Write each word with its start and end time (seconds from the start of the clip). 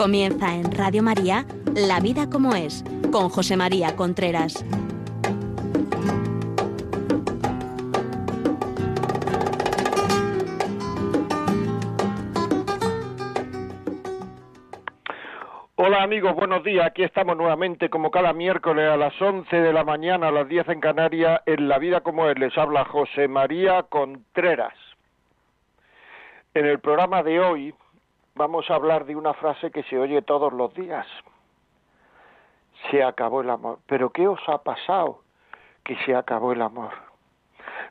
Comienza 0.00 0.54
en 0.54 0.72
Radio 0.72 1.02
María 1.02 1.44
La 1.74 2.00
vida 2.00 2.30
como 2.30 2.54
es, 2.54 2.82
con 3.12 3.28
José 3.28 3.54
María 3.58 3.96
Contreras. 3.96 4.64
Hola 15.76 16.02
amigos, 16.02 16.34
buenos 16.34 16.64
días. 16.64 16.86
Aquí 16.86 17.02
estamos 17.02 17.36
nuevamente 17.36 17.90
como 17.90 18.10
cada 18.10 18.32
miércoles 18.32 18.88
a 18.88 18.96
las 18.96 19.20
11 19.20 19.54
de 19.54 19.72
la 19.74 19.84
mañana, 19.84 20.28
a 20.28 20.32
las 20.32 20.48
10 20.48 20.70
en 20.70 20.80
Canarias, 20.80 21.42
en 21.44 21.68
La 21.68 21.78
Vida 21.78 22.00
como 22.00 22.26
es. 22.30 22.38
Les 22.38 22.56
habla 22.56 22.86
José 22.86 23.28
María 23.28 23.82
Contreras. 23.82 24.72
En 26.54 26.64
el 26.64 26.80
programa 26.80 27.22
de 27.22 27.38
hoy 27.38 27.74
vamos 28.40 28.70
a 28.70 28.74
hablar 28.74 29.04
de 29.04 29.14
una 29.14 29.34
frase 29.34 29.70
que 29.70 29.82
se 29.82 29.98
oye 29.98 30.22
todos 30.22 30.50
los 30.54 30.72
días. 30.72 31.06
Se 32.90 33.04
acabó 33.04 33.42
el 33.42 33.50
amor. 33.50 33.80
¿Pero 33.86 34.08
qué 34.14 34.26
os 34.26 34.40
ha 34.48 34.62
pasado 34.62 35.20
que 35.84 35.94
se 36.06 36.14
acabó 36.14 36.52
el 36.52 36.62
amor? 36.62 36.92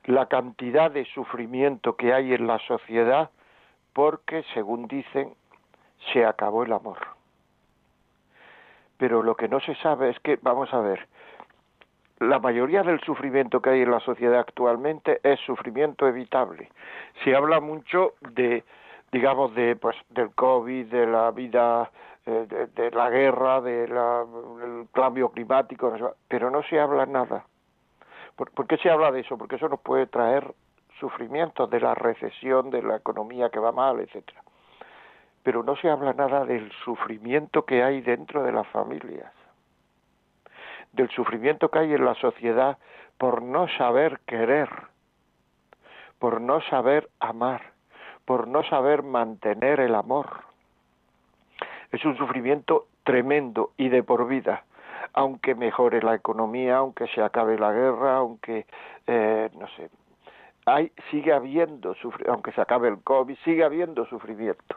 La 0.05 0.25
cantidad 0.25 0.89
de 0.89 1.05
sufrimiento 1.05 1.95
que 1.95 2.15
hay 2.15 2.33
en 2.33 2.47
la 2.47 2.57
sociedad 2.65 3.29
porque, 3.93 4.43
según 4.55 4.87
dicen, 4.87 5.35
se 6.11 6.25
acabó 6.25 6.63
el 6.63 6.73
amor. 6.73 6.97
Pero 8.97 9.21
lo 9.21 9.35
que 9.35 9.49
no 9.49 9.59
se 9.59 9.75
sabe 9.75 10.09
es 10.09 10.19
que, 10.21 10.39
vamos 10.41 10.73
a 10.73 10.79
ver, 10.79 11.07
la 12.17 12.39
mayoría 12.39 12.81
del 12.81 12.99
sufrimiento 13.01 13.61
que 13.61 13.69
hay 13.69 13.81
en 13.83 13.91
la 13.91 13.99
sociedad 13.99 14.39
actualmente 14.39 15.19
es 15.21 15.39
sufrimiento 15.41 16.07
evitable. 16.07 16.71
Se 17.23 17.35
habla 17.35 17.59
mucho 17.59 18.15
de 18.21 18.63
digamos, 19.11 19.53
de, 19.55 19.75
pues, 19.75 19.95
del 20.09 20.31
COVID, 20.31 20.87
de 20.87 21.07
la 21.07 21.31
vida, 21.31 21.89
eh, 22.25 22.69
de, 22.75 22.91
la 22.91 23.09
guerra, 23.09 23.61
del 23.61 24.87
cambio 24.93 25.29
climático, 25.29 25.93
pero 26.27 26.49
no 26.51 26.63
se 26.63 26.79
habla 26.79 27.05
nada. 27.05 27.45
¿Por, 28.35 28.51
¿Por, 28.51 28.67
qué 28.67 28.77
se 28.77 28.89
habla 28.89 29.11
de 29.11 29.21
eso? 29.21 29.37
Porque 29.37 29.55
eso 29.55 29.67
nos 29.67 29.79
puede 29.79 30.07
traer 30.07 30.53
sufrimiento 30.99 31.67
de 31.67 31.79
la 31.79 31.95
recesión, 31.95 32.69
de 32.69 32.83
la 32.83 32.97
economía 32.97 33.49
que 33.49 33.59
va 33.59 33.71
mal, 33.71 33.99
etcétera. 33.99 34.41
Pero 35.43 35.63
no 35.63 35.75
se 35.77 35.89
habla 35.89 36.13
nada 36.13 36.45
del 36.45 36.71
sufrimiento 36.83 37.65
que 37.65 37.83
hay 37.83 38.01
dentro 38.01 38.43
de 38.43 38.51
las 38.51 38.67
familias, 38.67 39.31
del 40.91 41.09
sufrimiento 41.09 41.69
que 41.69 41.79
hay 41.79 41.93
en 41.93 42.05
la 42.05 42.15
sociedad 42.15 42.77
por 43.17 43.41
no 43.41 43.67
saber 43.77 44.19
querer, 44.25 44.69
por 46.19 46.41
no 46.41 46.61
saber 46.61 47.09
amar 47.19 47.78
por 48.29 48.47
no 48.47 48.61
saber 48.61 49.01
mantener 49.01 49.79
el 49.79 49.95
amor. 49.95 50.43
Es 51.91 52.05
un 52.05 52.15
sufrimiento 52.15 52.85
tremendo 53.03 53.71
y 53.75 53.89
de 53.89 54.03
por 54.03 54.27
vida, 54.27 54.65
aunque 55.13 55.55
mejore 55.55 56.03
la 56.03 56.13
economía, 56.13 56.77
aunque 56.77 57.07
se 57.07 57.23
acabe 57.23 57.57
la 57.57 57.71
guerra, 57.71 58.17
aunque, 58.17 58.67
eh, 59.07 59.49
no 59.57 59.67
sé, 59.69 59.89
hay, 60.67 60.91
sigue 61.09 61.33
habiendo, 61.33 61.95
aunque 62.27 62.51
se 62.51 62.61
acabe 62.61 62.89
el 62.89 63.01
COVID, 63.01 63.35
sigue 63.43 63.63
habiendo 63.63 64.05
sufrimiento. 64.05 64.75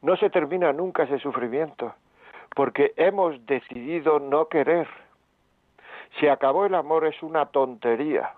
No 0.00 0.16
se 0.16 0.30
termina 0.30 0.72
nunca 0.72 1.02
ese 1.02 1.18
sufrimiento, 1.18 1.92
porque 2.56 2.94
hemos 2.96 3.44
decidido 3.44 4.18
no 4.18 4.48
querer. 4.48 4.88
Se 6.18 6.30
acabó 6.30 6.64
el 6.64 6.74
amor 6.74 7.04
es 7.04 7.22
una 7.22 7.44
tontería. 7.44 8.32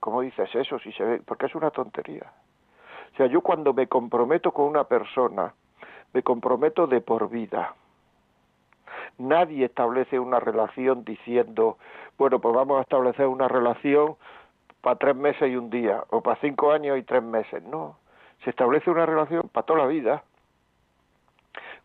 ¿Cómo 0.00 0.20
dices 0.20 0.54
eso? 0.54 0.78
Si 0.78 0.92
se 0.92 1.04
ve, 1.04 1.22
porque 1.24 1.46
es 1.46 1.54
una 1.54 1.70
tontería. 1.70 2.32
O 3.12 3.16
sea, 3.16 3.26
yo 3.26 3.40
cuando 3.40 3.74
me 3.74 3.86
comprometo 3.86 4.52
con 4.52 4.66
una 4.66 4.84
persona, 4.84 5.54
me 6.12 6.22
comprometo 6.22 6.86
de 6.86 7.00
por 7.00 7.28
vida. 7.28 7.74
Nadie 9.18 9.66
establece 9.66 10.18
una 10.18 10.40
relación 10.40 11.04
diciendo, 11.04 11.78
bueno, 12.18 12.40
pues 12.40 12.54
vamos 12.54 12.78
a 12.78 12.82
establecer 12.82 13.26
una 13.26 13.48
relación 13.48 14.16
para 14.80 14.96
tres 14.96 15.16
meses 15.16 15.50
y 15.50 15.56
un 15.56 15.70
día, 15.70 16.04
o 16.10 16.22
para 16.22 16.40
cinco 16.40 16.72
años 16.72 16.98
y 16.98 17.02
tres 17.02 17.22
meses. 17.22 17.62
No, 17.62 17.96
se 18.44 18.50
establece 18.50 18.90
una 18.90 19.06
relación 19.06 19.48
para 19.48 19.66
toda 19.66 19.80
la 19.80 19.86
vida, 19.86 20.24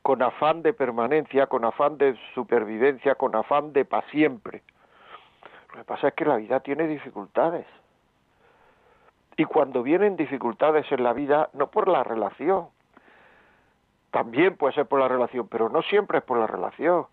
con 0.01 0.21
afán 0.21 0.61
de 0.63 0.73
permanencia, 0.73 1.47
con 1.47 1.65
afán 1.65 1.97
de 1.97 2.17
supervivencia, 2.33 3.15
con 3.15 3.35
afán 3.35 3.73
de 3.73 3.85
para 3.85 4.07
siempre. 4.09 4.63
Lo 5.69 5.79
que 5.79 5.83
pasa 5.83 6.07
es 6.07 6.13
que 6.13 6.25
la 6.25 6.37
vida 6.37 6.59
tiene 6.61 6.87
dificultades. 6.87 7.67
Y 9.37 9.45
cuando 9.45 9.83
vienen 9.83 10.15
dificultades 10.15 10.91
en 10.91 11.03
la 11.03 11.13
vida, 11.13 11.49
no 11.53 11.67
por 11.67 11.87
la 11.87 12.03
relación, 12.03 12.67
también 14.09 14.57
puede 14.57 14.73
ser 14.73 14.87
por 14.87 14.99
la 14.99 15.07
relación, 15.07 15.47
pero 15.47 15.69
no 15.69 15.83
siempre 15.83 16.17
es 16.17 16.23
por 16.23 16.39
la 16.39 16.47
relación. 16.47 17.05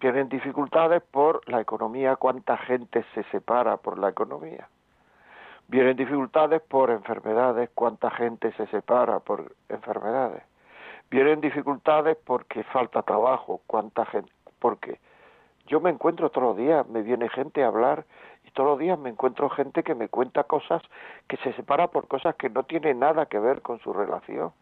Vienen 0.00 0.28
dificultades 0.28 1.00
por 1.00 1.48
la 1.48 1.60
economía, 1.60 2.16
cuánta 2.16 2.56
gente 2.56 3.04
se 3.14 3.22
separa 3.24 3.76
por 3.76 3.98
la 3.98 4.08
economía. 4.08 4.68
Vienen 5.68 5.96
dificultades 5.96 6.60
por 6.62 6.90
enfermedades, 6.90 7.70
cuánta 7.72 8.10
gente 8.10 8.50
se 8.54 8.66
separa 8.66 9.20
por 9.20 9.54
enfermedades. 9.68 10.42
Vienen 11.08 11.40
dificultades 11.40 12.16
porque 12.24 12.64
falta 12.64 13.02
trabajo, 13.02 13.60
cuánta 13.68 14.04
gente, 14.06 14.32
porque 14.58 14.98
yo 15.70 15.80
me 15.80 15.90
encuentro 15.90 16.30
todos 16.30 16.48
los 16.48 16.56
días, 16.56 16.86
me 16.88 17.00
viene 17.00 17.28
gente 17.28 17.62
a 17.62 17.68
hablar 17.68 18.04
y 18.44 18.50
todos 18.50 18.70
los 18.70 18.78
días 18.80 18.98
me 18.98 19.08
encuentro 19.08 19.48
gente 19.48 19.84
que 19.84 19.94
me 19.94 20.08
cuenta 20.08 20.42
cosas 20.42 20.82
que 21.28 21.36
se 21.36 21.52
separa 21.52 21.86
por 21.86 22.08
cosas 22.08 22.34
que 22.34 22.50
no 22.50 22.64
tienen 22.64 22.98
nada 22.98 23.26
que 23.26 23.38
ver 23.38 23.62
con 23.62 23.78
su 23.78 23.92
relación. 23.92 24.52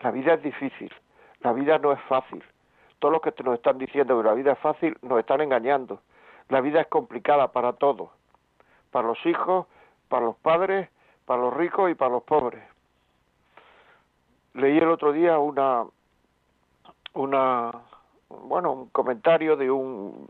La 0.00 0.12
vida 0.12 0.34
es 0.34 0.42
difícil, 0.44 0.94
la 1.40 1.52
vida 1.52 1.76
no 1.78 1.90
es 1.90 2.00
fácil. 2.02 2.44
Todo 3.00 3.10
lo 3.10 3.20
que 3.20 3.34
nos 3.42 3.56
están 3.56 3.78
diciendo 3.78 4.16
que 4.16 4.28
la 4.28 4.34
vida 4.34 4.52
es 4.52 4.58
fácil 4.60 4.96
nos 5.02 5.18
están 5.18 5.40
engañando. 5.40 6.02
La 6.50 6.60
vida 6.60 6.80
es 6.80 6.86
complicada 6.86 7.50
para 7.50 7.72
todos, 7.72 8.10
para 8.92 9.08
los 9.08 9.26
hijos, 9.26 9.66
para 10.08 10.26
los 10.26 10.36
padres, 10.36 10.88
para 11.26 11.42
los 11.42 11.52
ricos 11.52 11.90
y 11.90 11.96
para 11.96 12.12
los 12.12 12.22
pobres. 12.22 12.62
Leí 14.54 14.78
el 14.78 14.88
otro 14.88 15.10
día 15.10 15.36
una 15.40 15.84
una 17.14 17.72
bueno, 18.28 18.72
un 18.72 18.88
comentario 18.90 19.56
de 19.56 19.70
un 19.70 20.28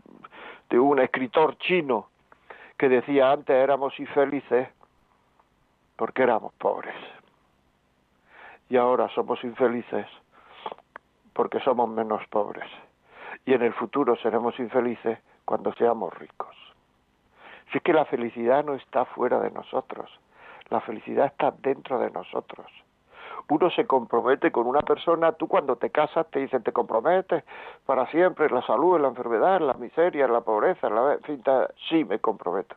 de 0.69 0.79
un 0.79 0.99
escritor 0.99 1.57
chino 1.57 2.09
que 2.77 2.89
decía 2.89 3.31
antes 3.31 3.55
éramos 3.55 3.99
infelices 3.99 4.69
porque 5.95 6.23
éramos 6.23 6.53
pobres. 6.53 6.95
Y 8.69 8.77
ahora 8.77 9.09
somos 9.09 9.43
infelices 9.43 10.05
porque 11.33 11.59
somos 11.61 11.89
menos 11.89 12.25
pobres. 12.27 12.69
Y 13.45 13.53
en 13.53 13.63
el 13.63 13.73
futuro 13.73 14.15
seremos 14.17 14.57
infelices 14.59 15.19
cuando 15.43 15.73
seamos 15.73 16.13
ricos. 16.13 16.55
Si 17.71 17.77
es 17.79 17.83
que 17.83 17.93
la 17.93 18.05
felicidad 18.05 18.63
no 18.63 18.75
está 18.75 19.05
fuera 19.05 19.39
de 19.39 19.51
nosotros, 19.51 20.09
la 20.69 20.81
felicidad 20.81 21.27
está 21.27 21.51
dentro 21.51 21.99
de 21.99 22.11
nosotros 22.11 22.67
uno 23.49 23.71
se 23.71 23.87
compromete 23.87 24.51
con 24.51 24.67
una 24.67 24.81
persona, 24.81 25.31
tú 25.31 25.47
cuando 25.47 25.75
te 25.75 25.89
casas 25.89 26.27
te 26.29 26.39
dicen 26.39 26.61
te 26.61 26.71
comprometes 26.71 27.43
para 27.85 28.05
siempre 28.11 28.45
en 28.45 28.53
la 28.53 28.61
salud, 28.61 28.95
en 28.95 29.01
la 29.01 29.07
enfermedad, 29.09 29.57
en 29.57 29.67
la 29.67 29.73
miseria, 29.73 30.25
en 30.25 30.33
la 30.33 30.41
pobreza, 30.41 30.87
en 30.87 30.95
la... 30.95 31.17
fin, 31.23 31.43
sí 31.89 32.05
me 32.05 32.19
comprometo. 32.19 32.75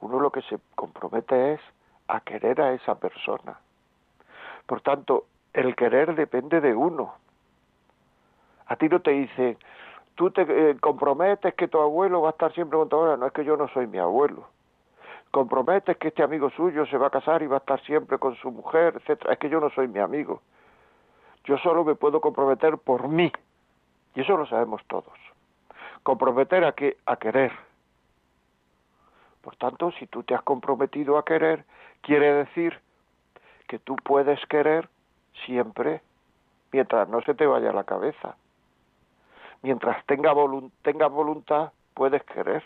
Uno 0.00 0.20
lo 0.20 0.30
que 0.30 0.42
se 0.42 0.58
compromete 0.74 1.54
es 1.54 1.60
a 2.08 2.20
querer 2.20 2.60
a 2.60 2.72
esa 2.72 2.96
persona. 2.96 3.58
Por 4.66 4.82
tanto, 4.82 5.24
el 5.54 5.74
querer 5.76 6.14
depende 6.14 6.60
de 6.60 6.74
uno. 6.74 7.14
A 8.66 8.76
ti 8.76 8.88
no 8.88 9.00
te 9.00 9.12
dicen, 9.12 9.56
tú 10.14 10.30
te 10.30 10.42
eh, 10.42 10.76
comprometes 10.78 11.54
que 11.54 11.68
tu 11.68 11.78
abuelo 11.78 12.20
va 12.20 12.30
a 12.30 12.32
estar 12.32 12.52
siempre 12.52 12.78
con 12.78 12.88
tu 12.88 12.96
abuela. 12.96 13.16
No 13.16 13.26
es 13.26 13.32
que 13.32 13.44
yo 13.44 13.56
no 13.56 13.68
soy 13.68 13.86
mi 13.86 13.98
abuelo 13.98 14.46
comprometes 15.32 15.96
que 15.96 16.08
este 16.08 16.22
amigo 16.22 16.50
suyo 16.50 16.86
se 16.86 16.98
va 16.98 17.06
a 17.06 17.10
casar 17.10 17.42
y 17.42 17.46
va 17.46 17.56
a 17.56 17.58
estar 17.58 17.82
siempre 17.84 18.18
con 18.18 18.36
su 18.36 18.52
mujer, 18.52 18.94
etcétera. 18.96 19.32
Es 19.32 19.38
que 19.38 19.48
yo 19.48 19.60
no 19.60 19.70
soy 19.70 19.88
mi 19.88 19.98
amigo. 19.98 20.42
Yo 21.44 21.56
solo 21.58 21.84
me 21.84 21.94
puedo 21.94 22.20
comprometer 22.20 22.76
por 22.76 23.08
mí. 23.08 23.32
Y 24.14 24.20
eso 24.20 24.36
lo 24.36 24.46
sabemos 24.46 24.82
todos. 24.86 25.18
Comprometer 26.02 26.64
a 26.64 26.72
que 26.72 26.98
a 27.06 27.16
querer. 27.16 27.50
Por 29.40 29.56
tanto, 29.56 29.90
si 29.92 30.06
tú 30.06 30.22
te 30.22 30.34
has 30.34 30.42
comprometido 30.42 31.16
a 31.16 31.24
querer, 31.24 31.64
quiere 32.02 32.32
decir 32.34 32.78
que 33.66 33.78
tú 33.78 33.96
puedes 33.96 34.38
querer 34.46 34.88
siempre 35.46 36.02
mientras 36.72 37.08
no 37.08 37.22
se 37.22 37.34
te 37.34 37.46
vaya 37.46 37.72
la 37.72 37.84
cabeza. 37.84 38.36
Mientras 39.62 40.04
tenga 40.04 40.34
tengas 40.82 41.10
voluntad, 41.10 41.72
puedes 41.94 42.22
querer. 42.24 42.62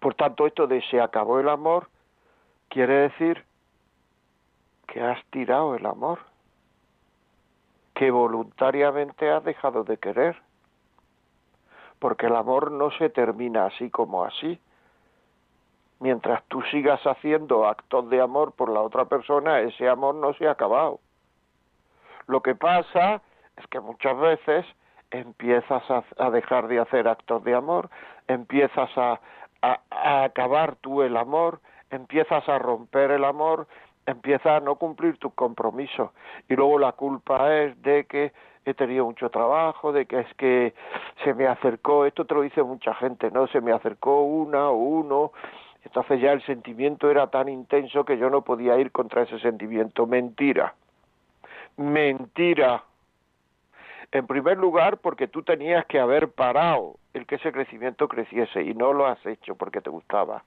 Por 0.00 0.14
tanto, 0.14 0.46
esto 0.46 0.66
de 0.66 0.82
se 0.90 1.00
acabó 1.00 1.40
el 1.40 1.48
amor 1.48 1.88
quiere 2.68 2.94
decir 3.08 3.44
que 4.86 5.00
has 5.00 5.24
tirado 5.26 5.74
el 5.74 5.86
amor, 5.86 6.20
que 7.94 8.10
voluntariamente 8.10 9.30
has 9.30 9.42
dejado 9.44 9.84
de 9.84 9.96
querer, 9.96 10.36
porque 11.98 12.26
el 12.26 12.36
amor 12.36 12.70
no 12.70 12.90
se 12.92 13.08
termina 13.08 13.66
así 13.66 13.90
como 13.90 14.24
así. 14.24 14.60
Mientras 15.98 16.44
tú 16.44 16.60
sigas 16.70 17.00
haciendo 17.06 17.66
actos 17.66 18.10
de 18.10 18.20
amor 18.20 18.52
por 18.52 18.68
la 18.68 18.82
otra 18.82 19.06
persona, 19.06 19.60
ese 19.60 19.88
amor 19.88 20.14
no 20.14 20.34
se 20.34 20.46
ha 20.46 20.50
acabado. 20.50 21.00
Lo 22.26 22.42
que 22.42 22.54
pasa 22.54 23.22
es 23.56 23.66
que 23.68 23.80
muchas 23.80 24.18
veces 24.18 24.66
empiezas 25.10 25.82
a, 26.18 26.30
dejar 26.30 26.68
de 26.68 26.80
hacer 26.80 27.08
actos 27.08 27.42
de 27.44 27.54
amor, 27.54 27.88
empiezas 28.28 28.90
a, 28.96 29.20
a, 29.90 30.24
acabar 30.24 30.76
tú 30.76 31.02
el 31.02 31.16
amor, 31.16 31.60
empiezas 31.90 32.48
a 32.48 32.58
romper 32.58 33.10
el 33.10 33.24
amor, 33.24 33.66
empiezas 34.06 34.46
a 34.46 34.60
no 34.60 34.76
cumplir 34.76 35.18
tus 35.18 35.32
compromisos 35.34 36.10
y 36.48 36.54
luego 36.54 36.78
la 36.78 36.92
culpa 36.92 37.54
es 37.54 37.80
de 37.82 38.04
que 38.04 38.32
he 38.64 38.74
tenido 38.74 39.04
mucho 39.04 39.30
trabajo, 39.30 39.92
de 39.92 40.06
que 40.06 40.20
es 40.20 40.34
que 40.34 40.74
se 41.22 41.34
me 41.34 41.46
acercó, 41.46 42.04
esto 42.04 42.24
te 42.24 42.34
lo 42.34 42.42
dice 42.42 42.62
mucha 42.62 42.94
gente, 42.94 43.30
¿no? 43.30 43.46
Se 43.46 43.60
me 43.60 43.72
acercó 43.72 44.22
una 44.22 44.70
o 44.70 44.76
uno, 44.76 45.32
entonces 45.84 46.20
ya 46.20 46.32
el 46.32 46.42
sentimiento 46.44 47.08
era 47.08 47.28
tan 47.28 47.48
intenso 47.48 48.04
que 48.04 48.18
yo 48.18 48.28
no 48.28 48.42
podía 48.42 48.76
ir 48.76 48.90
contra 48.90 49.22
ese 49.22 49.38
sentimiento. 49.38 50.04
Mentira. 50.04 50.74
Mentira. 51.76 52.82
En 54.12 54.26
primer 54.26 54.56
lugar, 54.58 54.98
porque 54.98 55.26
tú 55.26 55.42
tenías 55.42 55.84
que 55.86 55.98
haber 55.98 56.30
parado 56.30 56.96
el 57.12 57.26
que 57.26 57.36
ese 57.36 57.52
crecimiento 57.52 58.08
creciese 58.08 58.62
y 58.62 58.74
no 58.74 58.92
lo 58.92 59.06
has 59.06 59.24
hecho 59.26 59.54
porque 59.54 59.80
te 59.80 59.90
gustaba. 59.90 60.44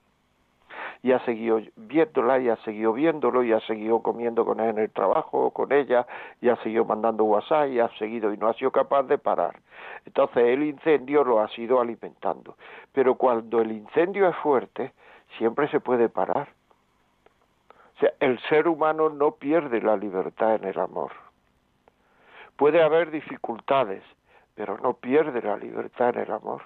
Y 1.02 1.12
has 1.12 1.22
seguido 1.24 1.60
viéndola 1.76 2.38
y 2.38 2.48
has 2.48 2.60
seguido 2.60 2.92
viéndolo 2.92 3.42
y 3.42 3.52
has 3.52 3.62
seguido 3.64 4.00
comiendo 4.02 4.44
con 4.44 4.60
él 4.60 4.70
en 4.70 4.78
el 4.78 4.90
trabajo 4.90 5.50
con 5.50 5.72
ella 5.72 6.06
y 6.40 6.48
has 6.48 6.58
seguido 6.60 6.84
mandando 6.84 7.24
WhatsApp 7.24 7.68
y 7.68 7.80
has 7.80 7.92
seguido 7.98 8.32
y 8.32 8.36
no 8.36 8.48
has 8.48 8.56
sido 8.56 8.70
capaz 8.70 9.02
de 9.04 9.18
parar. 9.18 9.60
Entonces 10.06 10.44
el 10.44 10.62
incendio 10.62 11.24
lo 11.24 11.40
has 11.40 11.56
ido 11.58 11.80
alimentando. 11.80 12.56
Pero 12.92 13.14
cuando 13.16 13.60
el 13.60 13.72
incendio 13.72 14.28
es 14.28 14.36
fuerte, 14.36 14.92
siempre 15.38 15.68
se 15.68 15.80
puede 15.80 16.08
parar. 16.08 16.48
O 17.96 18.00
sea, 18.00 18.12
el 18.20 18.38
ser 18.48 18.68
humano 18.68 19.10
no 19.10 19.32
pierde 19.32 19.80
la 19.80 19.96
libertad 19.96 20.54
en 20.54 20.64
el 20.64 20.78
amor. 20.78 21.12
Puede 22.60 22.82
haber 22.82 23.10
dificultades, 23.10 24.02
pero 24.54 24.76
no 24.76 24.92
pierde 24.92 25.40
la 25.40 25.56
libertad 25.56 26.10
en 26.10 26.24
el 26.24 26.30
amor. 26.30 26.60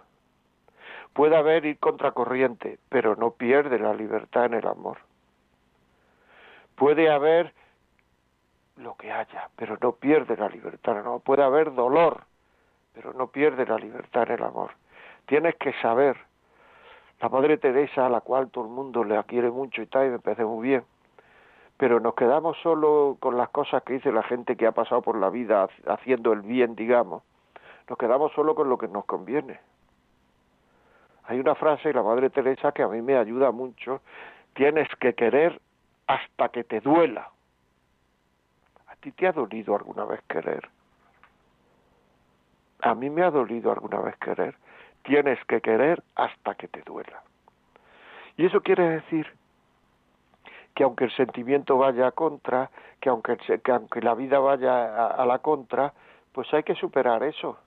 Puede 1.13 1.37
haber 1.37 1.65
ir 1.67 1.79
contracorriente, 1.79 2.81
pero 2.89 3.15
no 3.15 3.31
pierde 3.31 3.79
la 3.79 3.95
libertad 3.95 4.47
en 4.47 4.55
el 4.55 4.67
amor. 4.67 4.99
Puede 6.75 7.09
haber 7.09 7.55
lo 8.77 8.97
que 8.97 9.13
haya, 9.13 9.51
pero 9.55 9.79
no 9.81 9.93
pierde 9.93 10.37
la 10.37 10.49
libertad 10.49 10.99
amor. 10.99 11.21
Puede 11.21 11.45
haber 11.45 11.73
dolor, 11.73 12.25
pero 12.93 13.13
no 13.13 13.29
pierde 13.29 13.65
la 13.65 13.77
libertad 13.77 14.25
en 14.25 14.33
el 14.33 14.43
amor. 14.43 14.73
Tienes 15.27 15.55
que 15.55 15.75
saber. 15.75 16.17
La 17.21 17.29
Madre 17.29 17.57
Teresa, 17.57 18.07
a 18.07 18.11
la 18.11 18.21
cual 18.21 18.51
todo 18.51 18.65
el 18.65 18.71
mundo 18.73 19.05
le 19.05 19.23
quiere 19.27 19.49
mucho 19.49 19.81
y 19.81 19.87
tal, 19.87 20.09
y 20.09 20.11
me 20.11 20.19
parece 20.19 20.45
muy 20.45 20.67
bien, 20.67 20.85
pero 21.77 22.01
nos 22.01 22.15
quedamos 22.15 22.57
solo 22.63 23.17
con 23.21 23.37
las 23.37 23.49
cosas 23.51 23.83
que 23.83 23.95
dice 23.95 24.13
la 24.13 24.23
gente 24.23 24.57
que 24.57 24.67
ha 24.67 24.73
pasado 24.73 25.03
por 25.03 25.19
la 25.19 25.31
vida 25.31 25.69
haciendo 25.87 26.33
el 26.33 26.43
bien, 26.43 26.77
digamos. 26.77 27.23
Nos 27.89 27.99
quedamos 27.99 28.33
solo 28.33 28.55
con 28.55 28.69
lo 28.69 28.79
que 28.79 28.89
nos 28.89 29.05
conviene. 29.05 29.61
Hay 31.25 31.41
una 31.41 31.55
frase 31.55 31.89
de 31.89 31.95
la 31.95 32.03
Madre 32.03 32.31
Teresa 32.31 32.73
que 32.73 32.83
a 32.83 32.89
mí 32.89 33.03
me 33.03 33.17
ayuda 33.17 33.51
mucho. 33.51 34.03
Tienes 34.55 34.89
que 35.01 35.15
querer 35.15 35.61
hasta 36.07 36.49
que 36.51 36.65
te 36.65 36.81
duela. 36.81 37.31
¿A 38.87 38.97
ti 38.97 39.11
te 39.13 39.27
ha 39.27 39.33
dolido 39.33 39.75
alguna 39.75 40.05
vez 40.05 40.23
querer? 40.29 40.69
A 42.83 42.95
mí 42.95 43.11
me 43.11 43.23
ha 43.23 43.31
dolido 43.31 43.73
alguna 43.73 44.01
vez 44.01 44.17
querer. 44.19 44.55
Tienes 45.03 45.43
que 45.47 45.61
querer 45.61 46.03
hasta 46.15 46.55
que 46.55 46.69
te 46.69 46.83
duela. 46.83 47.23
Y 48.37 48.47
eso 48.47 48.61
quiere 48.61 48.89
decir 48.89 49.27
que 50.75 50.83
aunque 50.83 51.05
el 51.05 51.13
sentimiento 51.13 51.79
vaya 51.79 52.09
a 52.09 52.13
contra, 52.13 52.71
que 53.01 53.09
aunque, 53.09 53.37
que 53.37 53.73
aunque 53.73 54.01
la 54.01 54.15
vida 54.15 54.41
vaya 54.41 55.07
a, 55.07 55.25
la 55.25 55.39
contra, 55.39 55.93
pues 56.33 56.53
hay 56.53 56.65
que 56.65 56.75
superar 56.75 57.23
eso. 57.23 57.59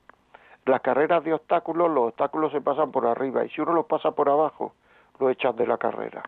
Las 0.66 0.82
carreras 0.82 1.24
de 1.24 1.34
obstáculos, 1.34 1.90
los 1.90 2.10
obstáculos 2.10 2.52
se 2.52 2.60
pasan 2.60 2.92
por 2.92 3.08
arriba 3.08 3.46
y 3.46 3.50
si 3.50 3.62
uno 3.62 3.72
los 3.72 3.86
pasa 3.86 4.12
por 4.12 4.30
abajo, 4.30 4.74
lo 5.20 5.30
echan 5.30 5.56
de 5.56 5.66
la 5.66 5.78
carrera. 5.78 6.24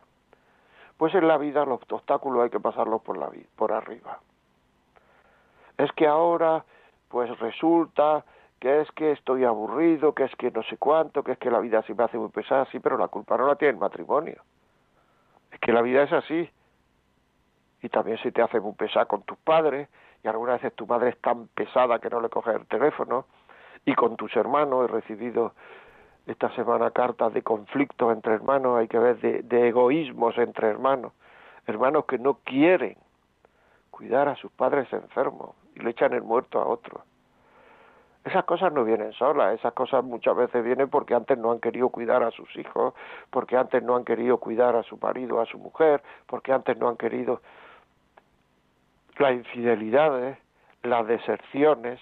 Pues 0.98 1.14
en 1.16 1.28
la 1.28 1.38
vida 1.38 1.66
los 1.66 1.82
obstáculos 1.90 2.44
hay 2.44 2.50
que 2.50 2.60
pasarlos 2.60 3.02
por, 3.02 3.18
la, 3.18 3.30
por 3.58 3.74
arriba. 3.74 4.20
Es 5.78 5.92
que 5.94 6.08
ahora, 6.08 6.64
pues 7.10 7.38
resulta 7.40 8.24
que 8.60 8.82
es 8.82 8.92
que 8.92 9.12
estoy 9.12 9.44
aburrido, 9.44 10.14
que 10.14 10.24
es 10.26 10.36
que 10.36 10.52
no 10.52 10.64
sé 10.64 10.78
cuánto, 10.78 11.24
que 11.24 11.34
es 11.34 11.38
que 11.38 11.52
la 11.52 11.60
vida 11.60 11.82
se 11.84 11.94
me 11.94 12.04
hace 12.04 12.18
muy 12.18 12.30
pesada, 12.30 12.66
sí, 12.72 12.80
pero 12.80 12.98
la 12.98 13.08
culpa 13.08 13.38
no 13.38 13.48
la 13.48 13.56
tiene 13.56 13.74
el 13.74 13.80
matrimonio. 13.80 14.42
Es 15.52 15.60
que 15.60 15.74
la 15.74 15.82
vida 15.82 16.04
es 16.04 16.14
así 16.14 16.50
y 17.82 17.90
también 17.90 18.18
se 18.18 18.32
te 18.32 18.42
hace 18.42 18.60
muy 18.60 18.74
pesada 18.74 19.06
con 19.06 19.24
tus 19.24 19.38
padres 19.38 19.90
y 20.24 20.28
algunas 20.28 20.62
veces 20.62 20.76
tu 20.76 20.86
madre 20.86 21.10
es 21.10 21.22
tan 21.22 21.48
pesada 21.48 22.00
que 22.00 22.10
no 22.10 22.20
le 22.22 22.30
coges 22.30 22.56
el 22.56 22.66
teléfono 22.68 23.26
y 23.86 23.96
con 23.96 24.18
tus 24.18 24.36
hermanos 24.36 24.86
he 24.86 24.92
recibido 24.92 25.54
esta 26.26 26.54
semana 26.56 26.92
cartas 26.92 27.34
de 27.34 27.42
conflictos 27.42 28.12
entre 28.14 28.34
hermanos, 28.34 28.78
hay 28.78 28.88
que 28.88 29.00
ver 29.00 29.20
de, 29.20 29.42
de 29.44 29.70
egoísmos 29.70 30.38
entre 30.38 30.70
hermanos, 30.70 31.14
hermanos 31.66 32.06
que 32.06 32.20
no 32.20 32.36
quieren 32.44 32.98
cuidar 33.90 34.28
a 34.30 34.36
sus 34.36 34.52
padres 34.52 34.92
enfermos 34.94 35.56
y 35.76 35.80
le 35.80 35.90
echan 35.90 36.14
el 36.14 36.22
muerto 36.22 36.60
a 36.60 36.68
otros. 36.68 37.02
Esas 38.26 38.44
cosas 38.44 38.72
no 38.74 38.84
vienen 38.84 39.14
solas, 39.14 39.58
esas 39.58 39.74
cosas 39.74 40.04
muchas 40.04 40.36
veces 40.36 40.64
vienen 40.64 40.90
porque 40.90 41.16
antes 41.16 41.38
no 41.38 41.52
han 41.52 41.60
querido 41.60 41.90
cuidar 41.90 42.22
a 42.22 42.32
sus 42.32 42.54
hijos, 42.58 42.94
porque 43.30 43.58
antes 43.58 43.82
no 43.82 43.96
han 43.96 44.04
querido 44.04 44.38
cuidar 44.38 44.76
a 44.76 44.84
su 44.84 44.98
marido, 44.98 45.40
a 45.40 45.46
su 45.46 45.58
mujer, 45.58 46.04
porque 46.28 46.52
antes 46.52 46.78
no 46.78 46.90
han 46.90 46.98
querido 46.98 47.42
las 49.20 49.34
infidelidades, 49.34 50.38
las 50.84 51.06
deserciones, 51.06 52.00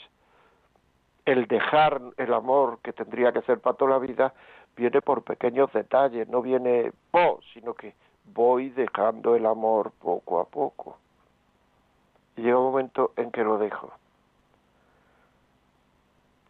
el 1.26 1.48
dejar 1.48 2.00
el 2.18 2.34
amor 2.34 2.80
que 2.82 2.94
tendría 2.94 3.32
que 3.32 3.42
ser 3.42 3.60
para 3.60 3.76
toda 3.76 3.92
la 3.92 4.00
vida, 4.00 4.34
viene 4.76 5.02
por 5.02 5.24
pequeños 5.24 5.72
detalles, 5.74 6.30
no 6.30 6.42
viene 6.42 6.94
po, 7.12 7.40
sino 7.54 7.74
que 7.74 7.96
voy 8.34 8.70
dejando 8.70 9.36
el 9.36 9.46
amor 9.46 9.92
poco 10.00 10.40
a 10.40 10.46
poco. 10.46 10.98
Y 12.36 12.44
llega 12.44 12.58
un 12.58 12.66
momento 12.66 13.14
en 13.18 13.32
que 13.32 13.44
lo 13.44 13.58
dejo. 13.58 13.92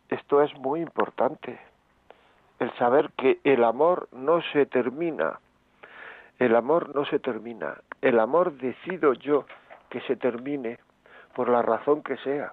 Esto 0.10 0.42
es 0.42 0.54
muy 0.60 0.82
importante, 0.82 1.60
el 2.60 2.74
saber 2.78 3.12
que 3.18 3.40
el 3.44 3.64
amor 3.64 4.10
no 4.12 4.42
se 4.54 4.66
termina, 4.66 5.40
el 6.40 6.56
amor 6.56 6.94
no 6.94 7.06
se 7.06 7.20
termina, 7.20 7.78
el 8.02 8.20
amor 8.20 8.54
decido 8.54 9.14
yo 9.14 9.46
que 9.90 10.02
se 10.02 10.16
termine 10.16 10.80
por 11.34 11.50
la 11.50 11.62
razón 11.62 12.04
que 12.04 12.18
sea. 12.18 12.52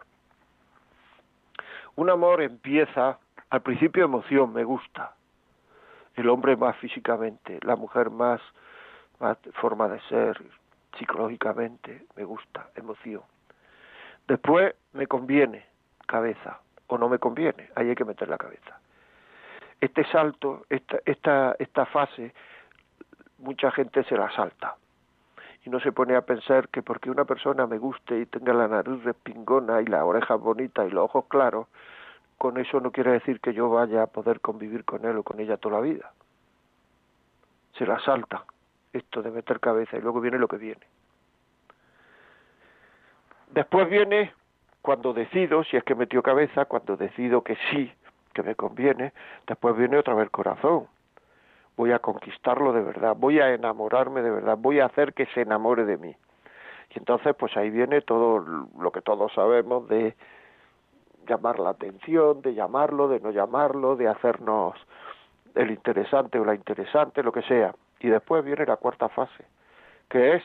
Un 1.97 2.11
amor 2.11 2.43
empieza 2.43 3.19
al 3.51 3.63
principio 3.63 4.05
emoción, 4.05 4.53
me 4.53 4.65
gusta. 4.65 5.15
El 6.15 6.29
hombre 6.29 6.57
más 6.57 6.77
físicamente, 6.77 7.59
la 7.63 7.77
mujer 7.77 8.11
más, 8.11 8.41
más 9.21 9.39
forma 9.55 9.89
de 9.89 10.01
ser, 10.03 10.41
psicológicamente, 10.99 12.07
me 12.17 12.25
gusta, 12.25 12.69
emoción. 12.77 13.23
Después 14.29 14.75
me 14.93 15.07
conviene, 15.07 15.67
cabeza, 16.07 16.61
o 16.87 16.99
no 16.99 17.09
me 17.09 17.19
conviene, 17.19 17.71
ahí 17.75 17.89
hay 17.89 17.95
que 17.95 18.05
meter 18.05 18.29
la 18.29 18.39
cabeza. 18.39 18.79
Este 19.81 20.05
salto, 20.11 20.67
esta, 20.71 20.99
esta, 21.05 21.57
esta 21.59 21.87
fase, 21.87 22.33
mucha 23.39 23.71
gente 23.73 24.05
se 24.05 24.17
la 24.17 24.31
salta 24.31 24.77
y 25.65 25.71
no 25.71 25.81
se 25.81 25.93
pone 25.93 26.15
a 26.15 26.23
pensar 26.23 26.69
que 26.69 26.83
porque 26.83 27.11
una 27.11 27.25
persona 27.25 27.67
me 27.67 27.79
guste 27.79 28.21
y 28.21 28.27
tenga 28.27 28.53
la 28.53 28.69
nariz 28.69 29.03
respingona 29.03 29.81
y 29.81 29.87
la 29.87 30.05
oreja 30.05 30.35
bonita 30.35 30.85
y 30.85 30.91
los 30.91 31.05
ojos 31.05 31.25
claros, 31.29 31.69
con 32.37 32.59
eso 32.59 32.81
no 32.81 32.93
quiere 32.93 33.13
decir 33.13 33.41
que 33.41 33.55
yo 33.55 33.71
vaya 33.71 34.03
a 34.03 34.07
poder 34.07 34.41
convivir 34.41 34.85
con 34.85 35.05
él 35.07 35.17
o 35.17 35.23
con 35.23 35.41
ella 35.41 35.57
toda 35.57 35.77
la 35.77 35.81
vida. 35.81 36.13
Se 37.79 37.87
la 37.87 37.99
salta 38.01 38.45
esto 38.93 39.23
de 39.23 39.31
meter 39.31 39.59
cabeza 39.59 39.97
y 39.97 40.03
luego 40.03 40.21
viene 40.21 40.39
lo 40.39 40.49
que 40.49 40.59
viene. 40.59 40.87
Después 43.51 43.89
viene 43.89 44.33
cuando 44.83 45.15
decido, 45.15 45.65
si 45.65 45.77
es 45.77 45.85
que 45.85 45.95
metió 45.95 46.23
cabeza, 46.23 46.67
cuando 46.67 46.97
decido 46.97 47.43
que 47.43 47.57
sí, 47.71 47.91
que 48.35 48.43
me 48.43 48.55
conviene, 48.55 49.13
después 49.47 49.77
viene 49.77 49.97
otra 49.97 50.15
vez 50.15 50.25
el 50.25 50.31
corazón 50.31 50.89
voy 51.77 51.93
a 51.93 51.99
conquistarlo 51.99 52.73
de 52.73 52.83
verdad, 52.83 53.17
voy 53.17 53.41
a 53.41 53.53
enamorarme 53.53 54.23
de 54.23 54.31
verdad, 54.31 54.57
voy 54.59 54.81
a 54.81 54.87
hacer 54.87 55.15
que 55.15 55.27
se 55.27 55.43
enamore 55.43 55.85
de 55.85 55.97
mí. 55.97 56.15
Y 56.95 56.99
entonces 56.99 57.35
pues 57.37 57.57
ahí 57.57 57.71
viene 57.71 58.01
todo 58.01 58.39
lo 58.79 58.93
que 58.93 59.01
todos 59.01 59.33
sabemos 59.33 59.89
de 59.89 60.15
llamar 61.27 61.59
la 61.59 61.71
atención, 61.71 62.43
de 62.43 62.55
llamarlo, 62.55 63.09
de 63.09 63.21
no 63.21 63.31
llamarlo, 63.31 63.97
de 63.97 64.09
hacernos 64.09 64.75
el 65.55 65.71
interesante 65.71 66.39
o 66.39 66.45
la 66.45 66.55
interesante, 66.55 67.23
lo 67.23 67.33
que 67.33 67.43
sea. 67.43 67.75
Y 68.01 68.09
después 68.09 68.45
viene 68.45 68.67
la 68.67 68.77
cuarta 68.77 69.09
fase, 69.09 69.45
que 70.09 70.35
es 70.35 70.43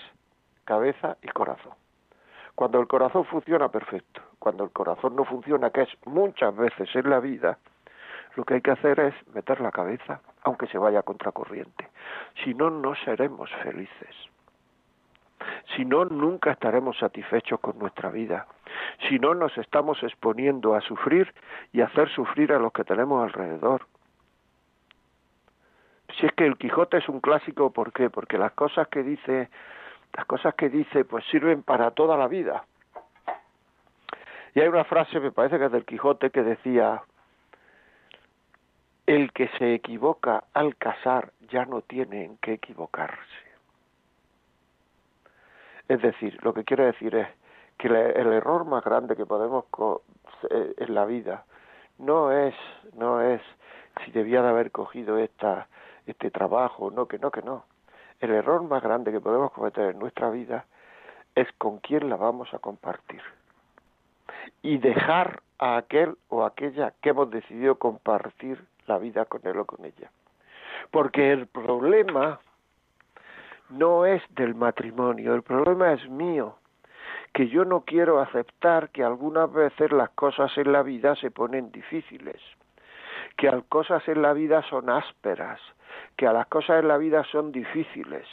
cabeza 0.65 1.17
y 1.21 1.27
corazón. 1.29 1.73
Cuando 2.55 2.79
el 2.79 2.87
corazón 2.87 3.25
funciona, 3.25 3.69
perfecto. 3.69 4.21
Cuando 4.37 4.63
el 4.63 4.71
corazón 4.71 5.15
no 5.15 5.25
funciona, 5.25 5.69
que 5.69 5.81
es 5.83 5.89
muchas 6.05 6.55
veces 6.55 6.93
en 6.95 7.09
la 7.09 7.19
vida, 7.19 7.57
lo 8.35 8.43
que 8.45 8.55
hay 8.55 8.61
que 8.61 8.71
hacer 8.71 8.99
es 8.99 9.13
meter 9.33 9.61
la 9.61 9.71
cabeza, 9.71 10.21
aunque 10.43 10.67
se 10.67 10.77
vaya 10.77 10.99
a 10.99 11.03
contracorriente. 11.03 11.89
Si 12.43 12.53
no, 12.53 12.69
no 12.69 12.95
seremos 12.95 13.49
felices. 13.63 14.15
Si 15.75 15.85
no, 15.85 16.05
nunca 16.05 16.51
estaremos 16.51 16.97
satisfechos 16.97 17.59
con 17.59 17.77
nuestra 17.79 18.09
vida. 18.09 18.47
Si 19.07 19.19
no, 19.19 19.33
nos 19.33 19.57
estamos 19.57 20.01
exponiendo 20.03 20.75
a 20.75 20.81
sufrir 20.81 21.33
y 21.71 21.81
hacer 21.81 22.09
sufrir 22.09 22.53
a 22.53 22.59
los 22.59 22.73
que 22.73 22.83
tenemos 22.83 23.23
alrededor. 23.23 23.87
Si 26.17 26.25
es 26.25 26.33
que 26.33 26.45
el 26.45 26.57
Quijote 26.57 26.97
es 26.97 27.07
un 27.07 27.21
clásico, 27.21 27.71
¿por 27.71 27.93
qué? 27.93 28.09
Porque 28.09 28.37
las 28.37 28.51
cosas 28.53 28.87
que 28.87 29.03
dice, 29.03 29.49
las 30.13 30.25
cosas 30.25 30.55
que 30.55 30.69
dice, 30.69 31.05
pues 31.05 31.23
sirven 31.25 31.63
para 31.63 31.91
toda 31.91 32.17
la 32.17 32.27
vida. 32.27 32.65
Y 34.55 34.59
hay 34.59 34.67
una 34.67 34.83
frase, 34.83 35.19
me 35.19 35.31
parece 35.31 35.59
que 35.59 35.65
es 35.65 35.71
del 35.71 35.85
Quijote, 35.85 36.31
que 36.31 36.41
decía, 36.41 37.03
el 39.09 39.33
que 39.33 39.47
se 39.57 39.73
equivoca 39.73 40.43
al 40.53 40.75
casar 40.75 41.31
ya 41.49 41.65
no 41.65 41.81
tiene 41.81 42.25
en 42.25 42.37
qué 42.37 42.53
equivocarse. 42.53 43.17
Es 45.87 45.99
decir, 46.03 46.37
lo 46.43 46.53
que 46.53 46.63
quiero 46.63 46.85
decir 46.85 47.15
es 47.15 47.27
que 47.79 47.87
el 47.87 48.31
error 48.31 48.65
más 48.65 48.83
grande 48.83 49.15
que 49.15 49.25
podemos 49.25 49.65
eh, 50.51 50.75
en 50.77 50.93
la 50.93 51.05
vida 51.05 51.43
no 51.97 52.31
es 52.31 52.53
no 52.93 53.19
es 53.19 53.41
si 54.05 54.11
debía 54.11 54.43
de 54.43 54.49
haber 54.49 54.69
cogido 54.69 55.17
esta 55.17 55.67
este 56.05 56.29
trabajo, 56.29 56.91
no 56.91 57.07
que 57.07 57.17
no 57.17 57.31
que 57.31 57.41
no. 57.41 57.65
El 58.19 58.29
error 58.29 58.61
más 58.61 58.83
grande 58.83 59.11
que 59.11 59.19
podemos 59.19 59.51
cometer 59.53 59.89
en 59.89 59.97
nuestra 59.97 60.29
vida 60.29 60.65
es 61.33 61.51
con 61.53 61.79
quién 61.79 62.09
la 62.11 62.15
vamos 62.15 62.53
a 62.53 62.59
compartir 62.59 63.23
y 64.61 64.77
dejar 64.77 65.41
a 65.57 65.77
aquel 65.77 66.15
o 66.27 66.45
aquella 66.45 66.93
que 67.01 67.09
hemos 67.09 67.31
decidido 67.31 67.79
compartir 67.79 68.63
la 68.89 68.97
vida 68.97 69.23
con 69.25 69.39
él 69.47 69.57
o 69.57 69.65
con 69.65 69.85
ella. 69.85 70.11
Porque 70.91 71.31
el 71.31 71.47
problema 71.47 72.39
no 73.69 74.05
es 74.05 74.21
del 74.35 74.55
matrimonio, 74.55 75.33
el 75.35 75.43
problema 75.43 75.93
es 75.93 76.09
mío, 76.09 76.55
que 77.33 77.47
yo 77.47 77.63
no 77.63 77.81
quiero 77.81 78.19
aceptar 78.19 78.89
que 78.89 79.03
algunas 79.03 79.51
veces 79.53 79.91
las 79.91 80.09
cosas 80.09 80.51
en 80.57 80.71
la 80.71 80.83
vida 80.83 81.15
se 81.15 81.31
ponen 81.31 81.71
difíciles, 81.71 82.41
que 83.37 83.47
las 83.47 83.63
cosas 83.65 84.05
en 84.07 84.21
la 84.21 84.33
vida 84.33 84.63
son 84.63 84.89
ásperas, 84.89 85.61
que 86.17 86.27
a 86.27 86.33
las 86.33 86.47
cosas 86.47 86.79
en 86.79 86.87
la 86.87 86.97
vida 86.97 87.23
son 87.31 87.51
difíciles. 87.51 88.27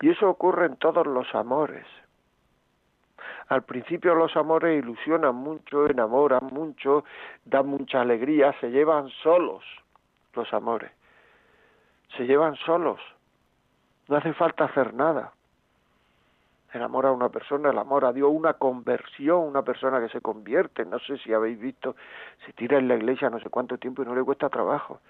Y 0.00 0.10
eso 0.10 0.30
ocurre 0.30 0.66
en 0.66 0.76
todos 0.76 1.06
los 1.06 1.34
amores. 1.34 1.86
Al 3.48 3.62
principio 3.62 4.14
los 4.14 4.36
amores 4.36 4.82
ilusionan 4.82 5.34
mucho, 5.34 5.86
enamoran 5.86 6.46
mucho, 6.52 7.04
dan 7.44 7.66
mucha 7.66 8.00
alegría, 8.00 8.54
se 8.60 8.70
llevan 8.70 9.10
solos 9.22 9.62
los 10.34 10.52
amores. 10.52 10.90
Se 12.16 12.26
llevan 12.26 12.56
solos. 12.56 13.00
No 14.08 14.16
hace 14.16 14.32
falta 14.32 14.64
hacer 14.64 14.94
nada. 14.94 15.32
El 16.72 16.82
amor 16.82 17.06
a 17.06 17.12
una 17.12 17.28
persona, 17.28 17.70
el 17.70 17.78
amor 17.78 18.04
a 18.04 18.12
Dios, 18.12 18.30
una 18.32 18.54
conversión, 18.54 19.40
una 19.40 19.62
persona 19.62 20.00
que 20.00 20.08
se 20.08 20.20
convierte. 20.20 20.84
No 20.84 20.98
sé 20.98 21.18
si 21.18 21.32
habéis 21.32 21.58
visto, 21.60 21.94
se 22.44 22.52
tira 22.52 22.78
en 22.78 22.88
la 22.88 22.96
iglesia 22.96 23.30
no 23.30 23.38
sé 23.38 23.48
cuánto 23.48 23.78
tiempo 23.78 24.02
y 24.02 24.06
no 24.06 24.14
le 24.14 24.24
cuesta 24.24 24.48
trabajo. 24.48 25.00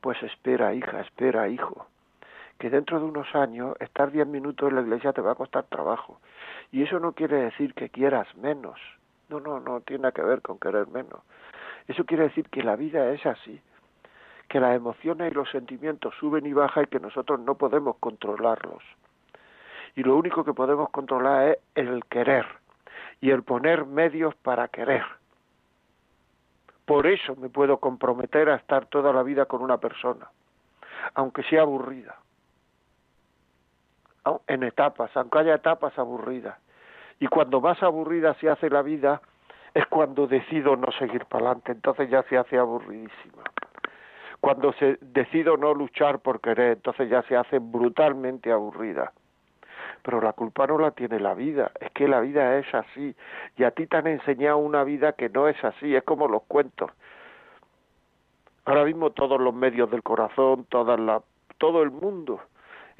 Pues 0.00 0.22
espera, 0.22 0.72
hija, 0.74 1.00
espera, 1.00 1.48
hijo 1.48 1.86
que 2.60 2.68
dentro 2.68 3.00
de 3.00 3.06
unos 3.06 3.34
años 3.34 3.74
estar 3.80 4.12
diez 4.12 4.26
minutos 4.26 4.68
en 4.68 4.74
la 4.76 4.82
iglesia 4.82 5.14
te 5.14 5.22
va 5.22 5.32
a 5.32 5.34
costar 5.34 5.64
trabajo. 5.64 6.20
Y 6.70 6.82
eso 6.82 7.00
no 7.00 7.12
quiere 7.12 7.36
decir 7.36 7.72
que 7.72 7.88
quieras 7.88 8.28
menos. 8.36 8.78
No, 9.30 9.40
no, 9.40 9.60
no 9.60 9.80
tiene 9.80 10.12
que 10.12 10.20
ver 10.20 10.42
con 10.42 10.58
querer 10.58 10.86
menos. 10.88 11.22
Eso 11.88 12.04
quiere 12.04 12.24
decir 12.24 12.50
que 12.50 12.62
la 12.62 12.76
vida 12.76 13.10
es 13.12 13.24
así, 13.24 13.58
que 14.46 14.60
las 14.60 14.76
emociones 14.76 15.32
y 15.32 15.34
los 15.34 15.50
sentimientos 15.50 16.14
suben 16.20 16.44
y 16.44 16.52
bajan 16.52 16.84
y 16.84 16.86
que 16.88 17.00
nosotros 17.00 17.40
no 17.40 17.54
podemos 17.54 17.96
controlarlos. 17.96 18.82
Y 19.96 20.02
lo 20.02 20.16
único 20.16 20.44
que 20.44 20.52
podemos 20.52 20.90
controlar 20.90 21.58
es 21.74 21.88
el 21.88 22.04
querer 22.04 22.44
y 23.22 23.30
el 23.30 23.42
poner 23.42 23.86
medios 23.86 24.34
para 24.34 24.68
querer. 24.68 25.04
Por 26.84 27.06
eso 27.06 27.36
me 27.36 27.48
puedo 27.48 27.78
comprometer 27.78 28.50
a 28.50 28.56
estar 28.56 28.84
toda 28.84 29.14
la 29.14 29.22
vida 29.22 29.46
con 29.46 29.62
una 29.62 29.78
persona, 29.78 30.28
aunque 31.14 31.42
sea 31.44 31.62
aburrida 31.62 32.16
en 34.46 34.62
etapas, 34.62 35.10
aunque 35.16 35.38
haya 35.38 35.54
etapas 35.54 35.98
aburridas. 35.98 36.58
Y 37.18 37.26
cuando 37.26 37.60
más 37.60 37.82
aburrida 37.82 38.34
se 38.34 38.48
hace 38.48 38.70
la 38.70 38.82
vida, 38.82 39.20
es 39.74 39.86
cuando 39.86 40.26
decido 40.26 40.76
no 40.76 40.90
seguir 40.92 41.26
para 41.26 41.46
adelante, 41.46 41.72
entonces 41.72 42.10
ya 42.10 42.22
se 42.24 42.36
hace 42.36 42.58
aburridísima. 42.58 43.42
Cuando 44.40 44.72
se 44.72 44.98
decido 45.00 45.56
no 45.56 45.74
luchar 45.74 46.20
por 46.20 46.40
querer, 46.40 46.72
entonces 46.72 47.10
ya 47.10 47.22
se 47.22 47.36
hace 47.36 47.58
brutalmente 47.58 48.50
aburrida. 48.50 49.12
Pero 50.02 50.20
la 50.22 50.32
culpa 50.32 50.66
no 50.66 50.78
la 50.78 50.92
tiene 50.92 51.20
la 51.20 51.34
vida, 51.34 51.72
es 51.78 51.90
que 51.92 52.08
la 52.08 52.20
vida 52.20 52.58
es 52.58 52.74
así. 52.74 53.14
Y 53.58 53.64
a 53.64 53.70
ti 53.72 53.86
te 53.86 53.98
han 53.98 54.06
enseñado 54.06 54.56
una 54.56 54.82
vida 54.82 55.12
que 55.12 55.28
no 55.28 55.46
es 55.46 55.62
así, 55.62 55.94
es 55.94 56.02
como 56.04 56.26
los 56.26 56.42
cuentos. 56.44 56.90
Ahora 58.64 58.84
mismo 58.84 59.10
todos 59.10 59.38
los 59.38 59.54
medios 59.54 59.90
del 59.90 60.02
corazón, 60.02 60.64
todas 60.70 60.98
la, 60.98 61.22
todo 61.58 61.82
el 61.82 61.90
mundo 61.90 62.40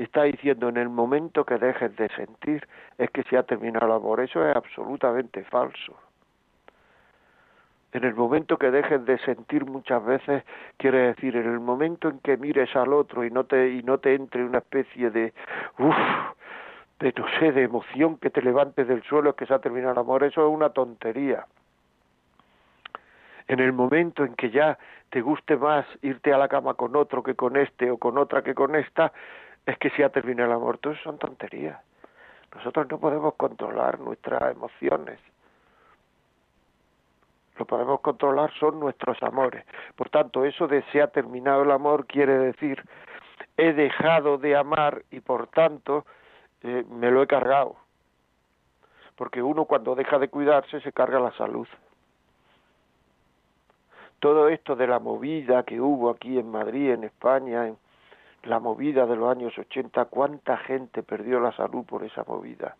está 0.05 0.23
diciendo 0.23 0.69
en 0.69 0.77
el 0.77 0.89
momento 0.89 1.45
que 1.45 1.59
dejes 1.59 1.95
de 1.97 2.09
sentir 2.11 2.67
es 2.99 3.11
que 3.11 3.23
se 3.25 3.37
ha 3.37 3.43
terminado 3.43 3.87
el 3.87 3.93
amor. 3.93 4.21
Eso 4.21 4.47
es 4.49 4.57
absolutamente 4.57 5.45
falso. 5.45 5.97
En 7.93 8.05
el 8.05 8.15
momento 8.15 8.57
que 8.57 8.71
dejes 8.71 9.05
de 9.05 9.19
sentir 9.19 9.65
muchas 9.67 10.05
veces, 10.05 10.45
quiere 10.77 11.09
decir, 11.09 11.37
en 11.37 11.47
el 11.47 11.59
momento 11.59 12.09
en 12.09 12.21
que 12.21 12.37
mires 12.37 12.75
al 12.77 12.93
otro 12.93 13.25
y 13.25 13.31
no 13.31 13.45
te, 13.45 13.71
y 13.71 13.83
no 13.83 13.99
te 13.99 14.15
entre 14.15 14.45
una 14.45 14.59
especie 14.59 15.11
de, 15.11 15.33
uff, 15.79 15.97
de 17.01 17.13
no 17.17 17.27
sé, 17.41 17.51
de 17.51 17.65
emoción 17.65 18.17
que 18.19 18.31
te 18.31 18.43
levantes 18.43 18.87
del 18.87 19.03
suelo 19.03 19.31
es 19.31 19.37
que 19.37 19.47
se 19.47 19.55
ha 19.55 19.59
terminado 19.59 19.93
el 19.93 19.99
amor, 19.99 20.23
eso 20.23 20.47
es 20.47 20.55
una 20.55 20.71
tontería. 20.71 21.47
En 23.49 23.59
el 23.59 23.73
momento 23.73 24.25
en 24.25 24.35
que 24.35 24.51
ya 24.51 24.79
te 25.11 25.21
guste 25.23 25.57
más 25.57 25.85
irte 26.03 26.33
a 26.33 26.39
la 26.39 26.47
cama 26.47 26.75
con 26.75 26.95
otro 26.95 27.25
que 27.25 27.35
con 27.35 27.57
este 27.57 27.91
o 27.91 27.99
con 27.99 28.19
otra 28.19 28.43
que 28.43 28.55
con 28.55 28.77
esta, 28.77 29.13
es 29.71 29.79
que 29.79 29.91
si 29.91 30.03
ha 30.03 30.09
terminado 30.09 30.51
el 30.51 30.57
amor, 30.57 30.79
todo 30.79 30.95
son 30.97 31.19
tonterías. 31.19 31.81
Nosotros 32.55 32.89
no 32.91 32.99
podemos 32.99 33.35
controlar 33.35 34.01
nuestras 34.01 34.51
emociones. 34.51 35.19
Lo 37.57 37.65
podemos 37.67 38.01
controlar 38.01 38.53
son 38.59 38.81
nuestros 38.81 39.23
amores. 39.23 39.65
Por 39.95 40.09
tanto, 40.09 40.45
eso 40.45 40.67
de 40.67 40.83
se 40.91 41.03
ha 41.03 41.09
terminado 41.09 41.63
el 41.63 41.71
amor 41.71 42.07
quiere 42.07 42.37
decir 42.39 42.83
he 43.57 43.73
dejado 43.73 44.39
de 44.39 44.57
amar 44.57 45.05
y 45.11 45.21
por 45.21 45.47
tanto 45.49 46.07
eh, 46.63 46.85
me 46.91 47.11
lo 47.11 47.23
he 47.23 47.27
cargado. 47.27 47.77
Porque 49.17 49.43
uno 49.43 49.67
cuando 49.67 49.95
deja 49.95 50.19
de 50.19 50.29
cuidarse 50.29 50.81
se 50.81 50.93
carga 50.93 51.21
la 51.21 51.33
salud. 51.33 51.69
Todo 54.19 54.49
esto 54.49 54.77
de 54.77 54.87
la 54.87 54.99
movida 54.99 55.63
que 55.63 55.81
hubo 55.81 56.11
aquí 56.11 56.39
en 56.39 56.51
Madrid, 56.51 56.91
en 56.91 57.05
España, 57.05 57.69
en, 57.69 57.77
la 58.45 58.59
movida 58.59 59.07
de 59.07 59.17
los 59.17 59.31
años 59.31 59.57
80, 59.59 60.07
cuánta 60.07 60.57
gente 60.59 61.03
perdió 61.03 61.41
la 61.41 61.53
salud 61.53 61.85
por 61.85 62.05
esa 62.05 62.25
movida. 62.25 62.77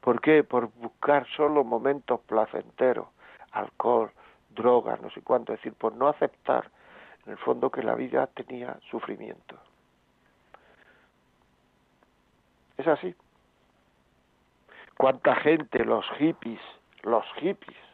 ¿Por 0.00 0.20
qué? 0.20 0.44
Por 0.44 0.72
buscar 0.74 1.26
solo 1.36 1.64
momentos 1.64 2.20
placenteros, 2.20 3.08
alcohol, 3.52 4.10
drogas, 4.50 5.00
no 5.00 5.10
sé 5.10 5.22
cuánto, 5.22 5.52
es 5.52 5.58
decir, 5.58 5.74
por 5.74 5.94
no 5.94 6.08
aceptar 6.08 6.70
en 7.26 7.32
el 7.32 7.38
fondo 7.38 7.70
que 7.70 7.82
la 7.82 7.94
vida 7.94 8.26
tenía 8.28 8.78
sufrimiento. 8.90 9.56
Es 12.76 12.86
así. 12.86 13.14
¿Cuánta 14.96 15.34
gente, 15.36 15.84
los 15.84 16.04
hippies, 16.18 16.60
los 17.02 17.24
hippies, 17.36 17.87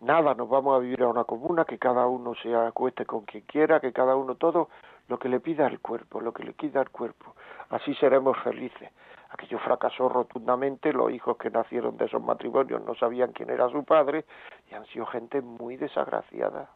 nada, 0.00 0.34
nos 0.34 0.48
vamos 0.48 0.76
a 0.76 0.80
vivir 0.80 1.02
a 1.02 1.08
una 1.08 1.24
comuna, 1.24 1.64
que 1.64 1.78
cada 1.78 2.06
uno 2.06 2.34
se 2.34 2.54
acueste 2.54 3.06
con 3.06 3.24
quien 3.24 3.44
quiera, 3.44 3.80
que 3.80 3.92
cada 3.92 4.16
uno 4.16 4.34
todo 4.34 4.68
lo 5.08 5.18
que 5.18 5.28
le 5.28 5.40
pida 5.40 5.66
el 5.66 5.80
cuerpo, 5.80 6.20
lo 6.20 6.32
que 6.32 6.44
le 6.44 6.52
pida 6.52 6.80
el 6.80 6.90
cuerpo. 6.90 7.34
Así 7.70 7.94
seremos 7.94 8.36
felices. 8.42 8.90
Aquello 9.30 9.58
fracasó 9.58 10.08
rotundamente, 10.08 10.92
los 10.92 11.10
hijos 11.10 11.36
que 11.36 11.50
nacieron 11.50 11.96
de 11.96 12.06
esos 12.06 12.22
matrimonios 12.22 12.82
no 12.84 12.94
sabían 12.94 13.32
quién 13.32 13.50
era 13.50 13.68
su 13.68 13.84
padre 13.84 14.24
y 14.70 14.74
han 14.74 14.86
sido 14.86 15.06
gente 15.06 15.40
muy 15.40 15.76
desagraciada. 15.76 16.70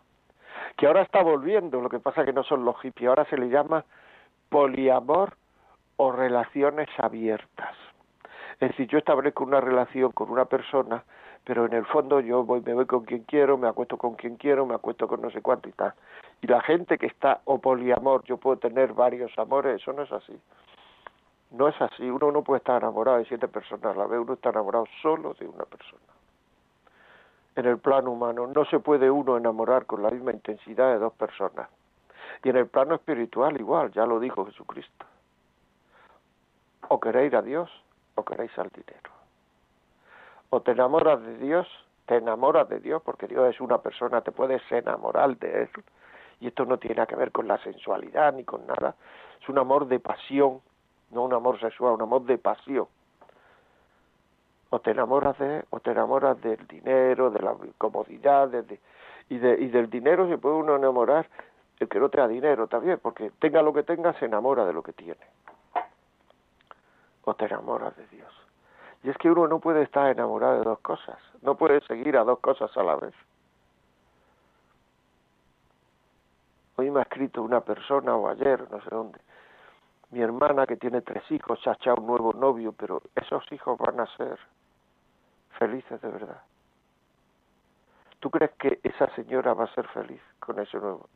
Que 0.77 0.87
ahora 0.87 1.03
está 1.03 1.23
volviendo, 1.23 1.81
lo 1.81 1.89
que 1.89 2.01
pasa 2.01 2.25
que 2.25 2.33
no 2.33 2.43
son 2.43 2.65
los 2.65 2.79
hippies, 2.81 3.09
ahora 3.09 3.25
se 3.27 3.39
le 3.39 3.49
llama 3.49 3.85
poliamor 4.49 5.37
o 5.97 6.13
relaciones 6.13 6.89
abiertas. 6.99 7.77
Es 8.59 8.71
decir, 8.71 8.89
yo 8.89 8.99
establezco 8.99 9.45
una 9.45 9.61
relación 9.61 10.13
con 10.13 10.31
una 10.31 10.45
persona 10.45 11.05
pero 11.45 11.67
en 11.67 11.73
el 11.73 11.87
fondo 11.87 12.21
yo 12.21 12.45
voy, 12.45 12.61
me 12.61 12.75
voy 12.75 12.87
con 12.87 13.05
quien 13.05 13.25
quiero, 13.25 13.57
me 13.57 13.69
acuesto 13.69 13.97
con 13.97 14.15
quien 14.15 14.37
quiero, 14.37 14.67
me 14.67 14.75
acuesto 14.75 15.09
con 15.09 15.21
no 15.21 15.31
sé 15.31 15.41
cuánto 15.43 15.69
y 15.69 15.73
tal. 15.73 15.95
Y 16.43 16.47
la 16.47 16.61
gente 16.61 16.99
que 16.99 17.07
está 17.07 17.41
o 17.45 17.59
poliamor, 17.59 18.25
yo 18.25 18.37
puedo 18.37 18.59
tener 18.59 18.93
varios 18.93 19.37
amores, 19.39 19.81
eso 19.81 19.93
no 19.93 20.03
es 20.03 20.13
así. 20.13 20.39
No 21.51 21.67
es 21.69 21.81
así, 21.81 22.09
uno 22.09 22.31
no 22.31 22.43
puede 22.43 22.59
estar 22.59 22.81
enamorado 22.81 23.19
de 23.19 23.25
siete 23.25 23.49
personas 23.49 23.97
a 23.97 23.99
la 23.99 24.07
vez, 24.07 24.21
uno 24.21 24.35
está 24.35 24.51
enamorado 24.51 24.85
solo 25.03 25.35
de 25.35 25.47
una 25.47 25.65
persona. 25.65 26.03
En 27.57 27.67
el 27.67 27.79
plano 27.79 28.13
humano 28.13 28.47
no 28.47 28.65
se 28.67 28.79
puede 28.79 29.11
uno 29.11 29.37
enamorar 29.37 29.87
con 29.87 30.03
la 30.03 30.11
misma 30.11 30.31
intensidad 30.31 30.93
de 30.93 30.99
dos 30.99 31.13
personas. 31.15 31.69
Y 32.45 32.51
en 32.51 32.57
el 32.57 32.69
plano 32.69 32.95
espiritual 32.95 33.59
igual, 33.61 33.91
ya 33.91 34.07
lo 34.07 34.21
dijo 34.21 34.47
Jesucristo. 34.47 35.05
O 36.89 37.01
queréis 37.01 37.35
a 37.35 37.43
Dios 37.43 37.71
o 38.15 38.25
queréis 38.25 38.57
al 38.59 38.69
dinero. 38.69 39.20
O 40.51 40.61
te 40.63 40.73
enamoras 40.73 41.23
de 41.23 41.39
Dios, 41.39 41.67
te 42.07 42.17
enamoras 42.17 42.69
de 42.69 42.81
Dios 42.81 43.01
porque 43.03 43.29
Dios 43.29 43.55
es 43.55 43.61
una 43.61 43.79
persona, 43.79 44.21
te 44.21 44.33
puedes 44.33 44.61
enamorar 44.71 45.37
de 45.39 45.63
Él. 45.63 45.71
Y 46.41 46.49
esto 46.49 46.65
no 46.65 46.79
tiene 46.79 47.07
que 47.07 47.15
ver 47.15 47.31
con 47.31 47.47
la 47.47 47.59
sensualidad 47.59 48.33
ni 48.35 48.45
con 48.45 48.67
nada. 48.67 48.97
Es 49.41 49.49
un 49.49 49.59
amor 49.59 49.87
de 49.87 50.01
pasión, 50.01 50.61
no 51.11 51.25
un 51.25 51.35
amor 51.35 51.61
sexual, 51.61 51.95
un 51.95 52.03
amor 52.03 52.25
de 52.25 52.39
pasión. 52.39 52.87
O 54.71 54.81
te 54.81 54.91
enamoras 54.91 55.39
de, 55.39 55.65
o 55.71 55.81
te 55.81 55.93
enamoras 55.93 56.41
del 56.41 56.67
dinero, 56.67 57.31
de 57.31 57.41
la 57.41 57.55
comodidad, 57.79 58.51
y, 59.29 59.39
de, 59.39 59.61
y 59.61 59.69
del 59.69 59.89
dinero 59.89 60.29
se 60.29 60.39
puede 60.39 60.57
uno 60.57 60.77
enamorar 60.77 61.29
el 61.79 61.89
que 61.89 61.99
no 62.01 62.09
tenga 62.09 62.29
dinero 62.29 62.67
también, 62.67 62.99
porque 63.01 63.31
tenga 63.39 63.63
lo 63.63 63.73
que 63.73 63.83
tenga, 63.83 64.13
se 64.15 64.27
enamora 64.27 64.65
de 64.65 64.73
lo 64.73 64.83
que 64.83 64.93
tiene. 64.93 65.21
O 67.25 67.35
te 67.35 67.47
enamoras 67.47 67.97
de 67.97 68.07
Dios. 68.09 68.40
Y 69.03 69.11
es 69.11 69.17
que 69.17 69.31
uno 69.31 69.47
no 69.49 69.61
puede 69.61 69.83
estar 69.83 70.11
enamorado 70.11 70.59
de 70.59 70.65
dos 70.65 70.81
cosas, 70.81 71.19
no 71.43 71.57
puede 71.57 71.81
seguir 71.87 72.17
a 72.17 72.25
dos 72.25 72.39
cosas 72.41 72.75
a 72.77 72.83
la 72.83 72.97
vez. 72.97 73.15
Hoy 76.77 76.91
me 76.91 77.01
ha 77.01 77.03
escrito 77.03 77.43
una 77.43 77.61
persona, 77.61 78.15
o 78.17 78.29
ayer, 78.29 78.71
no 78.71 78.81
sé 78.83 78.91
dónde, 78.91 79.19
mi 80.11 80.21
hermana 80.21 80.67
que 80.67 80.77
tiene 80.77 81.03
tres 81.03 81.23
hijos, 81.31 81.61
se 81.63 81.71
ha 81.71 81.75
echado 81.75 82.01
un 82.01 82.07
nuevo 82.07 82.33
novio, 82.33 82.73
pero 82.73 83.03
esos 83.15 83.45
hijos 83.53 83.79
van 83.79 84.01
a 84.01 84.17
ser 84.17 84.39
felices 85.59 86.01
de 86.01 86.09
verdad. 86.09 86.43
¿Tú 88.19 88.31
crees 88.31 88.51
que 88.53 88.81
esa 88.83 89.15
señora 89.15 89.55
va 89.55 89.65
a 89.65 89.75
ser 89.75 89.87
feliz 89.89 90.21
con 90.39 90.59
ese 90.59 90.79
nuevo? 90.79 91.09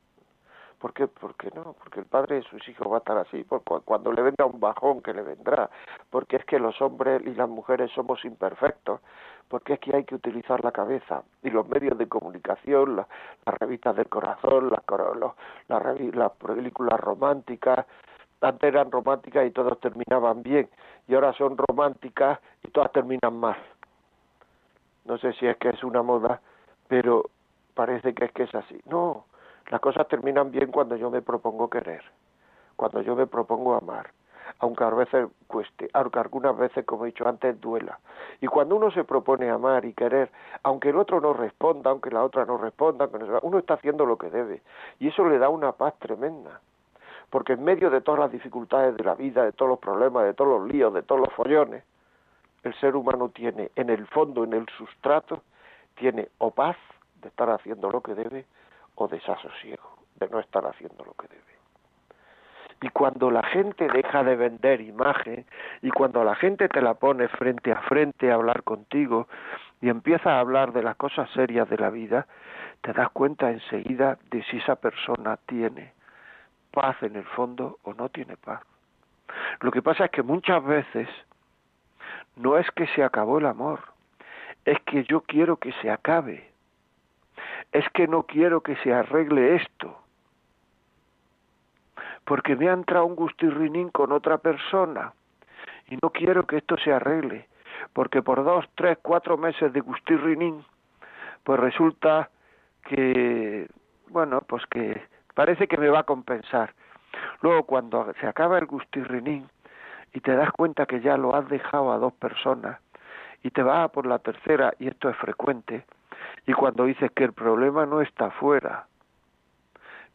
¿Por 0.84 0.92
qué? 0.92 1.08
Porque 1.08 1.48
no, 1.54 1.72
porque 1.72 2.00
el 2.00 2.04
padre 2.04 2.36
de 2.36 2.42
sus 2.42 2.68
hijos 2.68 2.86
va 2.92 2.96
a 2.96 2.98
estar 2.98 3.16
así, 3.16 3.42
porque 3.44 3.76
cuando 3.86 4.12
le 4.12 4.20
venga 4.20 4.44
un 4.44 4.60
bajón 4.60 5.00
que 5.00 5.14
le 5.14 5.22
vendrá, 5.22 5.70
porque 6.10 6.36
es 6.36 6.44
que 6.44 6.58
los 6.58 6.78
hombres 6.82 7.22
y 7.24 7.32
las 7.32 7.48
mujeres 7.48 7.90
somos 7.92 8.22
imperfectos, 8.22 9.00
porque 9.48 9.72
es 9.72 9.80
que 9.80 9.96
hay 9.96 10.04
que 10.04 10.14
utilizar 10.14 10.62
la 10.62 10.72
cabeza 10.72 11.22
y 11.42 11.48
los 11.48 11.66
medios 11.70 11.96
de 11.96 12.06
comunicación, 12.06 12.96
las 12.96 13.06
revistas 13.58 13.96
del 13.96 14.10
corazón, 14.10 14.68
las, 14.68 14.82
las 15.68 16.32
películas 16.32 17.00
románticas, 17.00 17.86
antes 18.42 18.68
eran 18.68 18.92
románticas 18.92 19.46
y 19.46 19.52
todas 19.52 19.80
terminaban 19.80 20.42
bien, 20.42 20.68
y 21.08 21.14
ahora 21.14 21.32
son 21.32 21.56
románticas 21.56 22.40
y 22.62 22.68
todas 22.68 22.92
terminan 22.92 23.40
mal. 23.40 23.56
No 25.06 25.16
sé 25.16 25.32
si 25.32 25.46
es 25.46 25.56
que 25.56 25.70
es 25.70 25.82
una 25.82 26.02
moda, 26.02 26.42
pero 26.88 27.30
parece 27.72 28.12
que 28.12 28.26
es 28.26 28.32
que 28.32 28.42
es 28.42 28.54
así. 28.54 28.78
No, 28.84 29.24
las 29.71 29.80
cosas 29.80 30.06
terminan 30.09 30.50
bien 30.50 30.71
cuando 30.71 30.97
yo 30.97 31.11
me 31.11 31.23
propongo 31.23 31.68
querer, 31.71 32.02
cuando 32.76 33.00
yo 33.02 33.16
me 33.16 33.26
propongo 33.26 33.75
amar, 33.75 34.11
aunque 34.59 34.85
a 34.85 34.90
veces 34.90 35.28
cueste, 35.47 35.88
aunque 35.92 36.18
algunas 36.18 36.56
veces, 36.56 36.85
como 36.85 37.04
he 37.04 37.09
dicho 37.09 37.26
antes, 37.26 37.61
duela. 37.61 37.99
Y 38.40 38.47
cuando 38.47 38.76
uno 38.76 38.90
se 38.90 39.04
propone 39.04 39.50
amar 39.50 39.85
y 39.85 39.94
querer, 39.94 40.30
aunque 40.62 40.90
el 40.90 40.97
otro 40.97 41.21
no 41.21 41.33
responda, 41.33 41.90
aunque 41.90 42.11
la 42.11 42.23
otra 42.23 42.44
no 42.44 42.59
responda, 42.59 43.09
uno 43.42 43.59
está 43.59 43.75
haciendo 43.75 44.06
lo 44.06 44.18
que 44.18 44.30
debe. 44.30 44.62
Y 45.00 45.09
eso 45.09 45.28
le 45.28 45.38
da 45.38 45.49
una 45.49 45.73
paz 45.73 45.94
tremenda. 45.99 46.61
Porque 47.30 47.54
en 47.54 47.64
medio 47.64 47.90
de 47.90 48.00
todas 48.00 48.21
las 48.21 48.33
dificultades 48.33 48.97
de 48.97 49.02
la 49.02 49.14
vida, 49.14 49.44
de 49.44 49.52
todos 49.52 49.68
los 49.71 49.78
problemas, 49.78 50.25
de 50.25 50.35
todos 50.35 50.61
los 50.61 50.71
líos, 50.71 50.92
de 50.94 51.02
todos 51.02 51.21
los 51.21 51.33
follones, 51.35 51.83
el 52.62 52.75
ser 52.80 52.97
humano 52.97 53.28
tiene 53.30 53.71
en 53.76 53.90
el 53.90 54.06
fondo, 54.06 54.44
en 54.44 54.52
el 54.52 54.66
sustrato, 54.78 55.42
tiene 55.97 56.28
o 56.38 56.50
paz 56.50 56.76
de 57.21 57.28
estar 57.28 57.50
haciendo 57.50 57.90
lo 57.90 58.00
que 58.02 58.14
debe, 58.14 58.47
o 58.94 59.08
desasosiego 59.08 59.98
de 60.16 60.28
no 60.28 60.40
estar 60.40 60.64
haciendo 60.66 61.04
lo 61.04 61.14
que 61.14 61.28
debe. 61.28 61.42
Y 62.80 62.88
cuando 62.90 63.30
la 63.30 63.42
gente 63.42 63.88
deja 63.88 64.22
de 64.22 64.37
vender 64.37 64.80
imagen 64.80 65.46
y 65.80 65.90
cuando 65.90 66.22
la 66.22 66.35
gente 66.35 66.68
te 66.68 66.83
la 66.83 66.94
pone 66.94 67.28
frente 67.28 67.72
a 67.72 67.80
frente 67.83 68.30
a 68.30 68.35
hablar 68.35 68.62
contigo 68.62 69.26
y 69.80 69.88
empieza 69.88 70.35
a 70.35 70.40
hablar 70.40 70.72
de 70.72 70.83
las 70.83 70.96
cosas 70.96 71.30
serias 71.30 71.68
de 71.70 71.78
la 71.78 71.90
vida, 71.90 72.26
te 72.83 72.92
das 72.92 73.09
cuenta 73.11 73.50
enseguida 73.50 74.18
de 74.30 74.42
si 74.44 74.59
esa 74.59 74.76
persona 74.76 75.38
tiene 75.46 75.94
paz 76.72 77.02
en 77.02 77.16
el 77.16 77.24
fondo 77.24 77.78
o 77.85 77.94
no 77.94 78.09
tiene 78.11 78.37
paz. 78.37 78.61
Lo 79.61 79.70
que 79.70 79.80
pasa 79.80 80.07
es 80.07 80.11
que 80.11 80.22
muchas 80.22 80.62
veces 80.62 81.09
no 82.37 82.59
es 82.59 82.70
que 82.72 82.87
se 82.88 83.02
acabó 83.02 83.38
el 83.38 83.46
amor, 83.46 83.80
es 84.64 84.78
que 84.80 85.04
yo 85.04 85.22
quiero 85.22 85.57
que 85.57 85.72
se 85.80 85.90
acabe 85.90 86.53
es 87.74 87.84
que 87.90 88.06
no 88.06 88.22
quiero 88.22 88.62
que 88.62 88.76
se 88.76 88.94
arregle 88.94 89.56
esto, 89.56 89.98
porque 92.24 92.54
me 92.54 92.68
ha 92.70 92.72
entrado 92.72 93.04
un 93.04 93.16
gustirrinín 93.16 93.90
con 93.90 94.12
otra 94.12 94.38
persona 94.38 95.12
y 95.88 95.98
no 96.00 96.10
quiero 96.10 96.46
que 96.46 96.58
esto 96.58 96.76
se 96.78 96.92
arregle, 96.92 97.48
porque 97.92 98.22
por 98.22 98.44
dos, 98.44 98.64
tres, 98.76 98.96
cuatro 99.02 99.37
meses 99.37 99.72
de 99.72 99.80
gustirrinín, 99.80 100.64
pues 101.42 101.58
resulta 101.58 102.30
que, 102.84 103.68
bueno, 104.08 104.40
pues 104.42 104.64
que 104.66 105.02
parece 105.34 105.66
que 105.66 105.76
me 105.76 105.88
va 105.88 106.00
a 106.00 106.04
compensar. 106.04 106.72
Luego 107.42 107.64
cuando 107.64 108.12
se 108.20 108.26
acaba 108.28 108.56
el 108.58 108.66
gustirrinín 108.66 109.48
y 110.12 110.20
te 110.20 110.37
das 110.37 110.52
cuenta 110.52 110.87
que 110.87 111.00
ya 111.00 111.16
lo 111.16 111.34
has 111.34 111.48
dejado 111.48 111.92
a 111.92 111.98
dos 111.98 112.12
personas 112.12 112.78
y 113.42 113.50
te 113.50 113.64
vas 113.64 113.87
a 113.87 113.88
por 113.88 114.06
la 114.06 114.20
tercera, 114.20 114.72
y 114.78 114.87
esto 114.87 115.10
es 115.10 115.16
frecuente, 115.16 115.84
y 116.46 116.52
cuando 116.52 116.84
dices 116.84 117.10
que 117.12 117.24
el 117.24 117.32
problema 117.32 117.87
no 117.87 118.00
está 118.00 118.30
fuera, 118.30 118.87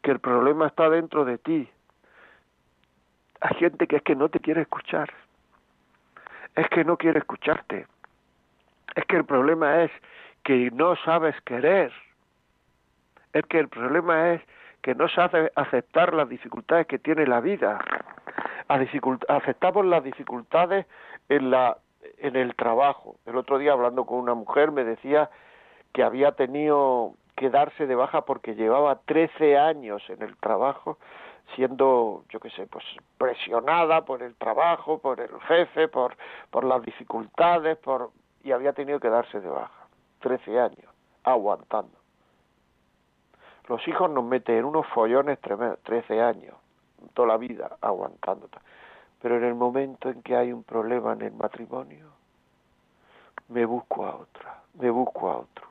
que 0.02 0.10
el 0.10 0.20
problema 0.20 0.66
está 0.66 0.88
dentro 0.88 1.24
de 1.24 1.38
ti, 1.38 1.68
hay 3.40 3.56
gente 3.56 3.86
que 3.86 3.96
es 3.96 4.02
que 4.02 4.14
no 4.14 4.28
te 4.28 4.40
quiere 4.40 4.62
escuchar, 4.62 5.12
es 6.56 6.68
que 6.68 6.84
no 6.84 6.96
quiere 6.96 7.18
escucharte, 7.18 7.86
es 8.94 9.04
que 9.06 9.16
el 9.16 9.24
problema 9.24 9.82
es 9.82 9.90
que 10.44 10.70
no 10.70 10.96
sabes 10.96 11.34
querer, 11.42 11.92
es 13.32 13.44
que 13.46 13.58
el 13.58 13.68
problema 13.68 14.32
es 14.32 14.42
que 14.82 14.94
no 14.94 15.08
sabes 15.08 15.50
aceptar 15.56 16.14
las 16.14 16.28
dificultades 16.28 16.86
que 16.86 16.98
tiene 16.98 17.26
la 17.26 17.40
vida. 17.40 17.78
Aceptamos 18.68 19.84
las 19.84 20.02
dificultades 20.02 20.86
en 21.28 21.50
la 21.50 21.76
en 22.18 22.36
el 22.36 22.54
trabajo. 22.54 23.16
El 23.26 23.36
otro 23.36 23.58
día 23.58 23.72
hablando 23.72 24.04
con 24.04 24.18
una 24.18 24.34
mujer 24.34 24.70
me 24.72 24.84
decía 24.84 25.30
que 25.92 26.02
había 26.02 26.32
tenido 26.32 27.14
que 27.36 27.50
darse 27.50 27.86
de 27.86 27.94
baja 27.94 28.26
porque 28.26 28.54
llevaba 28.54 29.00
13 29.06 29.56
años 29.56 30.02
en 30.10 30.22
el 30.22 30.36
trabajo 30.36 30.98
siendo, 31.54 32.24
yo 32.28 32.38
qué 32.38 32.50
sé, 32.50 32.66
pues 32.66 32.84
presionada 33.18 34.04
por 34.04 34.22
el 34.22 34.34
trabajo, 34.36 34.98
por 34.98 35.20
el 35.20 35.40
jefe, 35.40 35.88
por, 35.88 36.16
por 36.50 36.64
las 36.64 36.82
dificultades, 36.82 37.78
por 37.78 38.10
y 38.42 38.52
había 38.52 38.72
tenido 38.72 39.00
que 39.00 39.08
darse 39.08 39.40
de 39.40 39.48
baja. 39.48 39.86
13 40.20 40.60
años, 40.60 40.92
aguantando. 41.24 41.98
Los 43.68 43.86
hijos 43.88 44.10
nos 44.10 44.24
meten 44.24 44.56
en 44.56 44.64
unos 44.66 44.86
follones 44.88 45.38
tremendos, 45.40 45.78
13 45.84 46.20
años, 46.20 46.54
toda 47.14 47.28
la 47.28 47.36
vida 47.36 47.76
aguantando. 47.80 48.48
Pero 49.22 49.36
en 49.36 49.44
el 49.44 49.54
momento 49.54 50.08
en 50.10 50.22
que 50.22 50.36
hay 50.36 50.52
un 50.52 50.62
problema 50.62 51.12
en 51.12 51.22
el 51.22 51.32
matrimonio, 51.32 52.06
me 53.48 53.64
busco 53.64 54.06
a 54.06 54.16
otra, 54.16 54.62
me 54.74 54.90
busco 54.90 55.30
a 55.30 55.38
otro 55.38 55.69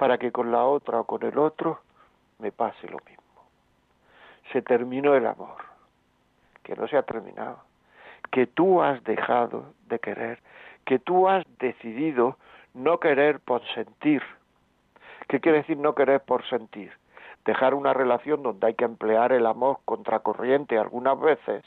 para 0.00 0.16
que 0.16 0.32
con 0.32 0.50
la 0.50 0.64
otra 0.64 1.00
o 1.00 1.04
con 1.04 1.22
el 1.24 1.36
otro 1.36 1.80
me 2.38 2.52
pase 2.52 2.88
lo 2.88 2.96
mismo. 3.06 3.44
Se 4.50 4.62
terminó 4.62 5.14
el 5.14 5.26
amor, 5.26 5.58
que 6.62 6.74
no 6.74 6.88
se 6.88 6.96
ha 6.96 7.02
terminado, 7.02 7.58
que 8.30 8.46
tú 8.46 8.80
has 8.80 9.04
dejado 9.04 9.74
de 9.88 9.98
querer, 9.98 10.38
que 10.86 10.98
tú 10.98 11.28
has 11.28 11.44
decidido 11.58 12.38
no 12.72 12.98
querer 12.98 13.40
por 13.40 13.62
sentir. 13.74 14.22
¿Qué 15.28 15.38
quiere 15.38 15.58
decir 15.58 15.76
no 15.76 15.94
querer 15.94 16.22
por 16.22 16.48
sentir? 16.48 16.92
Dejar 17.44 17.74
una 17.74 17.92
relación 17.92 18.42
donde 18.42 18.68
hay 18.68 18.74
que 18.76 18.86
emplear 18.86 19.32
el 19.32 19.44
amor 19.44 19.80
contracorriente 19.84 20.78
algunas 20.78 21.20
veces 21.20 21.62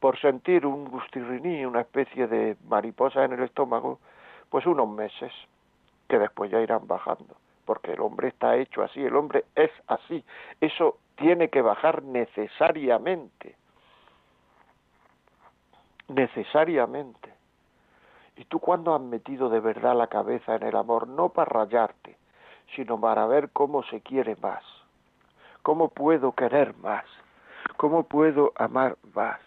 por 0.00 0.18
sentir 0.18 0.66
un 0.66 0.86
gustirriní, 0.86 1.64
una 1.64 1.82
especie 1.82 2.26
de 2.26 2.56
mariposa 2.68 3.24
en 3.24 3.34
el 3.34 3.44
estómago, 3.44 4.00
pues 4.50 4.66
unos 4.66 4.88
meses 4.88 5.32
que 6.08 6.18
después 6.18 6.50
ya 6.50 6.60
irán 6.60 6.86
bajando, 6.86 7.36
porque 7.64 7.92
el 7.92 8.00
hombre 8.00 8.28
está 8.28 8.56
hecho 8.56 8.82
así, 8.82 9.02
el 9.02 9.16
hombre 9.16 9.44
es 9.54 9.70
así, 9.86 10.24
eso 10.60 10.98
tiene 11.16 11.48
que 11.48 11.62
bajar 11.62 12.02
necesariamente, 12.02 13.56
necesariamente. 16.08 17.34
¿Y 18.36 18.44
tú 18.44 18.60
cuando 18.60 18.94
has 18.94 19.00
metido 19.00 19.48
de 19.48 19.60
verdad 19.60 19.96
la 19.96 20.08
cabeza 20.08 20.56
en 20.56 20.62
el 20.62 20.76
amor? 20.76 21.08
No 21.08 21.30
para 21.30 21.50
rayarte, 21.50 22.16
sino 22.74 23.00
para 23.00 23.26
ver 23.26 23.50
cómo 23.50 23.82
se 23.84 24.00
quiere 24.02 24.36
más, 24.36 24.62
cómo 25.62 25.88
puedo 25.88 26.32
querer 26.32 26.76
más, 26.76 27.04
cómo 27.76 28.02
puedo 28.04 28.52
amar 28.56 28.96
más. 29.14 29.40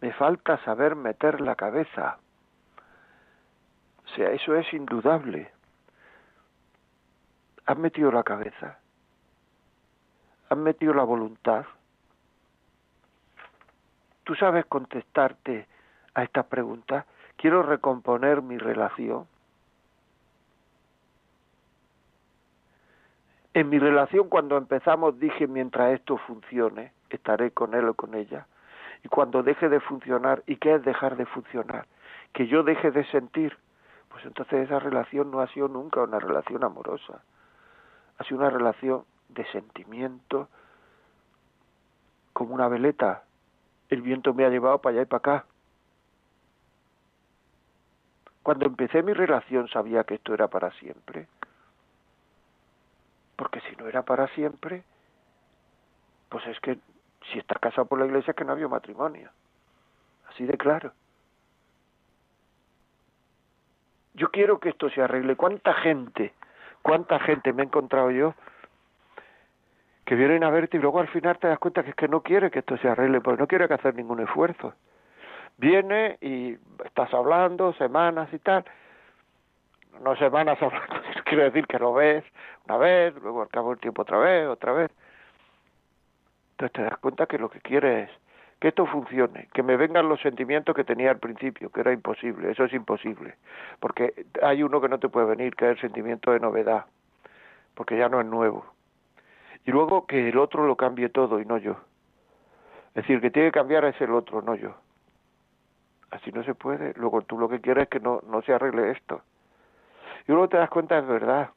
Me 0.00 0.12
falta 0.12 0.62
saber 0.64 0.94
meter 0.94 1.40
la 1.40 1.56
cabeza 1.56 2.18
sea, 4.14 4.30
eso 4.30 4.54
es 4.56 4.72
indudable. 4.72 5.50
Han 7.66 7.80
metido 7.80 8.12
la 8.12 8.22
cabeza, 8.22 8.78
han 10.48 10.62
metido 10.62 10.94
la 10.94 11.02
voluntad. 11.02 11.64
¿Tú 14.24 14.34
sabes 14.34 14.66
contestarte 14.66 15.66
a 16.14 16.22
estas 16.22 16.46
preguntas? 16.46 17.04
¿Quiero 17.36 17.62
recomponer 17.62 18.42
mi 18.42 18.58
relación? 18.58 19.26
En 23.54 23.70
mi 23.70 23.78
relación 23.78 24.28
cuando 24.28 24.58
empezamos 24.58 25.18
dije 25.18 25.46
mientras 25.46 25.94
esto 25.94 26.18
funcione, 26.18 26.92
estaré 27.08 27.52
con 27.52 27.74
él 27.74 27.88
o 27.88 27.94
con 27.94 28.14
ella. 28.14 28.46
Y 29.02 29.08
cuando 29.08 29.42
deje 29.42 29.68
de 29.68 29.80
funcionar, 29.80 30.42
¿y 30.46 30.56
qué 30.56 30.74
es 30.74 30.84
dejar 30.84 31.16
de 31.16 31.26
funcionar? 31.26 31.86
Que 32.32 32.48
yo 32.48 32.62
deje 32.62 32.90
de 32.90 33.04
sentir. 33.06 33.56
Pues 34.16 34.24
entonces 34.24 34.64
esa 34.64 34.78
relación 34.78 35.30
no 35.30 35.40
ha 35.40 35.46
sido 35.48 35.68
nunca 35.68 36.00
una 36.00 36.18
relación 36.18 36.64
amorosa. 36.64 37.20
Ha 38.16 38.24
sido 38.24 38.38
una 38.38 38.48
relación 38.48 39.04
de 39.28 39.44
sentimiento, 39.52 40.48
como 42.32 42.54
una 42.54 42.66
veleta. 42.66 43.24
El 43.90 44.00
viento 44.00 44.32
me 44.32 44.46
ha 44.46 44.48
llevado 44.48 44.78
para 44.78 44.94
allá 44.94 45.02
y 45.02 45.04
para 45.04 45.18
acá. 45.18 45.46
Cuando 48.42 48.64
empecé 48.64 49.02
mi 49.02 49.12
relación 49.12 49.68
sabía 49.68 50.04
que 50.04 50.14
esto 50.14 50.32
era 50.32 50.48
para 50.48 50.70
siempre. 50.78 51.28
Porque 53.36 53.60
si 53.68 53.76
no 53.76 53.86
era 53.86 54.00
para 54.00 54.28
siempre, 54.28 54.82
pues 56.30 56.46
es 56.46 56.58
que 56.60 56.78
si 57.30 57.38
está 57.38 57.56
casado 57.56 57.84
por 57.84 57.98
la 57.98 58.06
iglesia 58.06 58.30
es 58.30 58.36
que 58.38 58.46
no 58.46 58.52
había 58.52 58.66
matrimonio. 58.66 59.30
Así 60.30 60.46
de 60.46 60.56
claro. 60.56 60.94
Yo 64.16 64.30
quiero 64.30 64.58
que 64.58 64.70
esto 64.70 64.88
se 64.90 65.02
arregle. 65.02 65.36
¿Cuánta 65.36 65.74
gente, 65.74 66.32
cuánta 66.82 67.20
gente 67.20 67.52
me 67.52 67.62
he 67.62 67.66
encontrado 67.66 68.10
yo 68.10 68.34
que 70.06 70.14
vienen 70.14 70.44
a 70.44 70.50
verte 70.50 70.76
y 70.76 70.80
luego 70.80 71.00
al 71.00 71.08
final 71.08 71.36
te 71.38 71.48
das 71.48 71.58
cuenta 71.58 71.82
que 71.82 71.90
es 71.90 71.96
que 71.96 72.08
no 72.08 72.22
quiere 72.22 72.50
que 72.50 72.60
esto 72.60 72.76
se 72.78 72.88
arregle, 72.88 73.20
porque 73.20 73.40
no 73.40 73.48
quiere 73.48 73.66
que 73.68 73.74
hacer 73.74 73.94
ningún 73.94 74.20
esfuerzo. 74.20 74.72
Viene 75.58 76.16
y 76.20 76.56
estás 76.84 77.12
hablando 77.12 77.72
semanas 77.74 78.32
y 78.32 78.38
tal, 78.38 78.64
no 80.00 80.16
semanas 80.16 80.56
hablando, 80.62 80.94
quiero 81.24 81.42
decir 81.42 81.66
que 81.66 81.78
lo 81.78 81.92
ves 81.92 82.24
una 82.66 82.78
vez, 82.78 83.14
luego 83.20 83.42
al 83.42 83.48
cabo 83.48 83.70
del 83.70 83.80
tiempo 83.80 84.02
otra 84.02 84.18
vez, 84.18 84.46
otra 84.46 84.72
vez. 84.72 84.90
Entonces 86.52 86.72
te 86.72 86.82
das 86.82 86.98
cuenta 86.98 87.26
que 87.26 87.38
lo 87.38 87.50
que 87.50 87.60
quiere 87.60 88.04
es 88.04 88.10
que 88.60 88.68
esto 88.68 88.86
funcione, 88.86 89.48
que 89.52 89.62
me 89.62 89.76
vengan 89.76 90.08
los 90.08 90.20
sentimientos 90.20 90.74
que 90.74 90.84
tenía 90.84 91.10
al 91.10 91.18
principio, 91.18 91.70
que 91.70 91.80
era 91.80 91.92
imposible, 91.92 92.50
eso 92.50 92.64
es 92.64 92.72
imposible, 92.72 93.34
porque 93.80 94.26
hay 94.42 94.62
uno 94.62 94.80
que 94.80 94.88
no 94.88 94.98
te 94.98 95.08
puede 95.08 95.26
venir, 95.26 95.54
que 95.54 95.66
es 95.66 95.70
el 95.72 95.80
sentimiento 95.80 96.32
de 96.32 96.40
novedad, 96.40 96.86
porque 97.74 97.98
ya 97.98 98.08
no 98.08 98.20
es 98.20 98.26
nuevo 98.26 98.76
y 99.66 99.72
luego 99.72 100.06
que 100.06 100.28
el 100.28 100.38
otro 100.38 100.66
lo 100.66 100.76
cambie 100.76 101.08
todo 101.08 101.40
y 101.40 101.44
no 101.44 101.58
yo. 101.58 101.76
Es 102.90 103.02
decir, 103.02 103.20
que 103.20 103.30
tiene 103.30 103.48
que 103.48 103.58
cambiar 103.58 103.84
es 103.84 104.00
el 104.00 104.12
otro, 104.12 104.40
no 104.40 104.54
yo. 104.54 104.74
Así 106.12 106.30
no 106.30 106.44
se 106.44 106.54
puede. 106.54 106.94
Luego 106.94 107.22
tú 107.22 107.36
lo 107.36 107.48
que 107.48 107.60
quieres 107.60 107.84
es 107.84 107.88
que 107.90 108.00
no, 108.00 108.22
no 108.28 108.42
se 108.42 108.54
arregle 108.54 108.92
esto. 108.92 109.22
Y 110.28 110.32
luego 110.32 110.48
te 110.48 110.56
das 110.56 110.70
cuenta, 110.70 110.96
es 110.98 111.06
verdad. 111.06 111.50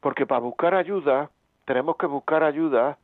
Porque 0.00 0.26
para 0.26 0.40
buscar 0.40 0.74
ayuda, 0.74 1.30
tenemos 1.64 1.96
que 1.96 2.06
buscar 2.06 2.44
ayuda 2.44 2.98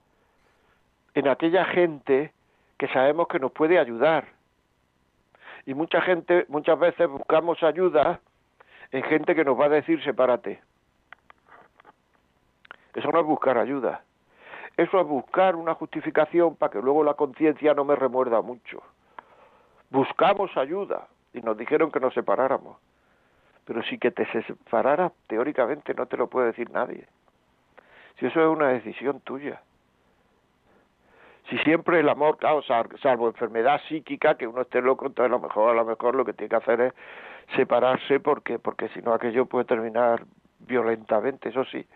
en 1.18 1.28
aquella 1.28 1.64
gente 1.64 2.33
que 2.78 2.87
sabemos 2.88 3.26
que 3.26 3.40
nos 3.40 3.50
puede 3.50 3.78
ayudar. 3.78 4.28
Y 5.66 5.74
mucha 5.74 6.00
gente, 6.00 6.46
muchas 6.48 6.78
veces 6.78 7.09
buscamos 7.09 7.62
ayuda 7.62 8.20
en 8.92 9.02
gente 9.02 9.35
que 9.35 9.44
nos 9.44 9.59
va 9.59 9.66
a 9.66 9.70
decir 9.70 10.02
sepárate. 10.04 10.62
Eso 12.94 13.11
no 13.11 13.20
es 13.20 13.26
buscar 13.26 13.59
ayuda. 13.59 14.02
Eso 14.76 15.00
es 15.00 15.07
buscar 15.07 15.57
una 15.57 15.74
justificación 15.74 16.54
para 16.54 16.70
que 16.70 16.81
luego 16.81 17.02
la 17.02 17.14
conciencia 17.14 17.74
no 17.74 17.85
me 17.85 17.96
remuerda 17.96 18.40
mucho. 18.40 18.81
Buscamos 19.90 20.57
ayuda 20.57 21.09
y 21.35 21.40
nos 21.40 21.57
dijeron 21.59 21.90
que 21.90 21.98
nos 21.98 22.14
separáramos. 22.14 22.76
Pero 23.64 23.83
si 23.83 23.98
que 23.98 24.12
te 24.12 24.24
separara, 24.31 25.12
teóricamente 25.26 25.94
no 25.94 26.07
te 26.07 26.16
lo 26.16 26.28
puede 26.28 26.48
decir 26.48 26.70
nadie. 26.70 27.07
Si 28.18 28.26
eso 28.26 28.40
es 28.40 28.57
una 28.57 28.68
decisión 28.68 29.20
tuya. 29.20 29.61
Si 31.49 31.57
siempre 31.59 32.01
el 32.01 32.09
amor, 32.11 32.37
claro, 32.37 32.63
salvo 32.63 33.29
enfermedad 33.29 33.81
psíquica, 33.89 34.37
que 34.37 34.47
uno 34.47 34.63
esté 34.63 34.83
loco, 34.83 35.07
entonces 35.07 35.31
a 35.33 35.37
lo 35.37 35.41
mejor, 35.41 35.71
a 35.71 35.75
lo 35.75 35.85
mejor 35.87 36.15
lo 36.15 36.25
que 36.25 36.35
tiene 36.35 36.51
que 36.51 36.57
hacer 36.57 36.81
es 36.81 36.93
separarse 37.57 38.21
porque, 38.21 38.59
porque 38.59 38.89
si 38.91 39.01
no 39.01 39.15
aquello 39.15 39.47
puede 39.47 39.65
terminar 39.65 40.25
violentamente, 40.59 41.49
eso 41.49 41.65
sí. 41.65 41.87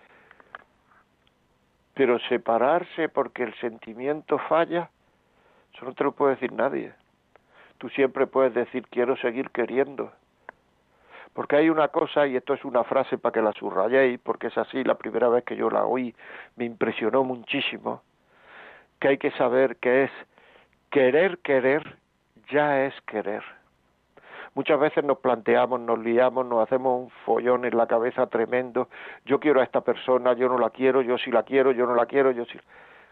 Pero 1.92 2.18
separarse 2.20 3.10
porque 3.10 3.42
el 3.42 3.54
sentimiento 3.56 4.38
falla, 4.38 4.88
eso 5.74 5.84
no 5.84 5.92
te 5.92 6.04
lo 6.04 6.12
puede 6.12 6.36
decir 6.36 6.52
nadie. 6.52 6.94
Tú 7.76 7.90
siempre 7.90 8.26
puedes 8.26 8.54
decir 8.54 8.86
quiero 8.88 9.16
seguir 9.16 9.50
queriendo. 9.50 10.12
Porque 11.34 11.56
hay 11.56 11.68
una 11.68 11.88
cosa, 11.88 12.26
y 12.26 12.36
esto 12.36 12.54
es 12.54 12.64
una 12.64 12.84
frase 12.84 13.18
para 13.18 13.32
que 13.34 13.42
la 13.42 13.52
subrayéis, 13.52 14.18
porque 14.20 14.46
es 14.46 14.56
así, 14.56 14.82
la 14.84 14.94
primera 14.94 15.28
vez 15.28 15.44
que 15.44 15.56
yo 15.56 15.68
la 15.68 15.84
oí 15.84 16.14
me 16.56 16.64
impresionó 16.64 17.24
muchísimo, 17.24 18.02
que 19.02 19.08
hay 19.08 19.18
que 19.18 19.32
saber 19.32 19.76
que 19.76 20.04
es 20.04 20.10
querer 20.90 21.38
querer 21.38 21.98
ya 22.50 22.84
es 22.86 22.94
querer 23.02 23.42
muchas 24.54 24.78
veces 24.78 25.04
nos 25.04 25.18
planteamos, 25.18 25.80
nos 25.80 25.98
liamos, 25.98 26.46
nos 26.46 26.62
hacemos 26.62 27.04
un 27.04 27.10
follón 27.24 27.64
en 27.64 27.76
la 27.76 27.86
cabeza 27.86 28.26
tremendo, 28.26 28.88
yo 29.24 29.40
quiero 29.40 29.60
a 29.60 29.64
esta 29.64 29.80
persona, 29.80 30.34
yo 30.34 30.48
no 30.48 30.58
la 30.58 30.70
quiero, 30.70 31.00
yo 31.02 31.16
sí 31.18 31.30
la 31.30 31.42
quiero, 31.42 31.72
yo 31.72 31.86
no 31.86 31.94
la 31.94 32.06
quiero, 32.06 32.30
yo 32.30 32.44
sí 32.44 32.58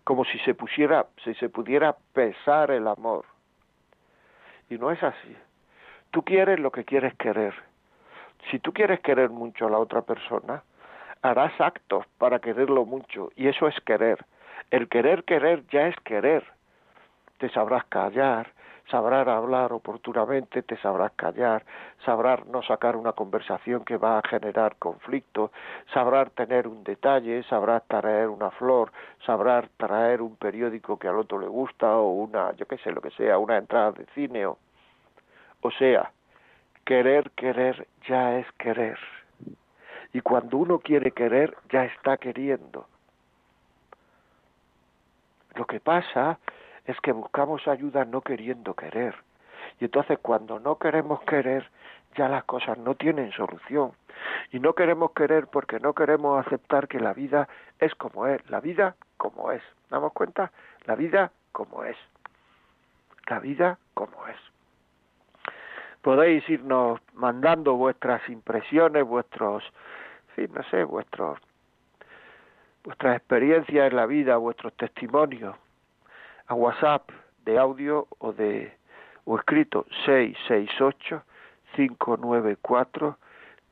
como 0.04 0.24
si 0.24 0.38
se 0.40 0.54
pusiera, 0.54 1.06
si 1.24 1.34
se 1.34 1.48
pudiera 1.48 1.96
pesar 2.12 2.70
el 2.70 2.88
amor. 2.88 3.26
Y 4.68 4.78
no 4.78 4.90
es 4.90 5.02
así. 5.02 5.36
Tú 6.10 6.22
quieres 6.22 6.58
lo 6.58 6.70
que 6.70 6.84
quieres 6.84 7.14
querer. 7.14 7.54
Si 8.50 8.58
tú 8.58 8.72
quieres 8.72 9.00
querer 9.00 9.30
mucho 9.30 9.66
a 9.66 9.70
la 9.70 9.78
otra 9.78 10.02
persona, 10.02 10.62
harás 11.22 11.52
actos 11.60 12.06
para 12.18 12.38
quererlo 12.38 12.84
mucho, 12.86 13.30
y 13.36 13.48
eso 13.48 13.68
es 13.68 13.78
querer. 13.82 14.24
El 14.70 14.88
querer 14.88 15.24
querer 15.24 15.66
ya 15.68 15.88
es 15.88 15.96
querer. 16.04 16.44
Te 17.38 17.48
sabrás 17.50 17.84
callar, 17.86 18.52
sabrás 18.88 19.26
hablar 19.26 19.72
oportunamente, 19.72 20.62
te 20.62 20.76
sabrás 20.76 21.12
callar, 21.16 21.64
sabrás 22.04 22.46
no 22.46 22.62
sacar 22.62 22.94
una 22.94 23.12
conversación 23.12 23.84
que 23.84 23.96
va 23.96 24.18
a 24.18 24.28
generar 24.28 24.76
conflicto, 24.76 25.50
sabrás 25.92 26.30
tener 26.32 26.68
un 26.68 26.84
detalle, 26.84 27.42
sabrás 27.44 27.82
traer 27.88 28.28
una 28.28 28.50
flor, 28.50 28.92
sabrás 29.26 29.68
traer 29.76 30.22
un 30.22 30.36
periódico 30.36 30.98
que 30.98 31.08
al 31.08 31.18
otro 31.18 31.40
le 31.40 31.48
gusta 31.48 31.96
o 31.96 32.12
una, 32.12 32.52
yo 32.56 32.66
qué 32.66 32.78
sé, 32.78 32.92
lo 32.92 33.00
que 33.00 33.10
sea, 33.10 33.38
una 33.38 33.56
entrada 33.56 33.92
de 33.92 34.06
cine 34.14 34.46
o, 34.46 34.58
o 35.62 35.70
sea, 35.72 36.12
querer, 36.84 37.30
querer 37.32 37.88
ya 38.06 38.38
es 38.38 38.46
querer. 38.52 38.98
Y 40.12 40.20
cuando 40.20 40.58
uno 40.58 40.78
quiere 40.78 41.12
querer, 41.12 41.56
ya 41.70 41.84
está 41.84 42.16
queriendo. 42.16 42.86
Lo 45.60 45.66
que 45.66 45.78
pasa 45.78 46.38
es 46.86 46.98
que 47.02 47.12
buscamos 47.12 47.68
ayuda 47.68 48.06
no 48.06 48.22
queriendo 48.22 48.72
querer. 48.72 49.14
Y 49.78 49.84
entonces 49.84 50.18
cuando 50.22 50.58
no 50.58 50.78
queremos 50.78 51.20
querer, 51.24 51.68
ya 52.16 52.30
las 52.30 52.44
cosas 52.44 52.78
no 52.78 52.94
tienen 52.94 53.30
solución. 53.32 53.92
Y 54.52 54.58
no 54.58 54.72
queremos 54.72 55.10
querer 55.10 55.48
porque 55.48 55.78
no 55.78 55.92
queremos 55.92 56.46
aceptar 56.46 56.88
que 56.88 56.98
la 56.98 57.12
vida 57.12 57.46
es 57.78 57.94
como 57.96 58.26
es, 58.26 58.40
la 58.48 58.60
vida 58.60 58.96
como 59.18 59.52
es. 59.52 59.62
¿Damos 59.90 60.14
cuenta? 60.14 60.50
La 60.86 60.94
vida 60.94 61.30
como 61.52 61.84
es. 61.84 61.98
La 63.28 63.38
vida 63.38 63.78
como 63.92 64.26
es. 64.28 64.38
Podéis 66.00 66.48
irnos 66.48 67.02
mandando 67.12 67.74
vuestras 67.74 68.26
impresiones, 68.30 69.04
vuestros, 69.04 69.62
en 70.38 70.54
no 70.54 70.62
sé, 70.70 70.84
vuestros, 70.84 71.38
vuestras 72.84 73.16
experiencias 73.16 73.90
en 73.90 73.96
la 73.96 74.06
vida, 74.06 74.36
vuestros 74.36 74.72
testimonios 74.74 75.56
a 76.46 76.54
WhatsApp 76.54 77.10
de 77.44 77.58
audio 77.58 78.08
o 78.18 78.32
de 78.32 78.72
o 79.24 79.36
escrito 79.36 79.86
668 80.06 81.22
594 81.76 83.18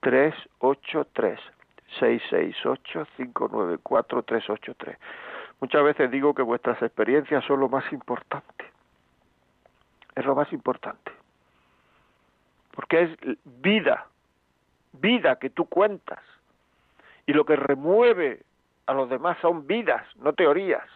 383 0.01 1.41
668 1.99 3.07
594 3.17 4.23
383 4.23 4.99
Muchas 5.61 5.83
veces 5.83 6.11
digo 6.11 6.35
que 6.35 6.43
vuestras 6.43 6.81
experiencias 6.83 7.45
son 7.45 7.61
lo 7.61 7.69
más 7.69 7.91
importante. 7.93 8.65
Es 10.15 10.25
lo 10.25 10.35
más 10.37 10.53
importante. 10.53 11.11
Porque 12.73 13.03
es 13.03 13.37
vida, 13.45 14.07
vida 14.93 15.37
que 15.37 15.51
tú 15.51 15.65
cuentas. 15.65 16.21
Y 17.27 17.33
lo 17.33 17.45
que 17.45 17.57
remueve 17.57 18.43
a 18.89 18.93
los 18.95 19.09
demás 19.11 19.37
son 19.43 19.67
vidas, 19.67 20.03
no 20.17 20.33
teorías. 20.33 20.89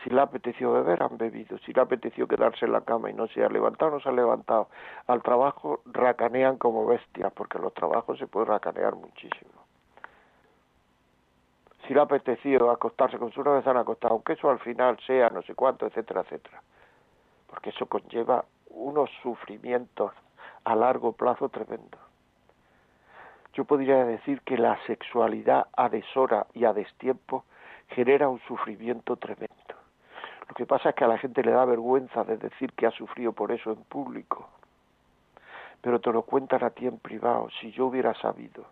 Si 0.01 0.09
le 0.09 0.21
apeteció 0.21 0.73
beber, 0.73 1.01
han 1.03 1.17
bebido. 1.17 1.57
Si 1.59 1.71
le 1.73 1.81
apeteció 1.81 2.27
quedarse 2.27 2.65
en 2.65 2.73
la 2.73 2.81
cama 2.81 3.09
y 3.09 3.13
no 3.13 3.27
se 3.27 3.43
ha 3.43 3.49
levantado, 3.49 3.91
no 3.91 3.99
se 3.99 4.09
ha 4.09 4.11
levantado. 4.11 4.69
Al 5.07 5.21
trabajo 5.21 5.81
racanean 5.85 6.57
como 6.57 6.85
bestias, 6.85 7.31
porque 7.33 7.59
los 7.59 7.73
trabajos 7.73 8.17
se 8.17 8.27
puede 8.27 8.47
racanear 8.47 8.95
muchísimo. 8.95 9.51
Si 11.87 11.93
le 11.93 11.99
ha 11.99 12.03
apetecido 12.03 12.71
acostarse 12.71 13.17
con 13.17 13.31
su 13.31 13.43
novia, 13.43 13.61
se 13.61 13.69
han 13.69 13.77
acostado, 13.77 14.13
aunque 14.13 14.33
eso 14.33 14.49
al 14.49 14.59
final 14.59 14.97
sea 15.05 15.29
no 15.29 15.41
sé 15.41 15.53
cuánto, 15.53 15.85
etcétera, 15.85 16.21
etcétera. 16.21 16.61
Porque 17.47 17.69
eso 17.69 17.85
conlleva 17.85 18.45
unos 18.69 19.09
sufrimientos 19.21 20.11
a 20.63 20.75
largo 20.75 21.11
plazo 21.11 21.49
tremendos. 21.49 21.99
Yo 23.53 23.65
podría 23.65 24.03
decir 24.05 24.41
que 24.41 24.57
la 24.57 24.79
sexualidad 24.87 25.67
a 25.77 25.89
deshora 25.89 26.47
y 26.53 26.65
a 26.65 26.73
destiempo 26.73 27.45
genera 27.89 28.27
un 28.27 28.39
sufrimiento 28.47 29.15
tremendo. 29.17 29.62
Lo 30.53 30.55
que 30.55 30.67
pasa 30.67 30.89
es 30.89 30.95
que 30.95 31.03
a 31.03 31.07
la 31.07 31.17
gente 31.17 31.41
le 31.41 31.49
da 31.49 31.65
vergüenza 31.65 32.23
de 32.23 32.37
decir 32.37 32.73
que 32.73 32.85
ha 32.85 32.91
sufrido 32.91 33.33
por 33.33 33.51
eso 33.51 33.71
en 33.71 33.83
público. 33.85 34.47
Pero 35.81 35.99
te 35.99 36.11
lo 36.11 36.21
cuentan 36.21 36.63
a 36.63 36.69
ti 36.69 36.85
en 36.85 36.99
privado, 36.99 37.49
si 37.59 37.71
yo 37.71 37.87
hubiera 37.87 38.13
sabido. 38.13 38.63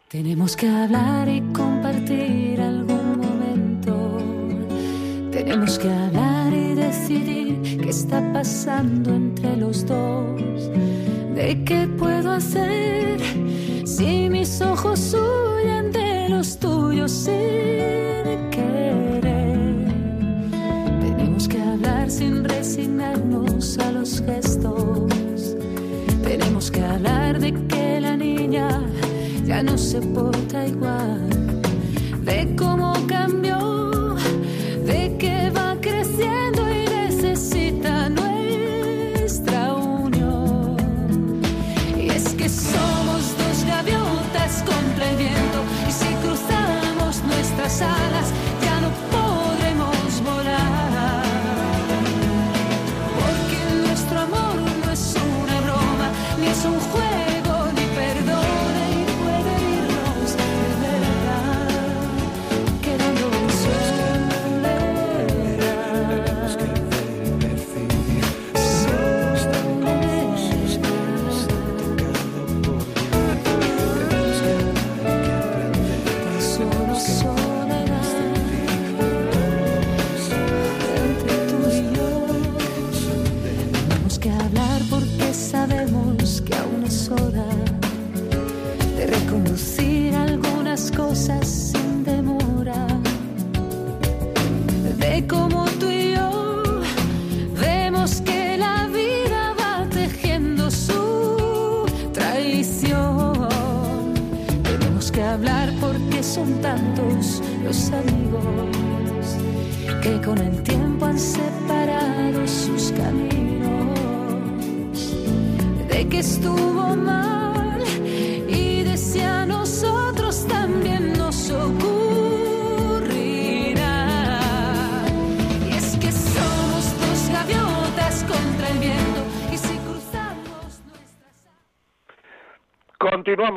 Tenemos 0.08 0.58
que 0.58 0.68
hablar 0.68 1.30
y 1.30 1.42
compartir 1.54 2.60
algún 2.60 3.20
momento. 3.20 4.18
Tenemos 5.32 5.78
que 5.80 5.90
hablar 5.90 6.52
y 6.52 6.74
decidir 6.74 7.80
qué 7.82 7.90
está 7.90 8.20
pasando 8.34 9.12
entre 9.12 9.56
los 9.58 9.86
dos. 9.86 10.72
¿De 11.36 11.64
qué 11.66 11.88
puedo 11.98 12.32
hacer 12.32 13.20
si 13.86 14.30
mis 14.30 14.62
ojos 14.62 15.14
huyen 15.14 15.92
de 15.92 16.30
los 16.30 16.60
tuyos 16.60 17.30
querer. 17.30 18.51
No 29.64 29.78
se 29.78 30.02
porta 30.02 30.66
igual, 30.66 31.31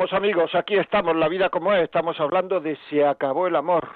Continuamos 0.05 0.35
amigos, 0.35 0.53
aquí 0.53 0.75
estamos, 0.75 1.15
la 1.15 1.27
vida 1.27 1.49
como 1.49 1.73
es, 1.73 1.81
estamos 1.81 2.19
hablando 2.19 2.59
de 2.59 2.77
se 2.91 3.03
acabó 3.03 3.47
el 3.47 3.55
amor. 3.55 3.87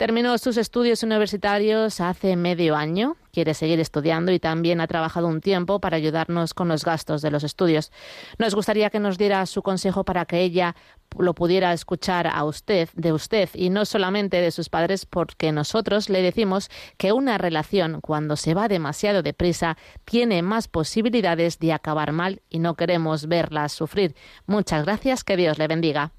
Terminó 0.00 0.38
sus 0.38 0.56
estudios 0.56 1.02
universitarios 1.02 2.00
hace 2.00 2.34
medio 2.34 2.74
año, 2.74 3.16
quiere 3.34 3.52
seguir 3.52 3.80
estudiando 3.80 4.32
y 4.32 4.38
también 4.38 4.80
ha 4.80 4.86
trabajado 4.86 5.26
un 5.26 5.42
tiempo 5.42 5.78
para 5.78 5.98
ayudarnos 5.98 6.54
con 6.54 6.68
los 6.68 6.86
gastos 6.86 7.20
de 7.20 7.30
los 7.30 7.44
estudios. 7.44 7.92
Nos 8.38 8.54
gustaría 8.54 8.88
que 8.88 8.98
nos 8.98 9.18
diera 9.18 9.44
su 9.44 9.60
consejo 9.60 10.02
para 10.04 10.24
que 10.24 10.40
ella 10.40 10.74
lo 11.18 11.34
pudiera 11.34 11.74
escuchar 11.74 12.26
a 12.26 12.44
usted, 12.44 12.88
de 12.94 13.12
usted 13.12 13.50
y 13.52 13.68
no 13.68 13.84
solamente 13.84 14.40
de 14.40 14.52
sus 14.52 14.70
padres, 14.70 15.04
porque 15.04 15.52
nosotros 15.52 16.08
le 16.08 16.22
decimos 16.22 16.70
que 16.96 17.12
una 17.12 17.36
relación, 17.36 18.00
cuando 18.00 18.36
se 18.36 18.54
va 18.54 18.68
demasiado 18.68 19.22
deprisa, 19.22 19.76
tiene 20.06 20.40
más 20.40 20.66
posibilidades 20.66 21.58
de 21.58 21.74
acabar 21.74 22.12
mal 22.12 22.40
y 22.48 22.60
no 22.60 22.74
queremos 22.74 23.28
verla 23.28 23.68
sufrir. 23.68 24.14
Muchas 24.46 24.86
gracias, 24.86 25.24
que 25.24 25.36
Dios 25.36 25.58
le 25.58 25.68
bendiga. 25.68 26.12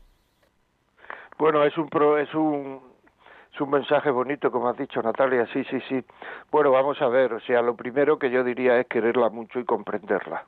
Bueno, 1.39 1.63
es 1.65 1.75
un 1.79 1.89
pro, 1.89 2.19
es 2.19 2.31
un 2.35 2.90
un 3.61 3.69
mensaje 3.69 4.09
bonito, 4.09 4.51
como 4.51 4.69
has 4.69 4.77
dicho, 4.77 5.01
Natalia. 5.01 5.47
Sí, 5.53 5.63
sí, 5.65 5.79
sí. 5.87 6.03
Bueno, 6.51 6.71
vamos 6.71 7.01
a 7.01 7.07
ver. 7.07 7.33
O 7.33 7.39
sea, 7.41 7.61
lo 7.61 7.75
primero 7.75 8.19
que 8.19 8.29
yo 8.29 8.43
diría 8.43 8.77
es 8.79 8.87
quererla 8.87 9.29
mucho 9.29 9.59
y 9.59 9.65
comprenderla. 9.65 10.45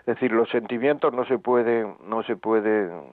Es 0.00 0.06
decir, 0.06 0.32
los 0.32 0.48
sentimientos 0.50 1.12
no 1.12 1.24
se 1.24 1.38
pueden, 1.38 1.96
no 2.06 2.22
se 2.22 2.36
pueden, 2.36 3.04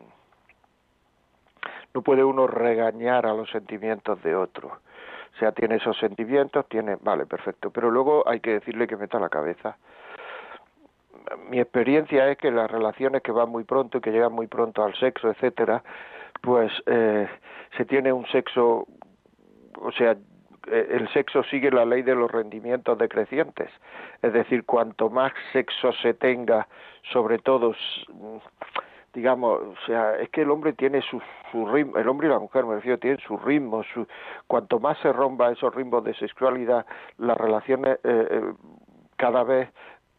no 1.93 2.01
puede 2.01 2.23
uno 2.23 2.47
regañar 2.47 3.25
a 3.25 3.34
los 3.34 3.49
sentimientos 3.49 4.21
de 4.23 4.36
otro. 4.36 4.67
O 4.67 5.38
sea, 5.39 5.54
tiene 5.54 5.75
esos 5.75 5.97
sentimientos, 5.97 6.67
tiene, 6.67 6.97
vale, 7.01 7.25
perfecto. 7.25 7.71
Pero 7.71 7.89
luego 7.89 8.27
hay 8.27 8.41
que 8.41 8.51
decirle 8.54 8.88
que 8.88 8.97
meta 8.97 9.19
la 9.19 9.30
cabeza. 9.30 9.77
Mi 11.49 11.60
experiencia 11.60 12.27
es 12.30 12.38
que 12.38 12.51
las 12.51 12.69
relaciones 12.69 13.21
que 13.21 13.32
van 13.32 13.49
muy 13.49 13.63
pronto 13.63 13.97
y 13.97 14.01
que 14.01 14.12
llegan 14.12 14.34
muy 14.34 14.47
pronto 14.47 14.84
al 14.84 14.93
sexo, 14.95 15.30
etcétera, 15.30 15.82
pues 16.41 16.71
eh, 16.88 17.27
se 17.77 17.86
tiene 17.86 18.12
un 18.12 18.25
sexo 18.27 18.88
o 19.79 19.91
sea, 19.91 20.15
eh, 20.67 20.88
el 20.91 21.07
sexo 21.10 21.43
sigue 21.43 21.71
la 21.71 21.86
ley 21.86 22.01
de 22.01 22.15
los 22.15 22.31
rendimientos 22.31 22.97
decrecientes. 22.97 23.69
Es 24.21 24.34
decir, 24.34 24.65
cuanto 24.65 25.10
más 25.10 25.31
sexo 25.53 25.91
se 25.93 26.13
tenga, 26.13 26.67
sobre 27.12 27.39
todo, 27.39 27.73
digamos, 29.13 29.62
o 29.62 29.75
sea, 29.86 30.17
es 30.17 30.29
que 30.29 30.41
el 30.41 30.51
hombre 30.51 30.73
tiene 30.73 31.01
su, 31.01 31.21
su 31.51 31.65
ritmo, 31.65 31.97
el 31.97 32.07
hombre 32.07 32.27
y 32.27 32.31
la 32.31 32.39
mujer, 32.39 32.65
me 32.65 32.75
refiero, 32.75 32.99
tienen 32.99 33.19
su 33.19 33.38
ritmo, 33.38 33.84
cuanto 34.47 34.79
más 34.79 34.97
se 34.99 35.12
rompa 35.12 35.51
esos 35.51 35.73
ritmos 35.73 36.03
de 36.03 36.13
sexualidad, 36.13 36.86
las 37.17 37.38
relaciones 37.38 37.99
eh, 38.03 38.27
eh, 38.29 38.53
cada 39.17 39.43
vez 39.43 39.69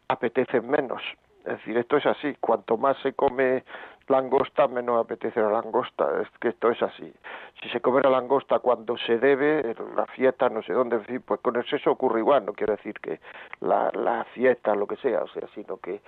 apetecen 0.09 0.69
menos. 0.69 1.01
Es 1.39 1.57
decir, 1.57 1.77
esto 1.77 1.97
es 1.97 2.05
así, 2.05 2.35
cuanto 2.39 2.77
más 2.77 2.97
se 2.99 3.13
come 3.13 3.63
langosta, 4.07 4.67
menos 4.67 5.03
apetece 5.03 5.41
la 5.41 5.49
langosta. 5.49 6.21
Es 6.21 6.29
que 6.39 6.49
esto 6.49 6.69
es 6.71 6.81
así. 6.81 7.13
Si 7.63 7.69
se 7.69 7.79
come 7.79 8.01
la 8.01 8.09
langosta 8.09 8.59
cuando 8.59 8.97
se 8.97 9.17
debe, 9.17 9.73
la 9.95 10.05
fiesta, 10.07 10.49
no 10.49 10.61
sé 10.63 10.73
dónde, 10.73 10.99
pues 11.21 11.39
con 11.39 11.55
el 11.55 11.65
sexo 11.65 11.91
ocurre 11.91 12.19
igual. 12.19 12.45
No 12.45 12.51
quiero 12.51 12.75
decir 12.75 12.93
que 12.99 13.21
la, 13.61 13.89
la 13.93 14.25
fiesta, 14.33 14.75
lo 14.75 14.85
que 14.85 14.97
sea, 14.97 15.21
o 15.21 15.27
sea, 15.29 15.47
sino 15.55 15.77
que 15.77 16.01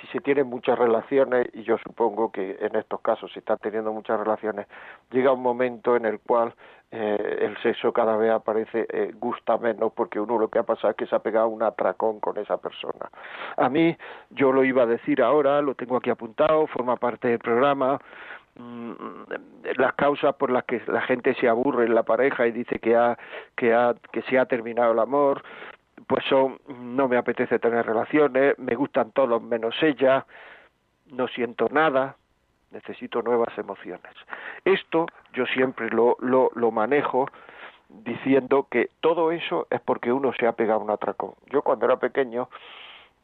si 0.00 0.06
se 0.06 0.20
tienen 0.20 0.46
muchas 0.46 0.78
relaciones, 0.78 1.48
y 1.52 1.64
yo 1.64 1.76
supongo 1.78 2.32
que 2.32 2.56
en 2.60 2.76
estos 2.76 3.00
casos 3.02 3.30
se 3.32 3.40
están 3.40 3.58
teniendo 3.58 3.92
muchas 3.92 4.18
relaciones, 4.18 4.66
llega 5.10 5.32
un 5.32 5.42
momento 5.42 5.96
en 5.96 6.06
el 6.06 6.18
cual 6.18 6.54
eh, 6.90 7.38
el 7.40 7.56
sexo 7.62 7.92
cada 7.92 8.16
vez 8.16 8.30
aparece, 8.30 8.86
eh, 8.90 9.12
gusta 9.14 9.58
menos, 9.58 9.92
porque 9.92 10.18
uno 10.18 10.38
lo 10.38 10.48
que 10.48 10.58
ha 10.58 10.62
pasado 10.62 10.90
es 10.90 10.96
que 10.96 11.06
se 11.06 11.14
ha 11.14 11.18
pegado 11.18 11.48
un 11.48 11.62
atracón 11.62 12.20
con 12.20 12.38
esa 12.38 12.56
persona. 12.56 13.10
A 13.56 13.68
mí, 13.68 13.96
yo 14.30 14.50
lo 14.52 14.64
iba 14.64 14.84
a 14.84 14.86
decir 14.86 15.22
ahora, 15.22 15.60
lo 15.60 15.74
tengo 15.74 15.96
aquí 15.96 16.10
apuntado, 16.10 16.66
forma 16.68 16.96
parte 16.96 17.28
del 17.28 17.38
programa, 17.38 18.00
las 19.76 19.94
causas 19.94 20.34
por 20.36 20.50
las 20.50 20.64
que 20.64 20.82
la 20.86 21.02
gente 21.02 21.34
se 21.34 21.48
aburre 21.48 21.86
en 21.86 21.94
la 21.94 22.02
pareja 22.02 22.46
y 22.46 22.52
dice 22.52 22.78
que 22.78 22.96
ha, 22.96 23.18
que 23.56 23.72
ha, 23.74 23.94
que 24.12 24.22
se 24.22 24.38
ha 24.38 24.46
terminado 24.46 24.92
el 24.92 24.98
amor, 24.98 25.42
pues 26.06 26.24
son 26.28 26.58
no 26.68 27.08
me 27.08 27.16
apetece 27.16 27.58
tener 27.58 27.86
relaciones, 27.86 28.58
me 28.58 28.74
gustan 28.74 29.12
todos 29.12 29.42
menos 29.42 29.74
ella, 29.82 30.26
no 31.10 31.28
siento 31.28 31.68
nada, 31.70 32.16
necesito 32.70 33.22
nuevas 33.22 33.56
emociones. 33.58 34.12
Esto 34.64 35.06
yo 35.32 35.46
siempre 35.46 35.90
lo, 35.90 36.16
lo, 36.20 36.50
lo 36.54 36.70
manejo 36.70 37.28
diciendo 37.88 38.66
que 38.70 38.90
todo 39.00 39.32
eso 39.32 39.66
es 39.70 39.80
porque 39.80 40.12
uno 40.12 40.32
se 40.32 40.46
ha 40.46 40.52
pegado 40.52 40.80
un 40.80 40.90
atracón. 40.90 41.34
Yo 41.50 41.62
cuando 41.62 41.86
era 41.86 41.96
pequeño 41.96 42.48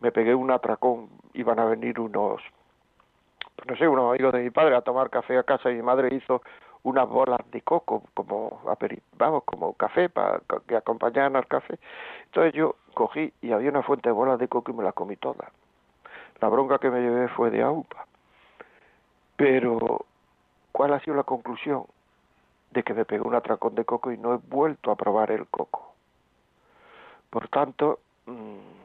me 0.01 0.13
pegué 0.13 0.35
un 0.35 0.51
atracón, 0.51 1.09
iban 1.35 1.59
a 1.59 1.65
venir 1.65 1.99
unos, 1.99 2.43
no 3.67 3.77
sé, 3.77 3.89
unos 3.89 4.11
amigos 4.11 4.33
de 4.33 4.43
mi 4.43 4.51
padre 4.51 4.77
a 4.77 4.83
tomar 4.83 5.11
café 5.11 5.39
a 5.39 5.43
casa 5.43 5.71
y 5.71 5.75
mi 5.75 5.83
madre 5.83 6.15
hizo 6.15 6.43
unas 6.83 7.09
bolas 7.09 7.41
de 7.51 7.61
coco 7.63 8.05
como 8.15 8.61
vamos 9.17 9.45
como 9.45 9.73
café 9.75 10.09
para 10.09 10.41
que 10.67 10.77
acompañaran 10.77 11.35
al 11.37 11.47
café 11.47 11.79
entonces 12.27 12.55
yo 12.55 12.77
cogí 12.95 13.33
y 13.43 13.53
había 13.53 13.71
una 13.71 13.83
fuente 13.83 14.09
de 14.09 14.13
bolas 14.13 14.39
de 14.39 14.49
coco 14.49 14.71
y 14.71 14.75
me 14.75 14.85
las 14.85 14.95
comí 14.95 15.17
todas 15.17 15.51
la 16.41 16.49
bronca 16.49 16.79
que 16.79 16.89
me 16.89 17.01
llevé 17.01 17.29
fue 17.29 17.51
de 17.51 17.63
aupa 17.63 18.09
pero, 19.39 20.05
¿cuál 20.73 20.93
ha 20.93 21.01
sido 21.01 21.17
la 21.17 21.23
conclusión? 21.23 21.85
De 22.73 22.83
que 22.83 22.93
me 22.93 23.05
pegué 23.05 23.23
un 23.23 23.37
atracón 23.37 23.77
de 23.77 23.85
coco 23.85 24.11
y 24.11 24.19
no 24.19 24.35
he 24.35 24.37
vuelto 24.37 24.91
a 24.91 24.97
probar 24.97 25.31
el 25.31 25.47
coco. 25.47 25.95
Por 27.31 27.47
tanto, 27.47 28.01
mm, 28.27 28.78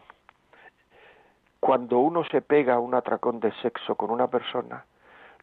cuando 1.63 1.99
uno 1.99 2.25
se 2.25 2.41
pega 2.41 2.77
un 2.77 2.93
atracón 2.93 3.39
de 3.39 3.49
sexo 3.61 3.95
con 3.95 4.11
una 4.11 4.27
persona, 4.27 4.83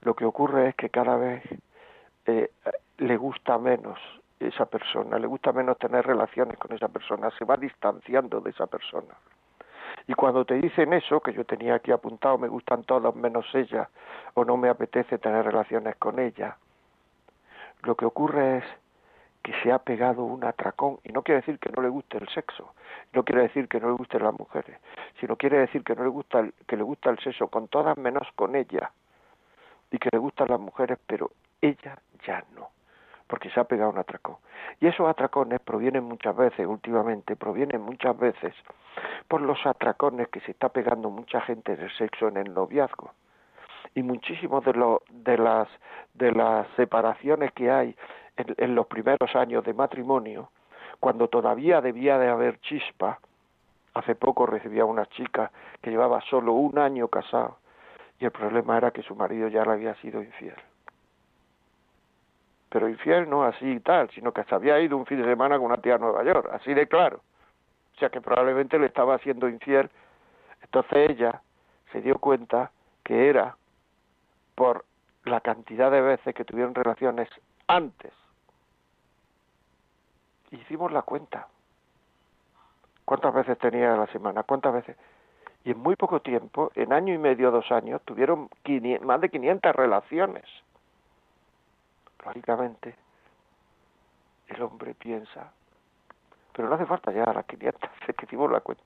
lo 0.03 0.13
que 0.13 0.27
ocurre 0.27 0.69
es 0.69 0.75
que 0.75 0.91
cada 0.91 1.17
vez 1.17 1.43
eh, 2.27 2.51
le 2.99 3.17
gusta 3.17 3.57
menos 3.57 3.99
esa 4.39 4.67
persona, 4.67 5.19
le 5.19 5.27
gusta 5.27 5.51
menos 5.53 5.79
tener 5.79 6.07
relaciones 6.07 6.59
con 6.59 6.77
esa 6.77 6.89
persona, 6.89 7.31
se 7.39 7.47
va 7.47 7.57
distanciando 7.57 8.43
de 8.43 8.51
esa 8.51 8.67
persona. 8.67 9.15
Y 10.07 10.13
cuando 10.13 10.45
te 10.45 10.57
dicen 10.57 10.93
eso, 10.93 11.21
que 11.21 11.33
yo 11.33 11.47
tenía 11.47 11.77
aquí 11.77 11.91
apuntado, 11.91 12.37
me 12.37 12.49
gustan 12.49 12.85
todos 12.85 13.17
menos 13.17 13.47
ella, 13.55 13.89
o 14.35 14.45
no 14.45 14.59
me 14.59 14.69
apetece 14.69 15.17
tener 15.17 15.47
relaciones 15.47 15.97
con 15.97 16.19
ella, 16.19 16.59
lo 17.85 17.95
que 17.95 18.05
ocurre 18.05 18.59
es 18.59 18.65
que 19.43 19.53
se 19.63 19.73
ha 19.73 19.79
pegado 19.79 20.25
un 20.25 20.45
atracón, 20.45 20.99
y 21.05 21.13
no 21.13 21.23
quiere 21.23 21.41
decir 21.41 21.59
que 21.59 21.71
no 21.71 21.83
le 21.83 21.89
guste 21.89 22.19
el 22.19 22.29
sexo, 22.29 22.75
no 23.13 23.25
quiere 23.25 23.43
decir 23.43 23.69
que 23.69 23.81
no 23.81 23.89
le 23.89 23.95
gusten 23.95 24.23
las 24.23 24.39
mujeres, 24.39 24.79
sino 25.19 25.37
quiere 25.37 25.59
decir 25.59 25.83
que 25.83 25.95
no 25.95 26.03
le 26.03 26.11
gusta 26.11 26.41
el, 26.41 26.53
que 26.67 26.77
le 26.77 26.83
gusta 26.83 27.11
el 27.11 27.19
sexo 27.19 27.49
con 27.49 27.69
todas 27.69 27.97
menos 27.97 28.29
con 28.37 28.55
ella, 28.55 28.91
y 29.91 29.99
que 29.99 30.09
le 30.13 30.19
gustan 30.19 30.49
las 30.49 30.61
mujeres, 30.61 30.99
pero 31.07 31.31
ella 31.61 31.99
ya 32.27 32.45
no, 32.55 32.69
porque 33.27 33.51
se 33.51 33.61
ha 33.61 33.65
pegado 33.65 33.91
un 33.91 33.99
atracón. 33.99 34.37
Y 34.81 34.87
esos 34.87 35.09
atracones 35.09 35.61
provienen 35.61 36.05
muchas 36.05 36.37
veces, 36.37 36.67
últimamente, 36.67 37.37
provienen 37.37 37.81
muchas 37.81 38.17
veces 38.19 38.55
por 39.29 39.41
los 39.41 39.65
atracones 39.67 40.29
que 40.29 40.41
se 40.41 40.53
está 40.53 40.69
pegando 40.69 41.11
mucha 41.11 41.41
gente 41.41 41.77
del 41.77 41.91
sexo 41.97 42.29
en 42.29 42.37
el 42.37 42.55
noviazgo. 42.55 43.13
Y 43.95 44.03
muchísimos 44.03 44.65
de, 44.65 44.73
lo, 44.75 45.03
de, 45.11 45.37
las, 45.37 45.69
de 46.15 46.31
las 46.33 46.69
separaciones 46.77 47.53
que 47.53 47.71
hay 47.71 47.97
en, 48.37 48.75
los 48.75 48.87
primeros 48.87 49.35
años 49.35 49.65
de 49.65 49.75
matrimonio, 49.75 50.51
cuando 50.99 51.29
todavía 51.29 51.81
debía 51.81 52.19
de 52.19 52.29
haber 52.29 52.61
chispa, 52.61 53.19
hace 53.95 54.15
poco 54.15 54.47
recibía 54.47 54.85
una 54.85 55.07
chica 55.07 55.51
que 55.83 55.91
llevaba 55.91 56.21
solo 56.23 56.53
un 56.53 56.79
año 56.79 57.09
casado 57.09 57.59
y 58.19 58.27
el 58.27 58.31
problema 58.31 58.77
era 58.77 58.91
que 58.91 59.03
su 59.03 59.15
marido 59.15 59.49
ya 59.49 59.65
le 59.65 59.73
había 59.73 59.95
sido 59.97 60.23
infiel. 60.23 60.57
Pero 62.69 62.89
infiel 62.89 63.29
no 63.29 63.45
así 63.45 63.67
y 63.67 63.81
tal, 63.81 64.11
sino 64.11 64.33
que 64.33 64.45
se 64.45 64.55
había 64.55 64.79
ido 64.81 64.97
un 64.97 65.07
fin 65.07 65.21
de 65.21 65.29
semana 65.29 65.57
con 65.57 65.67
una 65.67 65.79
tía 65.79 65.97
a 65.97 65.99
Nueva 65.99 66.23
York, 66.23 66.49
así 66.53 66.73
de 66.73 66.87
claro. 66.87 67.21
O 67.97 67.99
sea 67.99 68.11
que 68.11 68.21
probablemente 68.21 68.79
le 68.79 68.87
estaba 68.87 69.17
haciendo 69.17 69.49
infiel. 69.49 69.91
Entonces 70.63 71.11
ella 71.11 71.41
se 71.91 72.01
dio 72.01 72.19
cuenta 72.19 72.71
que 73.03 73.29
era 73.29 73.57
por 74.55 74.85
la 75.25 75.41
cantidad 75.41 75.91
de 75.91 76.01
veces 76.01 76.35
que 76.35 76.45
tuvieron 76.45 76.75
relaciones 76.75 77.29
antes. 77.71 78.13
Hicimos 80.51 80.93
la 80.93 81.03
cuenta. 81.03 81.49
¿Cuántas 83.05 83.35
veces 83.35 83.59
tenía 83.59 83.95
a 83.95 83.97
la 83.97 84.07
semana? 84.09 84.43
¿Cuántas 84.43 84.73
veces? 84.73 84.97
y 85.65 85.73
en 85.73 85.79
muy 85.79 85.97
poco 85.97 86.21
tiempo, 86.21 86.71
en 86.75 86.93
año 86.93 87.15
y 87.15 87.19
medio, 87.19 87.51
dos 87.51 87.71
años, 87.71 88.01
tuvieron 88.05 88.49
más 89.03 89.21
de 89.21 89.29
500 89.29 89.77
relaciones. 89.77 90.45
Lógicamente, 92.25 92.95
el 94.49 94.63
hombre 94.63 94.95
piensa, 94.95 95.53
pero 96.55 96.69
no 96.69 96.75
hace 96.75 96.87
falta 96.87 97.13
ya 97.13 97.25
las 97.25 97.45
500, 97.45 97.91
es 98.09 98.17
que 98.17 98.25
hicimos 98.25 98.51
la 98.51 98.61
cuenta, 98.61 98.83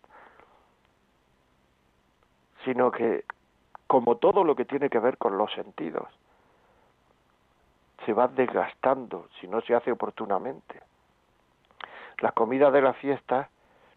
sino 2.64 2.90
que, 2.90 3.24
como 3.86 4.16
todo 4.16 4.42
lo 4.42 4.56
que 4.56 4.64
tiene 4.64 4.90
que 4.90 4.98
ver 4.98 5.16
con 5.16 5.38
los 5.38 5.52
sentidos, 5.52 6.08
se 8.04 8.12
va 8.12 8.28
desgastando 8.28 9.28
si 9.40 9.48
no 9.48 9.60
se 9.62 9.74
hace 9.74 9.92
oportunamente. 9.92 10.80
Las 12.18 12.32
comidas 12.32 12.72
de 12.72 12.82
la 12.82 12.92
fiesta 12.94 13.48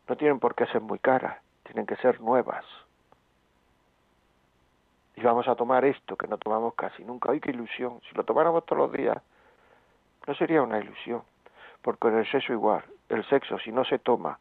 no 0.08 0.16
tienen 0.16 0.40
por 0.40 0.56
qué 0.56 0.66
ser 0.68 0.82
muy 0.82 1.00
caras 1.00 1.38
tienen 1.68 1.86
que 1.86 1.98
ser 1.98 2.22
nuevas. 2.22 2.66
Y 5.16 5.22
vamos 5.22 5.48
a 5.48 5.56
tomar 5.56 5.84
esto 5.86 6.16
que 6.16 6.28
no 6.28 6.38
tomamos 6.38 6.74
casi 6.76 7.04
nunca. 7.04 7.32
¡Ay, 7.32 7.40
qué 7.40 7.52
ilusión! 7.52 8.00
Si 8.08 8.16
lo 8.16 8.24
tomáramos 8.24 8.66
todos 8.66 8.84
los 8.84 8.92
días, 8.92 9.18
no 10.26 10.34
sería 10.36 10.62
una 10.62 10.80
ilusión. 10.80 11.24
Porque 11.82 12.08
en 12.08 12.20
el 12.20 12.32
sexo 12.32 12.54
igual, 12.54 12.84
el 13.10 13.24
sexo 13.26 13.60
si 13.60 13.72
no 13.72 13.84
se 13.84 14.00
toma 14.00 14.40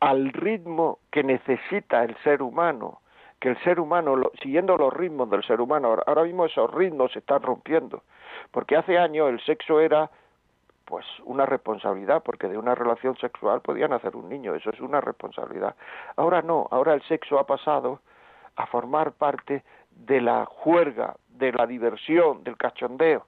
al 0.00 0.32
ritmo 0.32 0.98
que 1.10 1.22
necesita 1.22 2.04
el 2.04 2.16
ser 2.18 2.42
humano, 2.42 3.00
que 3.40 3.50
el 3.50 3.58
ser 3.62 3.80
humano, 3.80 4.30
siguiendo 4.42 4.76
los 4.76 4.92
ritmos 4.92 5.30
del 5.30 5.42
ser 5.44 5.60
humano, 5.60 5.96
ahora 6.06 6.24
mismo 6.24 6.46
esos 6.46 6.72
ritmos 6.72 7.12
se 7.12 7.20
están 7.20 7.42
rompiendo. 7.42 8.02
Porque 8.50 8.76
hace 8.76 8.98
años 8.98 9.28
el 9.28 9.40
sexo 9.40 9.80
era 9.80 10.10
pues 10.84 11.06
una 11.24 11.46
responsabilidad, 11.46 12.22
porque 12.22 12.48
de 12.48 12.58
una 12.58 12.74
relación 12.74 13.16
sexual 13.16 13.60
podían 13.60 13.92
hacer 13.92 14.16
un 14.16 14.28
niño, 14.28 14.54
eso 14.54 14.70
es 14.70 14.80
una 14.80 15.00
responsabilidad. 15.00 15.74
Ahora 16.16 16.42
no, 16.42 16.68
ahora 16.70 16.94
el 16.94 17.02
sexo 17.02 17.38
ha 17.38 17.46
pasado 17.46 18.00
a 18.56 18.66
formar 18.66 19.12
parte 19.12 19.64
de 19.90 20.20
la 20.20 20.44
juerga, 20.44 21.16
de 21.28 21.52
la 21.52 21.66
diversión, 21.66 22.44
del 22.44 22.56
cachondeo. 22.56 23.26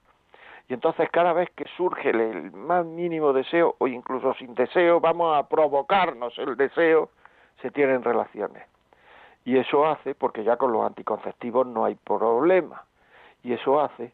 Y 0.69 0.75
entonces 0.75 1.09
cada 1.11 1.33
vez 1.33 1.51
que 1.51 1.65
surge 1.77 2.11
el 2.11 2.51
más 2.53 2.85
mínimo 2.85 3.33
deseo, 3.33 3.77
o 3.79 3.87
incluso 3.87 4.35
sin 4.35 4.55
deseo, 4.55 5.01
vamos 5.01 5.37
a 5.37 5.49
provocarnos 5.49 6.37
el 6.39 6.57
deseo, 6.57 7.11
se 7.63 7.71
tienen 7.71 8.03
relaciones. 8.03 8.65
Y 9.45 9.59
eso 9.59 9.87
hace, 9.87 10.15
porque 10.15 10.43
ya 10.43 10.57
con 10.57 10.73
los 10.73 10.85
anticonceptivos 10.85 11.67
no 11.67 11.85
hay 11.85 11.95
problema, 11.95 12.85
y 13.45 13.53
eso 13.53 13.81
hace 13.81 14.13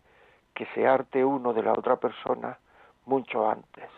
que 0.54 0.66
se 0.74 0.86
arte 0.86 1.24
uno 1.24 1.52
de 1.52 1.62
la 1.62 1.72
otra 1.72 1.96
persona 1.96 2.58
mucho 3.06 3.50
antes. 3.50 3.88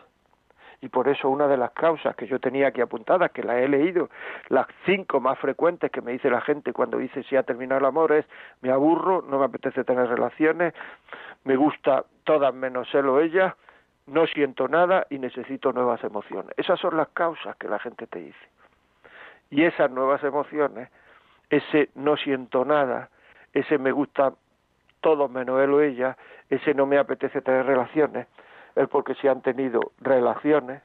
Y 0.80 0.90
por 0.90 1.09
eso 1.09 1.30
una 1.30 1.48
de 1.48 1.57
las 1.57 1.70
causas 1.70 2.14
que 2.14 2.26
yo 2.26 2.38
tenía 2.38 2.68
aquí 2.68 2.82
apuntadas, 2.82 3.30
que 3.30 3.42
las 3.42 3.57
he 3.57 3.68
leído, 3.68 4.11
las 4.48 4.66
cinco 4.84 5.18
más 5.18 5.38
frecuentes 5.38 5.90
que 5.90 6.02
me 6.02 6.12
dice 6.12 6.28
la 6.28 6.42
gente 6.42 6.74
cuando 6.74 6.98
dice 6.98 7.22
si 7.22 7.36
ha 7.36 7.42
terminado 7.42 7.78
el 7.78 7.86
amor 7.86 8.12
es 8.12 8.26
me 8.61 8.70
aburro, 8.70 9.22
no 9.22 9.38
me 9.38 9.46
apetece 9.46 9.82
tener 9.84 10.09
relaciones, 10.09 10.74
me 11.44 11.57
gusta 11.57 12.05
todas 12.24 12.52
menos 12.52 12.86
él 12.94 13.09
o 13.09 13.18
ella, 13.20 13.57
no 14.07 14.26
siento 14.26 14.68
nada 14.68 15.07
y 15.09 15.18
necesito 15.18 15.72
nuevas 15.72 16.05
emociones. 16.05 16.52
Esas 16.59 16.78
son 16.78 16.96
las 16.98 17.09
causas 17.09 17.57
que 17.57 17.68
la 17.68 17.78
gente 17.78 18.07
te 18.07 18.18
dice. 18.18 18.48
Y 19.48 19.62
esas 19.64 19.90
nuevas 19.90 20.22
emociones, 20.22 20.90
ese 21.48 21.88
no 21.94 22.16
siento 22.16 22.64
nada, 22.66 23.09
ese 23.55 23.78
me 23.78 23.92
gusta 23.92 24.34
todo 25.05 25.28
menos 25.28 25.61
él 25.61 25.70
o 25.74 25.82
ella, 25.82 26.16
ese 26.48 26.72
no 26.72 26.86
me 26.86 26.96
apetece 26.96 27.42
tener 27.42 27.66
relaciones, 27.66 28.26
es 28.74 28.88
porque 28.88 29.14
se 29.16 29.28
han 29.28 29.42
tenido 29.42 29.92
relaciones 30.00 30.80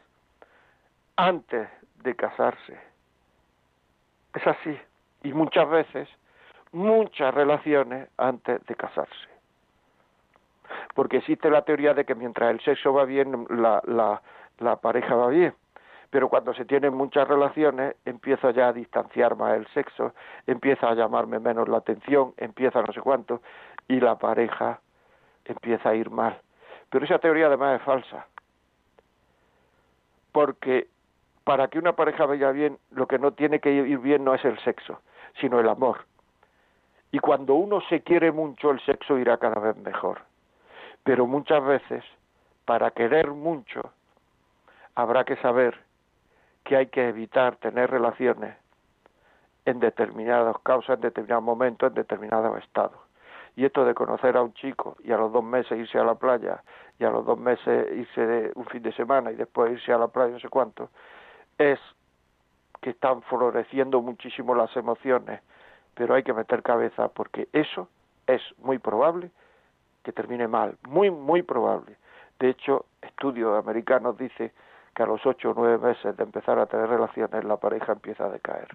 antes 1.16 1.70
de 2.04 2.16
casarse. 2.18 2.78
Es 4.36 4.46
así. 4.46 4.78
Y 5.24 5.32
muchas 5.32 5.70
veces, 5.70 6.10
muchas 6.74 7.34
relaciones 7.34 8.10
antes 8.18 8.64
de 8.66 8.76
casarse. 8.76 9.30
Porque 10.94 11.18
existe 11.18 11.50
la 11.50 11.62
teoría 11.62 11.94
de 11.94 12.04
que 12.04 12.14
mientras 12.14 12.52
el 12.52 12.60
sexo 12.60 12.92
va 12.94 13.06
bien, 13.06 13.48
la, 13.50 13.82
la, 13.86 14.22
la 14.58 14.76
pareja 14.76 15.16
va 15.16 15.30
bien. 15.30 15.54
Pero 16.10 16.28
cuando 16.28 16.54
se 16.54 16.66
tienen 16.66 16.94
muchas 16.94 17.28
relaciones, 17.28 17.96
empieza 18.04 18.52
ya 18.52 18.70
a 18.70 18.74
distanciar 18.74 19.36
más 19.36 19.56
el 19.56 19.68
sexo, 19.68 20.14
empieza 20.48 20.90
a 20.90 20.96
llamarme 20.96 21.40
menos 21.40 21.70
la 21.70 21.78
atención, 21.78 22.34
empieza 22.38 22.82
no 22.82 22.92
sé 22.92 23.00
cuánto, 23.00 23.42
y 23.90 24.00
la 24.00 24.18
pareja 24.18 24.80
empieza 25.44 25.90
a 25.90 25.96
ir 25.96 26.10
mal. 26.10 26.40
Pero 26.90 27.04
esa 27.04 27.20
teoría 27.20 27.48
además 27.48 27.80
es 27.80 27.86
falsa. 27.86 28.28
Porque 30.32 30.88
para 31.44 31.68
que 31.68 31.80
una 31.80 31.94
pareja 31.94 32.26
vaya 32.26 32.52
bien, 32.52 32.78
lo 32.92 33.08
que 33.08 33.20
no 33.20 33.34
tiene 33.34 33.60
que 33.60 33.72
ir 33.72 33.98
bien 33.98 34.24
no 34.24 34.36
es 34.36 34.46
el 34.46 34.58
sexo, 34.60 35.02
sino 35.42 35.60
el 35.60 35.68
amor. 35.68 36.06
Y 37.12 37.20
cuando 37.20 37.56
uno 37.56 37.82
se 37.90 38.02
quiere 38.02 38.32
mucho, 38.32 38.70
el 38.70 38.80
sexo 38.82 39.18
irá 39.18 39.38
cada 39.38 39.60
vez 39.60 39.76
mejor. 39.78 40.22
Pero 41.04 41.26
muchas 41.26 41.64
veces, 41.66 42.04
para 42.66 42.92
querer 42.92 43.32
mucho, 43.32 43.92
habrá 44.94 45.24
que 45.24 45.36
saber 45.38 45.80
que 46.64 46.76
hay 46.76 46.88
que 46.88 47.08
evitar 47.08 47.56
tener 47.56 47.90
relaciones 47.90 48.56
en 49.66 49.80
determinadas 49.80 50.56
causas, 50.60 50.98
en 50.98 51.02
determinados 51.02 51.44
momentos, 51.44 51.90
en 51.90 51.96
determinados 51.96 52.60
estados. 52.60 53.09
Y 53.60 53.66
esto 53.66 53.84
de 53.84 53.94
conocer 53.94 54.38
a 54.38 54.42
un 54.42 54.54
chico 54.54 54.96
y 55.04 55.12
a 55.12 55.18
los 55.18 55.34
dos 55.34 55.44
meses 55.44 55.78
irse 55.78 56.00
a 56.00 56.06
la 56.06 56.16
playa 56.16 56.64
y 56.98 57.04
a 57.04 57.10
los 57.10 57.26
dos 57.26 57.38
meses 57.38 57.92
irse 57.94 58.26
de 58.26 58.52
un 58.56 58.64
fin 58.68 58.82
de 58.82 58.94
semana 58.94 59.34
y 59.34 59.36
después 59.36 59.74
irse 59.74 59.92
a 59.92 59.98
la 59.98 60.08
playa 60.08 60.32
no 60.32 60.40
sé 60.40 60.48
cuánto, 60.48 60.88
es 61.58 61.78
que 62.80 62.92
están 62.92 63.22
floreciendo 63.24 64.02
muchísimo 64.02 64.56
las 64.56 64.74
emociones, 64.78 65.42
pero 65.94 66.16
hay 66.16 66.24
que 66.24 66.32
meter 66.32 66.64
cabeza 66.64 67.10
porque 67.10 67.50
eso 67.52 67.90
es 68.28 68.42
muy 68.60 68.78
probable 68.78 69.30
que 70.04 70.14
termine 70.14 70.48
mal, 70.48 70.78
muy, 70.88 71.12
muy 71.12 71.42
probable. 71.42 71.98
De 72.40 72.52
hecho, 72.52 72.86
estudios 73.02 73.62
americanos 73.62 74.18
dicen 74.18 74.54
que 74.96 75.04
a 75.04 75.06
los 75.06 75.26
ocho 75.26 75.52
o 75.52 75.54
nueve 75.54 75.86
meses 75.86 76.16
de 76.16 76.24
empezar 76.24 76.60
a 76.60 76.66
tener 76.68 76.88
relaciones 76.88 77.44
la 77.44 77.58
pareja 77.58 77.92
empieza 77.92 78.24
a 78.24 78.30
decaer. 78.30 78.70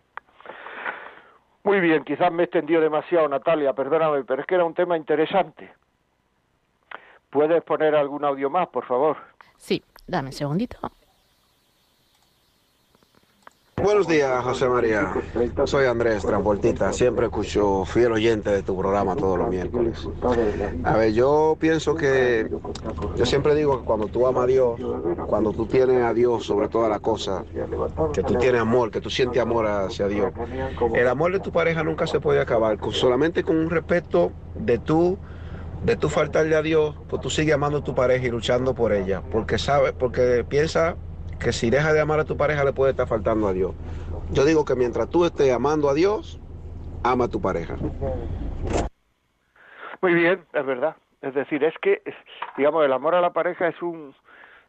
Muy 1.65 1.81
bien, 1.81 2.05
quizás 2.05 2.31
me 2.31 2.43
he 2.43 2.45
extendido 2.45 2.83
demasiado, 2.83 3.27
Natalia, 3.27 3.73
perdóname, 3.73 4.23
pero 4.25 4.43
es 4.43 4.47
que 4.47 4.55
era 4.55 4.65
un 4.65 4.75
tema 4.75 4.99
interesante. 4.99 5.73
¿Puedes 7.31 7.65
poner 7.65 7.97
algún 7.97 8.23
audio 8.23 8.51
más, 8.51 8.69
por 8.69 8.85
favor? 8.85 9.17
Sí, 9.57 9.83
dame 10.07 10.29
un 10.29 10.33
segundito. 10.35 10.79
Buenos 13.85 14.09
días, 14.09 14.43
José 14.43 14.67
María. 14.67 15.13
Soy 15.65 15.85
Andrés, 15.85 16.25
transportista. 16.25 16.91
Siempre 16.91 17.27
escucho 17.27 17.85
fiel 17.85 18.13
oyente 18.13 18.49
de 18.49 18.63
tu 18.63 18.75
programa 18.79 19.15
todos 19.15 19.37
los 19.37 19.51
miércoles. 19.51 20.09
A 20.85 20.97
ver, 20.97 21.13
yo 21.13 21.55
pienso 21.61 21.95
que, 21.95 22.49
yo 23.15 23.27
siempre 23.27 23.55
digo 23.55 23.79
que 23.81 23.85
cuando 23.85 24.09
tú 24.09 24.27
amas 24.27 24.45
a 24.45 24.47
Dios, 24.47 24.81
cuando 25.27 25.53
tú 25.53 25.67
tienes 25.67 26.03
a 26.03 26.15
Dios 26.15 26.47
sobre 26.47 26.69
todas 26.69 26.89
las 26.89 27.01
cosas, 27.01 27.45
que 28.15 28.23
tú 28.23 28.37
tienes 28.37 28.63
amor, 28.63 28.91
que 28.91 29.03
tú 29.03 29.11
sientes 29.11 29.43
amor 29.43 29.67
hacia 29.67 30.09
Dios, 30.09 30.33
el 30.95 31.07
amor 31.07 31.33
de 31.33 31.41
tu 31.41 31.53
pareja 31.53 31.83
nunca 31.83 32.07
se 32.07 32.21
puede 32.21 32.41
acabar, 32.41 32.79
solamente 32.91 33.45
con 33.45 33.59
un 33.59 33.69
respeto 33.69 34.33
de 34.55 34.79
tú 34.79 35.19
de 35.83 35.97
tú 35.97 36.09
faltarle 36.09 36.57
a 36.57 36.63
Dios, 36.63 36.97
pues 37.11 37.21
tú 37.21 37.29
sigues 37.29 37.55
amando 37.55 37.79
a 37.79 37.85
tu 37.85 37.95
pareja 37.95 38.27
y 38.27 38.31
luchando 38.31 38.75
por 38.75 38.95
ella, 38.95 39.23
porque 39.31 39.59
sabes, 39.59 39.93
porque 39.93 40.43
piensa 40.49 40.97
que 41.45 41.53
si 41.53 41.69
deja 41.69 41.93
de 41.93 42.01
amar 42.01 42.19
a 42.21 42.25
tu 42.25 42.39
pareja 42.39 42.65
le 42.65 42.73
puede 42.73 42.93
estar 42.93 43.07
faltando 43.07 43.47
a 43.47 43.53
Dios. 43.53 43.75
Yo 44.31 44.47
digo 44.47 44.65
que 44.65 44.75
mientras 44.75 45.11
tú 45.11 45.27
estés 45.27 45.53
amando 45.53 45.91
a 45.91 45.95
Dios, 45.95 46.41
ama 47.05 47.27
a 47.27 47.29
tu 47.29 47.39
pareja. 47.39 47.77
Muy 50.01 50.15
bien, 50.15 50.43
es 50.55 50.67
verdad. 50.67 50.97
Es 51.21 51.35
decir, 51.35 51.63
es 51.63 51.75
que, 51.83 52.03
digamos, 52.57 52.83
el 52.85 52.93
amor 52.95 53.15
a 53.15 53.21
la 53.21 53.35
pareja 53.35 53.69
es 53.69 53.81
un... 53.83 54.15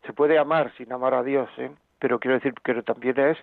Se 0.05 0.11
puede 0.11 0.37
amar 0.37 0.73
sin 0.75 0.91
amar 0.91 1.13
a 1.13 1.23
Dios, 1.23 1.49
¿eh? 1.57 1.71
pero 1.97 2.19
quiero 2.19 2.35
decir 2.35 2.53
que 2.61 2.73
también 2.83 3.17
es 3.19 3.37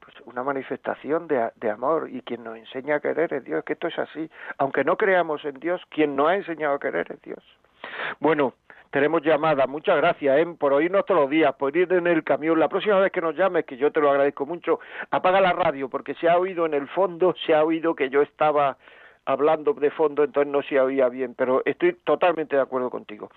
pues, 0.00 0.16
una 0.24 0.42
manifestación 0.42 1.28
de, 1.28 1.50
de, 1.54 1.70
amor 1.70 2.10
y 2.10 2.22
quien 2.22 2.42
nos 2.42 2.56
enseña 2.56 2.96
a 2.96 3.00
querer 3.00 3.32
es 3.32 3.44
Dios, 3.44 3.64
que 3.64 3.74
esto 3.74 3.86
es 3.86 3.98
así. 4.00 4.28
Aunque 4.58 4.82
no 4.82 4.96
creamos 4.96 5.44
en 5.44 5.54
Dios, 5.60 5.80
quien 5.90 6.16
nos 6.16 6.28
ha 6.28 6.34
enseñado 6.34 6.74
a 6.74 6.80
querer 6.80 7.06
es 7.12 7.22
Dios. 7.22 7.42
Bueno, 8.18 8.54
tenemos 8.94 9.22
llamada. 9.22 9.66
Muchas 9.66 9.96
gracias 9.96 10.38
¿eh? 10.38 10.46
por 10.56 10.72
oírnos 10.72 11.04
todos 11.04 11.22
los 11.22 11.30
días, 11.30 11.52
por 11.56 11.76
ir 11.76 11.92
en 11.92 12.06
el 12.06 12.22
camión. 12.22 12.60
La 12.60 12.68
próxima 12.68 13.00
vez 13.00 13.10
que 13.10 13.20
nos 13.20 13.34
llames, 13.34 13.64
que 13.64 13.76
yo 13.76 13.90
te 13.90 13.98
lo 13.98 14.08
agradezco 14.08 14.46
mucho, 14.46 14.78
apaga 15.10 15.40
la 15.40 15.52
radio 15.52 15.88
porque 15.88 16.14
se 16.14 16.28
ha 16.28 16.38
oído 16.38 16.64
en 16.64 16.74
el 16.74 16.86
fondo, 16.86 17.34
se 17.44 17.56
ha 17.56 17.64
oído 17.64 17.96
que 17.96 18.08
yo 18.08 18.22
estaba 18.22 18.76
hablando 19.24 19.72
de 19.72 19.90
fondo, 19.90 20.22
entonces 20.22 20.52
no 20.52 20.62
se 20.62 20.78
oía 20.78 21.08
bien, 21.08 21.34
pero 21.34 21.62
estoy 21.64 21.94
totalmente 22.04 22.54
de 22.54 22.62
acuerdo 22.62 22.88
contigo. 22.88 23.30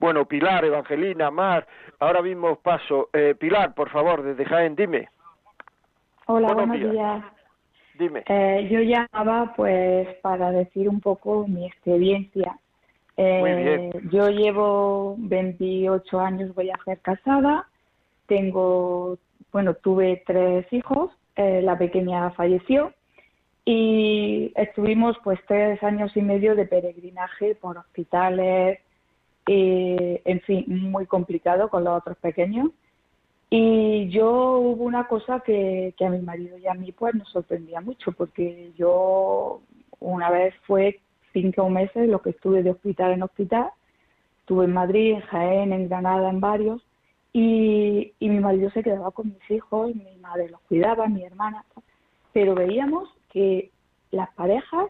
Bueno, 0.00 0.24
Pilar, 0.24 0.64
Evangelina, 0.64 1.30
Mar, 1.30 1.66
ahora 1.98 2.22
mismo 2.22 2.56
paso. 2.56 3.10
Eh, 3.12 3.34
Pilar, 3.38 3.74
por 3.74 3.90
favor, 3.90 4.22
desde 4.22 4.46
Jaén, 4.46 4.74
dime. 4.74 5.10
Hola, 6.28 6.54
buenos, 6.54 6.80
días. 6.80 7.24
Dime. 7.98 8.24
Eh, 8.26 8.68
yo 8.70 8.80
llamaba 8.80 9.52
pues 9.54 10.08
para 10.22 10.50
decir 10.50 10.88
un 10.88 11.02
poco 11.02 11.46
mi 11.46 11.66
experiencia. 11.66 12.58
Eh, 13.16 13.90
yo 14.10 14.28
llevo 14.28 15.14
28 15.18 16.20
años, 16.20 16.54
voy 16.54 16.70
a 16.70 16.84
ser 16.84 17.00
casada. 17.00 17.68
Tengo, 18.26 19.18
bueno, 19.52 19.74
tuve 19.74 20.22
tres 20.26 20.66
hijos. 20.72 21.10
Eh, 21.36 21.62
la 21.62 21.76
pequeña 21.78 22.30
falleció 22.30 22.92
y 23.64 24.52
estuvimos 24.56 25.16
pues 25.24 25.40
tres 25.48 25.82
años 25.82 26.16
y 26.16 26.22
medio 26.22 26.54
de 26.54 26.66
peregrinaje 26.66 27.54
por 27.54 27.78
hospitales, 27.78 28.78
y, 29.46 30.20
en 30.24 30.40
fin, 30.42 30.64
muy 30.68 31.06
complicado 31.06 31.68
con 31.68 31.84
los 31.84 31.98
otros 31.98 32.16
pequeños. 32.18 32.70
Y 33.50 34.08
yo 34.08 34.58
hubo 34.58 34.84
una 34.84 35.06
cosa 35.06 35.40
que, 35.40 35.94
que 35.96 36.06
a 36.06 36.10
mi 36.10 36.20
marido 36.20 36.58
y 36.58 36.66
a 36.66 36.74
mí 36.74 36.92
pues 36.92 37.14
nos 37.14 37.28
sorprendía 37.30 37.80
mucho, 37.80 38.12
porque 38.12 38.72
yo 38.76 39.60
una 40.00 40.30
vez 40.30 40.54
fue 40.66 41.00
cinco 41.34 41.68
meses 41.68 42.08
lo 42.08 42.22
que 42.22 42.30
estuve 42.30 42.62
de 42.62 42.70
hospital 42.70 43.12
en 43.12 43.22
hospital, 43.22 43.68
estuve 44.40 44.64
en 44.64 44.72
Madrid, 44.72 45.12
en 45.16 45.20
Jaén, 45.20 45.72
en 45.74 45.88
Granada, 45.90 46.30
en 46.30 46.40
varios, 46.40 46.80
y, 47.34 48.14
y 48.18 48.28
mi 48.30 48.40
marido 48.40 48.70
se 48.70 48.82
quedaba 48.82 49.10
con 49.10 49.26
mis 49.26 49.50
hijos, 49.50 49.94
mi 49.94 50.16
madre 50.22 50.48
los 50.48 50.60
cuidaba, 50.62 51.06
mi 51.08 51.22
hermana, 51.24 51.62
pero 52.32 52.54
veíamos 52.54 53.10
que 53.30 53.70
las 54.10 54.32
parejas, 54.34 54.88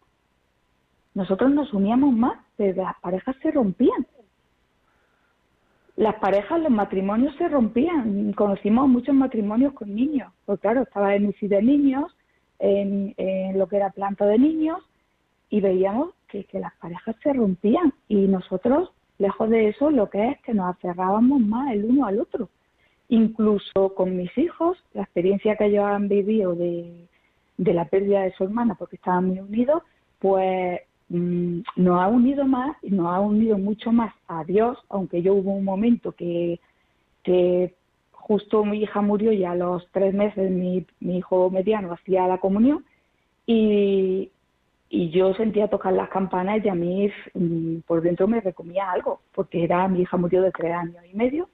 nosotros 1.15 1.51
nos 1.51 1.73
uníamos 1.73 2.15
más, 2.15 2.39
pero 2.57 2.83
las 2.83 3.01
parejas 3.01 3.35
se 3.43 3.51
rompían. 3.51 4.07
Las 5.97 6.17
parejas, 6.17 6.61
los 6.61 6.71
matrimonios 6.71 7.37
se 7.37 7.49
rompían. 7.49 8.33
Conocimos 8.33 8.89
muchos 8.89 9.15
matrimonios 9.15 9.73
con 9.75 9.95
niños, 9.95 10.33
porque 10.45 10.63
claro, 10.63 10.83
estaba 10.83 11.15
en 11.15 11.27
UCI 11.27 11.49
de 11.49 11.63
niños, 11.63 12.17
en, 12.59 13.15
lo 13.59 13.69
que 13.69 13.77
era 13.77 13.91
planta 13.91 14.27
de 14.27 14.39
niños, 14.39 14.79
y 15.51 15.61
veíamos 15.61 16.11
que, 16.29 16.45
que 16.45 16.59
las 16.59 16.75
parejas 16.77 17.17
se 17.23 17.33
rompían. 17.33 17.93
Y 18.09 18.27
nosotros, 18.27 18.91
lejos 19.19 19.51
de 19.51 19.69
eso, 19.69 19.91
lo 19.91 20.11
que 20.11 20.31
es 20.31 20.41
que 20.43 20.55
nos 20.55 20.71
aferrábamos 20.75 21.41
más 21.41 21.73
el 21.73 21.85
uno 21.85 22.07
al 22.07 22.21
otro. 22.21 22.49
Incluso 23.09 23.95
con 23.95 24.17
mis 24.17 24.37
hijos, 24.39 24.79
la 24.95 25.03
experiencia 25.03 25.57
que 25.57 25.67
ellos 25.67 25.85
han 25.85 26.09
vivido 26.09 26.55
de, 26.55 27.07
de 27.57 27.75
la 27.75 27.85
pérdida 27.85 28.23
de 28.23 28.33
su 28.33 28.45
hermana, 28.45 28.75
porque 28.75 28.97
estaban 28.97 29.27
muy 29.27 29.41
unidos, 29.41 29.83
pues 30.19 30.81
Mm, 31.09 31.61
nos 31.77 32.01
ha 32.01 32.09
unido 32.09 32.47
más 32.47 32.77
y 32.83 32.91
nos 32.91 33.07
ha 33.07 33.21
unido 33.21 33.59
mucho 33.59 33.93
más 33.93 34.15
a 34.27 34.43
Dios, 34.45 34.79
aunque 34.89 35.23
yo 35.23 35.35
hubo 35.35 35.53
un 35.53 35.65
momento 35.65 36.13
que, 36.13 36.61
que 37.23 37.75
justo 38.13 38.65
mi 38.65 38.83
hija 38.83 39.03
murió 39.03 39.31
y 39.33 39.45
a 39.45 39.55
los 39.55 39.87
tres 39.93 40.15
meses 40.15 40.51
mi, 40.51 40.87
mi 41.01 41.19
hijo 41.19 41.51
mediano 41.51 41.93
hacía 41.93 42.27
la 42.27 42.39
comunión 42.39 42.85
y, 43.47 44.31
y 44.95 45.11
yo 45.11 45.35
sentía 45.35 45.69
tocar 45.69 45.93
las 45.93 46.09
campanas 46.09 46.65
y 46.65 46.69
a 46.69 46.75
mí 46.75 47.11
mm, 47.35 47.79
por 47.81 48.01
dentro 48.01 48.29
me 48.29 48.41
recomía 48.41 48.91
algo, 48.93 49.21
porque 49.35 49.65
era 49.65 49.89
mi 49.89 50.03
hija 50.03 50.17
murió 50.17 50.41
de 50.43 50.53
tres 50.53 50.73
años 50.73 51.05
y 51.11 51.17
medio 51.17 51.49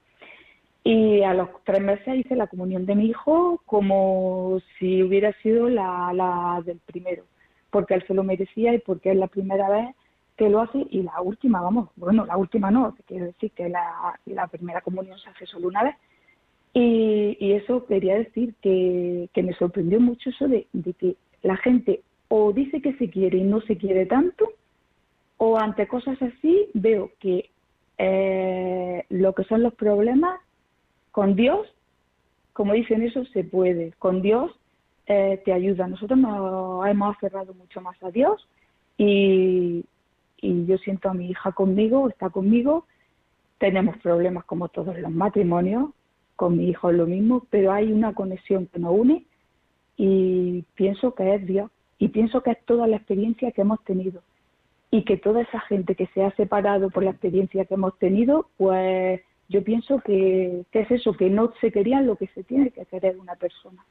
y 0.83 1.23
a 1.23 1.33
los 1.33 1.49
tres 1.63 1.81
meses 1.81 2.17
hice 2.17 2.35
la 2.35 2.47
comunión 2.47 2.85
de 2.85 2.95
mi 2.95 3.05
hijo 3.07 3.61
como 3.65 4.59
si 4.77 5.01
hubiera 5.03 5.33
sido 5.41 5.69
la, 5.69 6.11
la 6.13 6.61
del 6.65 6.79
primero 6.85 7.23
porque 7.71 7.95
él 7.95 8.03
se 8.05 8.13
lo 8.13 8.23
merecía 8.23 8.75
y 8.75 8.79
porque 8.79 9.11
es 9.11 9.17
la 9.17 9.27
primera 9.27 9.69
vez 9.69 9.95
que 10.37 10.49
lo 10.49 10.61
hace 10.61 10.85
y 10.89 11.01
la 11.01 11.19
última, 11.21 11.61
vamos, 11.61 11.89
bueno, 11.95 12.25
la 12.25 12.37
última 12.37 12.69
no, 12.69 12.95
quiero 13.07 13.25
decir 13.25 13.51
que 13.51 13.69
la, 13.69 14.19
la 14.25 14.47
primera 14.47 14.81
comunión 14.81 15.17
se 15.19 15.29
hace 15.29 15.45
solo 15.45 15.67
una 15.67 15.83
vez. 15.83 15.95
Y, 16.73 17.37
y 17.39 17.53
eso 17.53 17.85
quería 17.85 18.15
decir 18.15 18.55
que, 18.61 19.29
que, 19.33 19.43
me 19.43 19.53
sorprendió 19.53 19.99
mucho 19.99 20.29
eso 20.29 20.47
de, 20.47 20.67
de, 20.71 20.93
que 20.93 21.15
la 21.43 21.57
gente 21.57 22.01
o 22.33 22.53
dice 22.53 22.81
que 22.81 22.93
se 22.93 23.09
quiere 23.09 23.39
y 23.39 23.43
no 23.43 23.59
se 23.59 23.75
quiere 23.75 24.05
tanto, 24.05 24.53
o 25.35 25.57
ante 25.57 25.85
cosas 25.85 26.17
así 26.21 26.69
veo 26.73 27.11
que 27.19 27.49
eh, 27.97 29.03
lo 29.09 29.35
que 29.35 29.43
son 29.43 29.61
los 29.61 29.73
problemas 29.73 30.39
con 31.11 31.35
Dios, 31.35 31.67
como 32.53 32.71
dicen 32.71 33.01
eso, 33.01 33.25
se 33.25 33.43
puede. 33.43 33.91
Con 33.99 34.21
Dios 34.21 34.49
eh, 35.07 35.41
te 35.43 35.51
ayuda. 35.51 35.87
Nosotros 35.87 36.17
nos 36.17 36.87
hemos 36.87 37.17
aferrado 37.17 37.53
mucho 37.53 37.81
más 37.81 38.01
a 38.01 38.11
Dios 38.11 38.47
y, 38.97 39.83
y 40.37 40.65
yo 40.65 40.77
siento 40.77 41.09
a 41.09 41.13
mi 41.13 41.31
hija 41.31 41.51
conmigo, 41.51 42.07
está 42.07 42.29
conmigo. 42.29 42.85
Tenemos 43.57 43.97
problemas 43.97 44.45
como 44.45 44.69
todos 44.69 44.97
los 44.97 45.11
matrimonios, 45.11 45.89
con 46.37 46.55
mi 46.55 46.69
hijo 46.69 46.91
es 46.91 46.95
lo 46.95 47.07
mismo, 47.07 47.45
pero 47.49 47.73
hay 47.73 47.91
una 47.91 48.13
conexión 48.13 48.67
que 48.67 48.79
nos 48.79 48.93
une 48.97 49.25
y 49.97 50.61
pienso 50.75 51.13
que 51.13 51.35
es 51.35 51.45
Dios 51.45 51.69
y 52.01 52.07
pienso 52.07 52.41
que 52.41 52.49
es 52.49 52.65
toda 52.65 52.87
la 52.87 52.95
experiencia 52.95 53.51
que 53.51 53.61
hemos 53.61 53.79
tenido 53.83 54.23
y 54.89 55.03
que 55.03 55.17
toda 55.17 55.43
esa 55.43 55.59
gente 55.59 55.93
que 55.93 56.07
se 56.07 56.23
ha 56.23 56.31
separado 56.31 56.89
por 56.89 57.03
la 57.03 57.11
experiencia 57.11 57.63
que 57.65 57.75
hemos 57.75 57.95
tenido, 57.99 58.49
pues 58.57 59.21
yo 59.49 59.63
pienso 59.63 59.99
que, 59.99 60.65
es 60.71 60.91
eso, 60.91 61.13
que 61.13 61.29
no 61.29 61.53
se 61.61 61.71
querían 61.71 62.07
lo 62.07 62.15
que 62.15 62.25
se 62.29 62.43
tiene 62.43 62.71
que 62.71 62.87
querer 62.87 63.19
una 63.19 63.35
persona. 63.35 63.85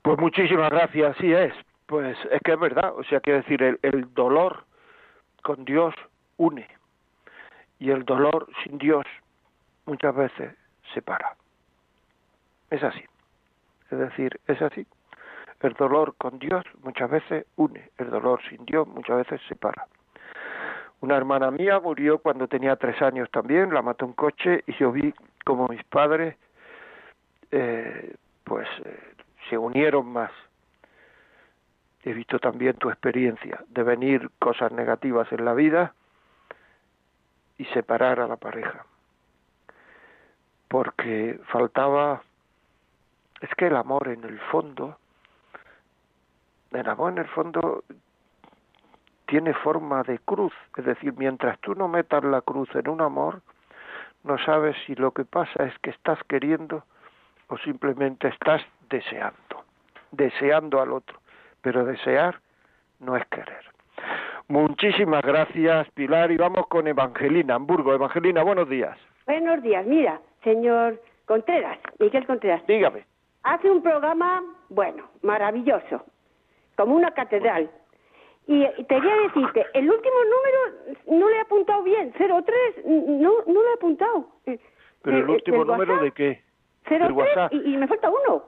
Pues 0.00 0.18
muchísimas 0.18 0.70
gracias, 0.70 1.14
sí 1.20 1.30
es. 1.30 1.52
Pues 1.84 2.16
es 2.30 2.40
que 2.42 2.52
es 2.52 2.58
verdad, 2.58 2.94
o 2.96 3.04
sea, 3.04 3.20
quiero 3.20 3.40
decir, 3.40 3.62
el, 3.62 3.78
el 3.82 4.14
dolor 4.14 4.64
con 5.42 5.66
Dios 5.66 5.94
une 6.38 6.66
y 7.78 7.90
el 7.90 8.06
dolor 8.06 8.48
sin 8.62 8.78
Dios 8.78 9.04
muchas 9.84 10.16
veces 10.16 10.54
separa. 10.94 11.36
Es 12.70 12.82
así. 12.82 13.04
Es 13.90 13.98
decir, 13.98 14.40
es 14.46 14.62
así. 14.62 14.86
El 15.64 15.72
dolor 15.72 16.14
con 16.18 16.38
Dios 16.38 16.62
muchas 16.82 17.10
veces 17.10 17.46
une, 17.56 17.88
el 17.96 18.10
dolor 18.10 18.38
sin 18.50 18.66
Dios 18.66 18.86
muchas 18.86 19.16
veces 19.16 19.40
separa. 19.48 19.86
Una 21.00 21.16
hermana 21.16 21.50
mía 21.50 21.80
murió 21.80 22.18
cuando 22.18 22.46
tenía 22.48 22.76
tres 22.76 23.00
años 23.00 23.30
también, 23.30 23.72
la 23.72 23.80
mató 23.80 24.04
un 24.04 24.12
coche 24.12 24.62
y 24.66 24.74
yo 24.74 24.92
vi 24.92 25.14
como 25.42 25.66
mis 25.68 25.82
padres, 25.84 26.36
eh, 27.50 28.14
pues 28.44 28.68
eh, 28.84 29.14
se 29.48 29.56
unieron 29.56 30.06
más. 30.06 30.30
He 32.02 32.12
visto 32.12 32.38
también 32.38 32.76
tu 32.76 32.90
experiencia 32.90 33.64
de 33.68 33.82
venir 33.84 34.30
cosas 34.38 34.70
negativas 34.70 35.32
en 35.32 35.46
la 35.46 35.54
vida 35.54 35.94
y 37.56 37.64
separar 37.72 38.20
a 38.20 38.28
la 38.28 38.36
pareja. 38.36 38.84
Porque 40.68 41.40
faltaba, 41.46 42.20
es 43.40 43.48
que 43.54 43.68
el 43.68 43.76
amor 43.76 44.08
en 44.08 44.24
el 44.24 44.38
fondo, 44.50 44.98
el 46.76 46.88
amor 46.88 47.12
en 47.12 47.18
el 47.18 47.28
fondo 47.28 47.84
tiene 49.26 49.54
forma 49.54 50.02
de 50.02 50.18
cruz, 50.18 50.52
es 50.76 50.84
decir, 50.84 51.14
mientras 51.16 51.58
tú 51.60 51.74
no 51.74 51.88
metas 51.88 52.22
la 52.24 52.40
cruz 52.42 52.68
en 52.74 52.88
un 52.88 53.00
amor, 53.00 53.40
no 54.22 54.38
sabes 54.38 54.76
si 54.86 54.94
lo 54.94 55.12
que 55.12 55.24
pasa 55.24 55.64
es 55.64 55.78
que 55.80 55.90
estás 55.90 56.18
queriendo 56.28 56.84
o 57.48 57.58
simplemente 57.58 58.28
estás 58.28 58.62
deseando, 58.88 59.64
deseando 60.12 60.80
al 60.80 60.92
otro, 60.92 61.18
pero 61.62 61.84
desear 61.84 62.40
no 63.00 63.16
es 63.16 63.26
querer. 63.26 63.64
Muchísimas 64.48 65.22
gracias, 65.22 65.90
Pilar, 65.92 66.30
y 66.30 66.36
vamos 66.36 66.66
con 66.68 66.86
Evangelina, 66.86 67.54
Hamburgo. 67.54 67.94
Evangelina, 67.94 68.42
buenos 68.42 68.68
días. 68.68 68.98
Buenos 69.26 69.62
días, 69.62 69.86
mira, 69.86 70.20
señor 70.42 71.00
Contreras, 71.24 71.78
Miguel 71.98 72.26
Contreras. 72.26 72.66
Dígame. 72.66 73.04
Hace 73.42 73.70
un 73.70 73.82
programa, 73.82 74.42
bueno, 74.68 75.04
maravilloso, 75.22 76.04
como 76.76 76.96
una 76.96 77.12
catedral. 77.12 77.70
Y, 78.46 78.66
te 78.84 79.00
voy 79.00 79.08
a 79.08 79.16
decirte, 79.22 79.64
el 79.72 79.90
último 79.90 80.16
número 80.24 80.58
no 81.18 81.30
le 81.30 81.36
he 81.36 81.40
apuntado 81.40 81.82
bien, 81.82 82.12
03, 82.12 82.84
no, 82.84 83.32
no 83.46 83.62
lo 83.62 83.70
he 83.70 83.74
apuntado. 83.74 84.28
Eh, 84.46 84.58
¿Pero 85.02 85.18
el, 85.18 85.30
último 85.30 85.64
número 85.64 85.98
de 85.98 86.12
qué? 86.12 86.42
03 86.84 87.10
WhatsApp? 87.12 87.52
Y, 87.54 87.74
y 87.74 87.76
me 87.78 87.88
falta 87.88 88.10
uno. 88.10 88.44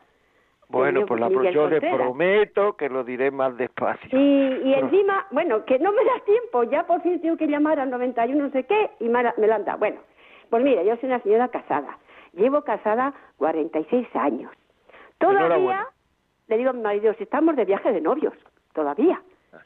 Bueno, 0.68 1.04
pues 1.04 1.20
la, 1.20 1.28
yo 1.28 1.68
le 1.68 1.80
prometo 1.80 2.76
que 2.76 2.88
lo 2.88 3.04
diré 3.04 3.30
más 3.30 3.56
despacio. 3.58 4.18
Y, 4.18 4.62
y 4.64 4.74
encima, 4.74 5.26
bueno, 5.30 5.66
que 5.66 5.78
no 5.78 5.92
me 5.92 6.02
da 6.02 6.18
tiempo, 6.24 6.64
ya 6.64 6.86
por 6.86 7.02
fin 7.02 7.20
tengo 7.20 7.36
que 7.36 7.46
llamar 7.46 7.78
al 7.78 7.90
91 7.90 8.42
no 8.42 8.50
sé 8.50 8.64
qué 8.64 8.90
y 8.98 9.08
me, 9.08 9.22
me 9.36 9.46
lo 9.46 9.54
han 9.54 9.66
dado. 9.66 9.78
Bueno, 9.78 10.00
pues 10.48 10.64
mira, 10.64 10.82
yo 10.82 10.96
soy 10.96 11.10
una 11.10 11.20
señora 11.20 11.48
casada. 11.48 11.98
Llevo 12.32 12.62
casada 12.62 13.12
46 13.36 14.08
años. 14.14 14.50
Todavía, 15.18 15.86
le 16.48 16.58
digo 16.58 16.70
a 16.70 16.72
mi 16.72 16.82
marido, 16.82 17.12
si 17.14 17.24
estamos 17.24 17.54
de 17.54 17.66
viaje 17.66 17.92
de 17.92 18.00
novios, 18.00 18.34
todavía. 18.72 19.20
¿Ah, 19.52 19.58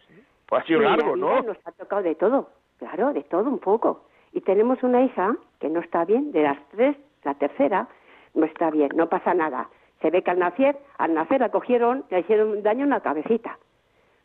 pues 0.46 0.62
ha 0.62 0.66
sido 0.66 0.80
largo, 0.80 1.16
¿no? 1.16 1.40
Nos 1.42 1.56
ha 1.64 1.72
tocado 1.72 2.02
de 2.02 2.14
todo, 2.16 2.50
claro, 2.78 3.12
de 3.12 3.22
todo 3.22 3.48
un 3.48 3.58
poco. 3.58 4.06
Y 4.32 4.40
tenemos 4.40 4.82
una 4.82 5.02
hija 5.02 5.36
que 5.60 5.68
no 5.68 5.80
está 5.80 6.04
bien, 6.04 6.32
de 6.32 6.42
las 6.42 6.58
tres, 6.70 6.96
la 7.24 7.34
tercera, 7.34 7.88
no 8.34 8.44
está 8.44 8.70
bien, 8.70 8.90
no 8.94 9.08
pasa 9.08 9.34
nada. 9.34 9.68
Se 10.00 10.10
ve 10.10 10.22
que 10.22 10.30
al 10.30 10.38
nacer, 10.38 10.76
al 10.98 11.14
nacer 11.14 11.40
la 11.40 11.50
cogieron, 11.50 12.04
le 12.10 12.20
hicieron 12.20 12.62
daño 12.62 12.84
en 12.84 12.90
la 12.90 13.00
cabecita. 13.00 13.58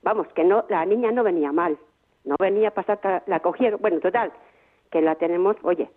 Vamos, 0.04 0.28
que 0.30 0.44
no, 0.44 0.66
la 0.70 0.86
niña 0.86 1.12
no 1.12 1.24
venía 1.24 1.52
mal, 1.52 1.78
no 2.26 2.36
venía 2.40 2.70
a 2.70 2.72
pasar, 2.72 3.24
la 3.26 3.40
cogieron, 3.40 3.80
bueno, 3.82 4.00
total, 4.00 4.32
que 4.92 5.02
la 5.02 5.16
tenemos, 5.16 5.56
oye, 5.64 5.90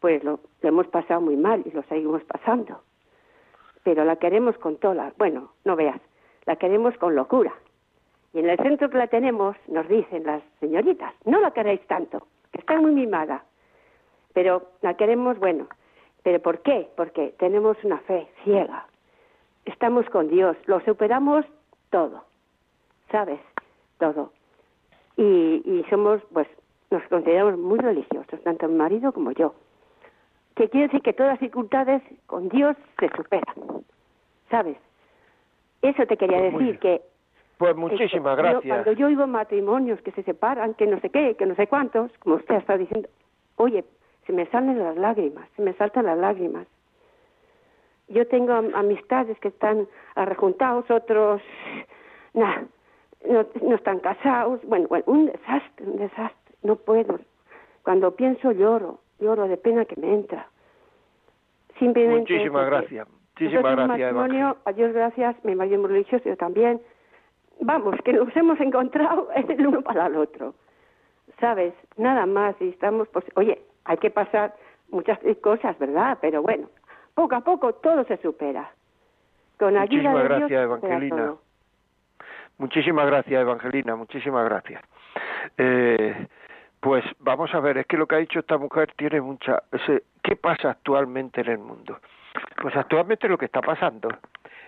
pues 0.00 0.22
lo, 0.22 0.40
hemos 0.62 0.86
pasado 0.88 1.20
muy 1.20 1.36
mal 1.36 1.62
y 1.64 1.70
lo 1.70 1.82
seguimos 1.84 2.22
pasando. 2.24 2.82
Pero 3.82 4.04
la 4.04 4.16
queremos 4.16 4.56
con 4.58 4.76
toda, 4.76 5.12
bueno, 5.18 5.52
no 5.64 5.76
veas, 5.76 6.00
la 6.44 6.56
queremos 6.56 6.96
con 6.98 7.14
locura. 7.14 7.54
Y 8.32 8.40
en 8.40 8.50
el 8.50 8.58
centro 8.58 8.90
que 8.90 8.98
la 8.98 9.06
tenemos 9.06 9.56
nos 9.68 9.88
dicen 9.88 10.24
las 10.24 10.42
señoritas, 10.60 11.14
no 11.24 11.40
la 11.40 11.52
queréis 11.52 11.80
tanto, 11.86 12.26
está 12.52 12.80
muy 12.80 12.92
mimada, 12.92 13.44
pero 14.32 14.70
la 14.82 14.94
queremos, 14.94 15.38
bueno, 15.38 15.68
pero 16.22 16.40
¿por 16.40 16.60
qué? 16.60 16.88
Porque 16.96 17.34
tenemos 17.38 17.76
una 17.84 17.98
fe 18.00 18.28
ciega, 18.44 18.86
estamos 19.64 20.08
con 20.10 20.28
Dios, 20.28 20.56
lo 20.66 20.80
superamos 20.80 21.44
todo, 21.90 22.24
¿sabes? 23.10 23.40
Todo. 23.98 24.32
Y, 25.16 25.62
y 25.64 25.84
somos, 25.88 26.20
pues, 26.32 26.48
nos 26.90 27.02
consideramos 27.04 27.58
muy 27.58 27.78
religiosos, 27.78 28.42
tanto 28.42 28.68
mi 28.68 28.76
marido 28.76 29.12
como 29.12 29.32
yo 29.32 29.54
que 30.56 30.70
quiere 30.70 30.86
decir 30.86 31.02
que 31.02 31.12
todas 31.12 31.32
las 31.32 31.40
dificultades 31.40 32.02
con 32.26 32.48
Dios 32.48 32.76
se 32.98 33.08
superan. 33.14 33.84
¿Sabes? 34.50 34.78
Eso 35.82 36.06
te 36.06 36.16
quería 36.16 36.40
decir, 36.40 36.78
que... 36.78 37.02
Pues 37.58 37.74
muchísimas 37.74 38.36
gracias. 38.36 38.64
cuando 38.66 38.92
yo 38.92 39.06
oigo 39.06 39.26
matrimonios 39.26 40.00
que 40.02 40.12
se 40.12 40.22
separan, 40.22 40.74
que 40.74 40.86
no 40.86 41.00
sé 41.00 41.10
qué, 41.10 41.34
que 41.36 41.46
no 41.46 41.54
sé 41.54 41.66
cuántos, 41.66 42.12
como 42.18 42.36
usted 42.36 42.56
está 42.56 42.76
diciendo, 42.76 43.08
oye, 43.56 43.84
se 44.26 44.32
me 44.32 44.46
salen 44.46 44.78
las 44.78 44.96
lágrimas, 44.96 45.48
se 45.56 45.62
me 45.62 45.72
saltan 45.74 46.06
las 46.06 46.18
lágrimas. 46.18 46.66
Yo 48.08 48.26
tengo 48.28 48.52
amistades 48.52 49.38
que 49.40 49.48
están 49.48 49.88
arrejuntados, 50.14 50.90
otros 50.90 51.40
nah, 52.34 52.62
no, 53.26 53.46
no 53.62 53.74
están 53.74 54.00
casados. 54.00 54.60
Bueno, 54.64 54.86
bueno, 54.88 55.04
un 55.06 55.26
desastre, 55.26 55.86
un 55.86 55.96
desastre. 55.96 56.54
No 56.62 56.76
puedo. 56.76 57.18
Cuando 57.82 58.14
pienso 58.14 58.52
lloro 58.52 59.00
lloro 59.18 59.48
de 59.48 59.56
pena 59.56 59.84
que 59.84 59.96
me 60.00 60.12
entra. 60.12 60.48
Simplemente 61.78 62.32
Muchísimas 62.32 62.66
gracias. 62.66 63.08
Muchísimas 63.38 63.76
gracias, 63.76 64.14
matrimonio, 64.14 64.56
a 64.64 64.72
Dios 64.72 64.94
gracias, 64.94 65.36
mi 65.44 65.54
marido 65.54 65.86
religioso, 65.86 66.24
yo 66.26 66.36
también. 66.36 66.80
Vamos, 67.60 67.96
que 68.04 68.12
nos 68.12 68.34
hemos 68.36 68.60
encontrado 68.60 69.28
el 69.34 69.66
uno 69.66 69.82
para 69.82 70.06
el 70.06 70.16
otro. 70.16 70.54
¿Sabes? 71.40 71.74
Nada 71.96 72.26
más. 72.26 72.54
Y 72.60 72.68
estamos, 72.68 73.08
pues, 73.08 73.24
oye, 73.34 73.60
hay 73.84 73.96
que 73.98 74.10
pasar 74.10 74.54
muchas 74.90 75.18
cosas, 75.42 75.78
¿verdad? 75.78 76.18
Pero 76.20 76.42
bueno, 76.42 76.68
poco 77.14 77.34
a 77.34 77.40
poco 77.40 77.74
todo 77.74 78.04
se 78.04 78.16
supera. 78.18 78.70
Con 79.58 79.76
ayuda 79.76 80.10
Muchísimas 80.10 80.14
de 80.14 80.28
gracias, 80.28 80.48
Dios, 80.48 80.62
Evangelina. 80.62 81.34
Muchísimas 82.58 83.06
gracias, 83.06 83.40
Evangelina. 83.40 83.96
Muchísimas 83.96 84.44
gracias. 84.44 84.82
Eh, 85.56 86.26
pues 86.80 87.04
vamos 87.20 87.52
a 87.54 87.60
ver, 87.60 87.78
es 87.78 87.86
que 87.86 87.96
lo 87.96 88.06
que 88.06 88.16
ha 88.16 88.18
dicho 88.18 88.38
esta 88.38 88.58
mujer 88.58 88.92
tiene 88.96 89.20
mucha... 89.20 89.62
¿Qué 90.22 90.36
pasa 90.36 90.70
actualmente 90.70 91.40
en 91.40 91.48
el 91.48 91.58
mundo? 91.58 91.98
Pues 92.60 92.76
actualmente 92.76 93.28
lo 93.28 93.38
que 93.38 93.46
está 93.46 93.60
pasando 93.60 94.08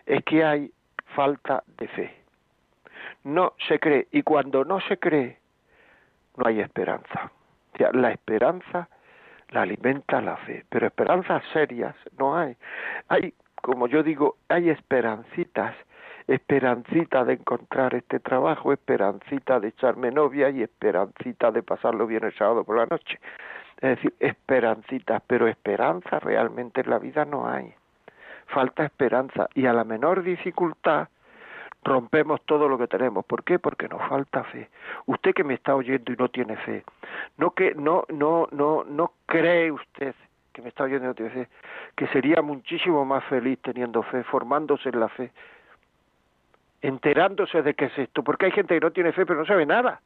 es 0.06 0.24
que 0.24 0.44
hay 0.44 0.70
falta 1.14 1.62
de 1.78 1.88
fe. 1.88 2.14
No 3.28 3.52
se 3.68 3.78
cree, 3.78 4.08
y 4.10 4.22
cuando 4.22 4.64
no 4.64 4.80
se 4.80 4.96
cree, 4.96 5.38
no 6.38 6.46
hay 6.46 6.60
esperanza. 6.60 7.30
La 7.92 8.10
esperanza 8.10 8.88
la 9.50 9.62
alimenta 9.62 10.22
la 10.22 10.38
fe, 10.38 10.64
pero 10.70 10.86
esperanzas 10.86 11.42
serias 11.52 11.94
no 12.18 12.38
hay. 12.38 12.56
Hay, 13.08 13.34
como 13.60 13.86
yo 13.86 14.02
digo, 14.02 14.36
hay 14.48 14.70
esperancitas 14.70 15.74
esperancita 16.26 17.24
de 17.24 17.34
encontrar 17.34 17.94
este 17.94 18.18
trabajo, 18.18 18.72
esperancita 18.72 19.60
de 19.60 19.68
echarme 19.68 20.10
novia 20.10 20.48
y 20.48 20.62
esperancita 20.62 21.50
de 21.50 21.62
pasarlo 21.62 22.06
bien 22.06 22.24
el 22.24 22.34
sábado 22.34 22.64
por 22.64 22.78
la 22.78 22.86
noche. 22.86 23.18
Es 23.80 23.96
decir, 23.96 24.14
esperancitas, 24.20 25.22
pero 25.26 25.48
esperanza 25.48 26.18
realmente 26.18 26.80
en 26.80 26.90
la 26.90 26.98
vida 26.98 27.26
no 27.26 27.46
hay. 27.46 27.74
Falta 28.46 28.86
esperanza 28.86 29.48
y 29.54 29.66
a 29.66 29.74
la 29.74 29.84
menor 29.84 30.22
dificultad 30.22 31.08
rompemos 31.88 32.40
todo 32.44 32.68
lo 32.68 32.78
que 32.78 32.86
tenemos. 32.86 33.24
¿Por 33.24 33.42
qué? 33.42 33.58
Porque 33.58 33.88
nos 33.88 34.06
falta 34.08 34.44
fe. 34.44 34.68
Usted 35.06 35.34
que 35.34 35.44
me 35.44 35.54
está 35.54 35.74
oyendo 35.74 36.12
y 36.12 36.16
no 36.16 36.28
tiene 36.28 36.56
fe, 36.58 36.84
no 37.36 37.50
que 37.52 37.74
no 37.74 38.04
no 38.08 38.48
no 38.52 38.84
no 38.84 39.12
cree 39.26 39.72
usted 39.72 40.14
que 40.52 40.62
me 40.62 40.68
está 40.68 40.84
oyendo 40.84 41.04
y 41.04 41.08
no 41.08 41.14
tiene 41.14 41.30
fe, 41.30 41.48
que 41.96 42.08
sería 42.08 42.42
muchísimo 42.42 43.04
más 43.04 43.24
feliz 43.24 43.60
teniendo 43.62 44.02
fe, 44.02 44.24
formándose 44.24 44.88
en 44.88 44.98
la 44.98 45.08
fe, 45.08 45.30
enterándose 46.82 47.62
de 47.62 47.74
qué 47.74 47.84
es 47.84 47.98
esto, 47.98 48.24
porque 48.24 48.46
hay 48.46 48.52
gente 48.52 48.74
que 48.74 48.80
no 48.80 48.90
tiene 48.90 49.12
fe 49.12 49.24
pero 49.24 49.38
no 49.40 49.46
sabe 49.46 49.66
nada. 49.66 50.00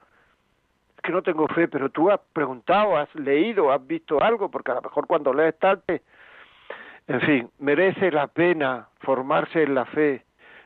Es 0.97 1.03
que 1.03 1.13
no 1.13 1.23
tengo 1.23 1.49
fe, 1.49 1.69
pero 1.69 1.89
tú 1.89 2.11
has 2.11 2.21
preguntado, 2.33 2.97
has 2.97 3.13
leído, 3.15 3.73
has 3.73 3.85
visto 3.87 4.23
algo, 4.23 4.51
porque 4.51 4.73
a 4.73 4.75
lo 4.75 4.83
mejor 4.83 5.07
cuando 5.07 5.33
lees 5.33 5.59
tarde, 5.59 6.03
en 7.09 7.21
fin, 7.23 7.51
merece 7.59 8.11
la 8.11 8.27
pena 8.29 8.89
formarse 9.01 9.63
en 9.63 9.75
la 9.75 9.85
fe. 9.87 10.23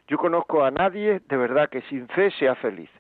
Yo 0.09 0.19
conozco 0.19 0.65
a 0.65 0.71
nadie 0.71 1.21
de 1.29 1.37
verdad 1.37 1.69
que 1.69 1.83
sin 1.83 2.07
fe 2.09 2.31
sea 2.33 2.55
feliz. 2.57 2.91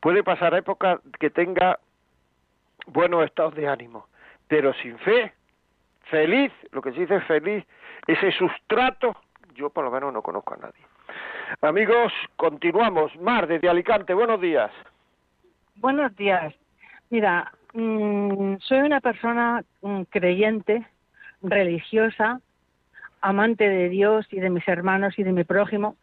Puede 0.00 0.22
pasar 0.22 0.54
época 0.54 1.00
que 1.18 1.30
tenga 1.30 1.78
buenos 2.86 3.24
estados 3.24 3.54
de 3.54 3.68
ánimo, 3.68 4.06
pero 4.48 4.72
sin 4.74 4.98
fe, 4.98 5.32
feliz, 6.04 6.52
lo 6.72 6.80
que 6.80 6.92
se 6.92 7.00
dice 7.00 7.20
feliz, 7.22 7.64
ese 8.06 8.32
sustrato, 8.32 9.16
yo 9.54 9.70
por 9.70 9.84
lo 9.84 9.90
menos 9.90 10.12
no 10.12 10.22
conozco 10.22 10.54
a 10.54 10.58
nadie. 10.58 10.82
Amigos, 11.60 12.12
continuamos. 12.36 13.14
Mar, 13.20 13.46
desde 13.46 13.68
Alicante, 13.68 14.14
buenos 14.14 14.40
días. 14.40 14.70
Buenos 15.76 16.14
días. 16.16 16.54
Mira, 17.10 17.52
mm, 17.74 18.56
soy 18.60 18.78
una 18.78 19.00
persona 19.00 19.62
mm, 19.82 20.02
creyente, 20.04 20.86
religiosa, 21.42 22.40
amante 23.20 23.68
de 23.68 23.88
Dios 23.88 24.26
y 24.30 24.40
de 24.40 24.50
mis 24.50 24.66
hermanos 24.66 25.18
y 25.18 25.22
de 25.22 25.32
mi 25.32 25.44
prójimo, 25.44 25.96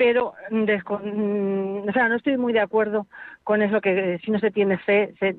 pero 0.00 0.32
mm, 0.48 1.86
o 1.86 1.92
sea, 1.92 2.08
no 2.08 2.16
estoy 2.16 2.38
muy 2.38 2.54
de 2.54 2.60
acuerdo 2.60 3.06
con 3.44 3.60
eso 3.60 3.82
que 3.82 4.18
si 4.24 4.30
no 4.30 4.38
se 4.38 4.50
tiene 4.50 4.78
fe 4.78 5.12
se, 5.18 5.34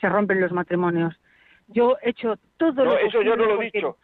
se, 0.00 0.08
rompen 0.08 0.40
los 0.40 0.52
matrimonios. 0.52 1.18
Yo 1.66 1.96
he 2.00 2.10
hecho 2.10 2.36
todo 2.56 2.84
no, 2.84 2.92
lo 2.92 2.98
eso 2.98 3.20
yo 3.20 3.34
no 3.34 3.46
lo 3.46 3.60
he 3.60 3.64
dicho 3.64 3.96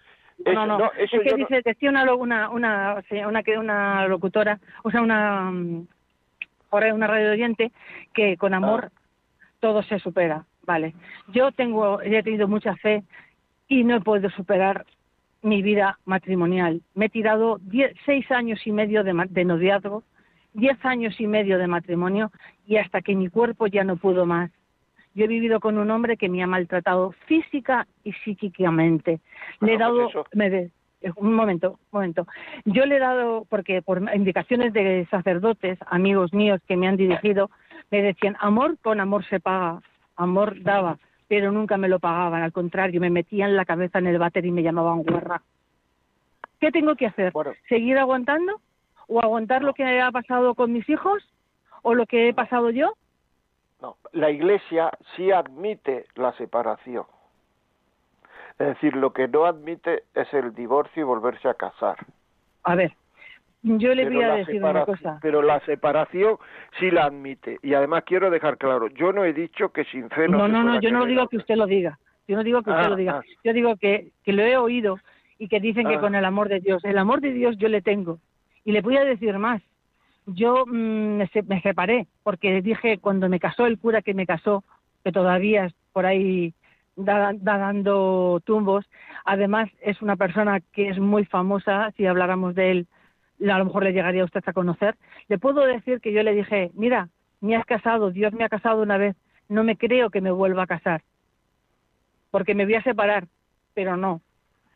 no, 0.44 0.66
no, 0.66 0.90
es 0.98 1.08
que 1.08 1.36
dice, 1.36 1.62
decía 1.64 1.88
una, 1.88 2.12
una, 2.14 2.50
una, 2.50 3.00
una, 3.28 3.42
una 3.60 4.08
locutora, 4.08 4.58
o 4.82 4.90
sea, 4.90 5.00
una, 5.00 5.52
ahora 6.72 6.92
una 6.92 7.06
radio 7.06 7.30
oyente, 7.30 7.70
que 8.12 8.36
con 8.36 8.54
amor 8.54 8.90
ah. 8.92 8.98
todo 9.60 9.84
se 9.84 10.00
supera. 10.00 10.46
Vale. 10.64 10.94
Yo 11.28 11.52
tengo, 11.52 12.02
he 12.02 12.20
tenido 12.24 12.48
mucha 12.48 12.74
fe 12.74 13.04
y 13.68 13.84
no 13.84 13.94
he 13.94 14.00
podido 14.00 14.28
superar 14.30 14.84
mi 15.44 15.62
vida 15.62 15.98
matrimonial. 16.06 16.80
Me 16.94 17.06
he 17.06 17.08
tirado 17.10 17.60
seis 18.06 18.30
años 18.30 18.66
y 18.66 18.72
medio 18.72 19.04
de, 19.04 19.12
de 19.28 19.44
noviazgo, 19.44 20.02
diez 20.54 20.82
años 20.84 21.20
y 21.20 21.26
medio 21.26 21.58
de 21.58 21.66
matrimonio 21.66 22.32
y 22.66 22.78
hasta 22.78 23.02
que 23.02 23.14
mi 23.14 23.28
cuerpo 23.28 23.66
ya 23.66 23.84
no 23.84 23.96
pudo 23.96 24.24
más. 24.24 24.50
Yo 25.14 25.26
he 25.26 25.28
vivido 25.28 25.60
con 25.60 25.78
un 25.78 25.90
hombre 25.90 26.16
que 26.16 26.28
me 26.28 26.42
ha 26.42 26.46
maltratado 26.46 27.12
física 27.26 27.86
y 28.02 28.12
psíquicamente. 28.24 29.20
Le 29.60 29.74
he 29.74 29.78
dado, 29.78 30.08
me 30.32 30.70
un 31.16 31.34
momento, 31.34 31.72
un 31.92 31.98
momento. 31.98 32.26
Yo 32.64 32.86
le 32.86 32.96
he 32.96 33.00
dado, 33.00 33.46
porque 33.50 33.82
por 33.82 34.02
indicaciones 34.14 34.72
de 34.72 35.06
sacerdotes, 35.10 35.78
amigos 35.86 36.32
míos 36.32 36.60
que 36.66 36.76
me 36.76 36.88
han 36.88 36.96
dirigido, 36.96 37.50
me 37.90 38.02
decían, 38.02 38.36
amor 38.40 38.78
con 38.82 38.98
amor 38.98 39.24
se 39.26 39.40
paga, 39.40 39.80
amor 40.16 40.62
daba, 40.62 40.98
pero 41.34 41.50
nunca 41.50 41.76
me 41.76 41.88
lo 41.88 41.98
pagaban, 41.98 42.44
al 42.44 42.52
contrario, 42.52 43.00
me 43.00 43.10
metían 43.10 43.56
la 43.56 43.64
cabeza 43.64 43.98
en 43.98 44.06
el 44.06 44.18
váter 44.18 44.46
y 44.46 44.52
me 44.52 44.62
llamaban 44.62 45.02
guarra. 45.02 45.42
¿Qué 46.60 46.70
tengo 46.70 46.94
que 46.94 47.06
hacer? 47.06 47.32
¿Seguir 47.68 47.98
aguantando? 47.98 48.60
¿O 49.08 49.20
aguantar 49.20 49.64
lo 49.64 49.74
que 49.74 50.00
ha 50.00 50.12
pasado 50.12 50.54
con 50.54 50.72
mis 50.72 50.88
hijos? 50.88 51.28
¿O 51.82 51.94
lo 51.94 52.06
que 52.06 52.28
he 52.28 52.34
pasado 52.34 52.70
yo? 52.70 52.94
No, 53.82 53.96
la 54.12 54.30
Iglesia 54.30 54.92
sí 55.16 55.32
admite 55.32 56.06
la 56.14 56.32
separación. 56.34 57.04
Es 58.60 58.68
decir, 58.68 58.94
lo 58.94 59.12
que 59.12 59.26
no 59.26 59.46
admite 59.46 60.04
es 60.14 60.32
el 60.32 60.54
divorcio 60.54 61.00
y 61.00 61.04
volverse 61.04 61.48
a 61.48 61.54
casar. 61.54 61.96
A 62.62 62.76
ver, 62.76 62.92
yo 63.64 63.94
le 63.94 64.08
voy 64.08 64.22
a 64.22 64.34
decir 64.34 64.62
una 64.62 64.84
cosa. 64.84 65.18
Pero 65.22 65.42
la 65.42 65.58
separación 65.60 66.36
sí 66.78 66.90
la 66.90 67.04
admite. 67.04 67.58
Y 67.62 67.74
además 67.74 68.04
quiero 68.04 68.30
dejar 68.30 68.58
claro, 68.58 68.88
yo 68.88 69.12
no 69.12 69.24
he 69.24 69.32
dicho 69.32 69.70
que 69.70 69.84
sin 69.84 70.10
fe 70.10 70.28
no 70.28 70.38
No, 70.38 70.48
no, 70.48 70.62
no, 70.62 70.80
yo 70.80 70.90
no 70.90 71.06
digo 71.06 71.26
que 71.28 71.38
usted 71.38 71.56
lo 71.56 71.66
diga. 71.66 71.98
Yo 72.28 72.36
no 72.36 72.44
digo 72.44 72.62
que 72.62 72.70
usted 72.70 72.88
lo 72.88 72.94
ah, 72.94 72.96
diga. 72.96 73.12
Ah. 73.18 73.22
Yo 73.42 73.52
digo 73.52 73.76
que, 73.76 74.10
que 74.22 74.32
lo 74.32 74.42
he 74.42 74.56
oído 74.56 74.98
y 75.38 75.48
que 75.48 75.60
dicen 75.60 75.88
que 75.88 75.96
ah. 75.96 76.00
con 76.00 76.14
el 76.14 76.24
amor 76.24 76.48
de 76.48 76.60
Dios. 76.60 76.84
El 76.84 76.98
amor 76.98 77.20
de 77.20 77.32
Dios 77.32 77.56
yo 77.58 77.68
le 77.68 77.82
tengo. 77.82 78.18
Y 78.64 78.72
le 78.72 78.82
voy 78.82 78.96
a 78.96 79.04
decir 79.04 79.38
más. 79.38 79.62
Yo 80.26 80.64
mm, 80.66 81.16
me, 81.16 81.30
me 81.46 81.60
separé 81.62 82.06
porque 82.22 82.62
dije 82.62 82.98
cuando 82.98 83.28
me 83.28 83.40
casó 83.40 83.66
el 83.66 83.78
cura 83.78 84.02
que 84.02 84.14
me 84.14 84.26
casó, 84.26 84.62
que 85.02 85.12
todavía 85.12 85.70
por 85.92 86.06
ahí 86.06 86.54
da, 86.96 87.32
dando 87.34 88.40
tumbos. 88.44 88.84
Además, 89.24 89.70
es 89.80 90.00
una 90.02 90.16
persona 90.16 90.60
que 90.72 90.88
es 90.88 90.98
muy 90.98 91.24
famosa, 91.24 91.90
si 91.96 92.06
habláramos 92.06 92.54
de 92.54 92.70
él, 92.70 92.86
a 93.40 93.58
lo 93.58 93.64
mejor 93.64 93.84
le 93.84 93.92
llegaría 93.92 94.24
usted 94.24 94.42
a 94.46 94.52
conocer. 94.52 94.96
Le 95.28 95.38
puedo 95.38 95.64
decir 95.66 96.00
que 96.00 96.12
yo 96.12 96.22
le 96.22 96.34
dije, 96.34 96.70
mira, 96.74 97.08
me 97.40 97.56
has 97.56 97.66
casado, 97.66 98.10
Dios 98.10 98.32
me 98.32 98.44
ha 98.44 98.48
casado 98.48 98.82
una 98.82 98.96
vez, 98.96 99.16
no 99.48 99.64
me 99.64 99.76
creo 99.76 100.10
que 100.10 100.20
me 100.20 100.30
vuelva 100.30 100.62
a 100.62 100.66
casar, 100.66 101.02
porque 102.30 102.54
me 102.54 102.64
voy 102.64 102.74
a 102.74 102.82
separar, 102.82 103.26
pero 103.74 103.96
no. 103.96 104.22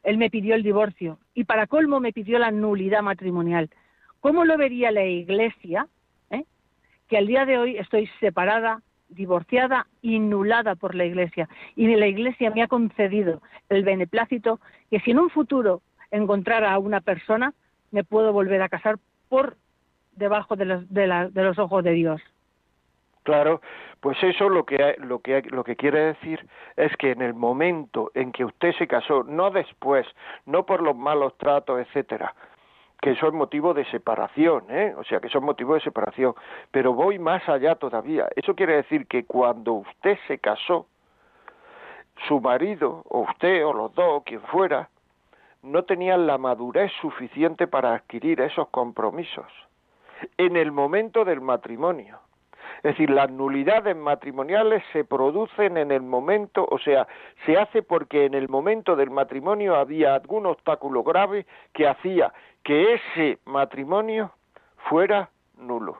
Él 0.02 0.18
me 0.18 0.30
pidió 0.30 0.54
el 0.54 0.62
divorcio 0.62 1.18
y 1.34 1.44
para 1.44 1.66
colmo 1.66 2.00
me 2.00 2.12
pidió 2.12 2.38
la 2.38 2.50
nulidad 2.50 3.02
matrimonial. 3.02 3.70
¿Cómo 4.20 4.44
lo 4.44 4.56
vería 4.56 4.90
la 4.90 5.04
Iglesia? 5.04 5.86
Eh? 6.30 6.44
Que 7.08 7.18
al 7.18 7.26
día 7.26 7.44
de 7.46 7.58
hoy 7.58 7.78
estoy 7.78 8.08
separada, 8.20 8.82
divorciada 9.08 9.86
y 10.02 10.18
nulada 10.18 10.74
por 10.74 10.94
la 10.94 11.04
Iglesia. 11.04 11.48
Y 11.76 11.86
la 11.94 12.06
Iglesia 12.06 12.50
me 12.50 12.62
ha 12.62 12.68
concedido 12.68 13.42
el 13.68 13.82
beneplácito 13.82 14.60
que 14.90 15.00
si 15.00 15.12
en 15.12 15.20
un 15.20 15.30
futuro 15.30 15.82
encontrara 16.10 16.72
a 16.72 16.78
una 16.78 17.00
persona, 17.00 17.54
me 17.90 18.04
puedo 18.04 18.32
volver 18.32 18.62
a 18.62 18.68
casar 18.68 18.96
por 19.28 19.56
debajo 20.12 20.56
de 20.56 20.64
los, 20.64 20.92
de, 20.92 21.30
de 21.32 21.42
los 21.42 21.58
ojos 21.58 21.84
de 21.84 21.92
Dios. 21.92 22.20
Claro, 23.22 23.60
pues 24.00 24.16
eso 24.22 24.48
lo 24.48 24.64
que, 24.64 24.96
lo, 24.98 25.18
que, 25.20 25.42
lo 25.50 25.62
que 25.62 25.76
quiere 25.76 26.00
decir 26.00 26.48
es 26.76 26.96
que 26.96 27.10
en 27.10 27.20
el 27.20 27.34
momento 27.34 28.10
en 28.14 28.32
que 28.32 28.44
usted 28.44 28.72
se 28.78 28.86
casó, 28.86 29.22
no 29.22 29.50
después, 29.50 30.06
no 30.46 30.64
por 30.64 30.82
los 30.82 30.96
malos 30.96 31.36
tratos, 31.36 31.78
etcétera, 31.78 32.34
que 33.02 33.14
son 33.16 33.36
motivo 33.36 33.74
de 33.74 33.84
separación, 33.90 34.64
¿eh? 34.70 34.94
o 34.96 35.04
sea, 35.04 35.20
que 35.20 35.28
son 35.28 35.44
motivo 35.44 35.74
de 35.74 35.80
separación. 35.80 36.34
Pero 36.70 36.94
voy 36.94 37.18
más 37.18 37.46
allá 37.48 37.74
todavía. 37.74 38.28
Eso 38.34 38.54
quiere 38.54 38.76
decir 38.76 39.06
que 39.06 39.24
cuando 39.24 39.74
usted 39.74 40.18
se 40.26 40.38
casó, 40.38 40.86
su 42.26 42.40
marido, 42.40 43.02
o 43.10 43.20
usted, 43.20 43.64
o 43.64 43.72
los 43.72 43.94
dos, 43.94 44.08
o 44.08 44.22
quien 44.22 44.40
fuera, 44.40 44.88
no 45.62 45.84
tenían 45.84 46.26
la 46.26 46.38
madurez 46.38 46.92
suficiente 47.00 47.66
para 47.66 47.94
adquirir 47.94 48.40
esos 48.40 48.68
compromisos 48.68 49.46
en 50.36 50.56
el 50.56 50.72
momento 50.72 51.24
del 51.24 51.40
matrimonio. 51.40 52.18
Es 52.78 52.94
decir, 52.94 53.10
las 53.10 53.30
nulidades 53.30 53.96
matrimoniales 53.96 54.82
se 54.92 55.04
producen 55.04 55.76
en 55.76 55.90
el 55.90 56.02
momento, 56.02 56.66
o 56.70 56.78
sea, 56.78 57.08
se 57.44 57.56
hace 57.56 57.82
porque 57.82 58.26
en 58.26 58.34
el 58.34 58.48
momento 58.48 58.94
del 58.94 59.10
matrimonio 59.10 59.74
había 59.74 60.14
algún 60.14 60.46
obstáculo 60.46 61.02
grave 61.02 61.46
que 61.72 61.88
hacía 61.88 62.32
que 62.62 62.94
ese 62.94 63.38
matrimonio 63.44 64.32
fuera 64.88 65.30
nulo. 65.56 65.98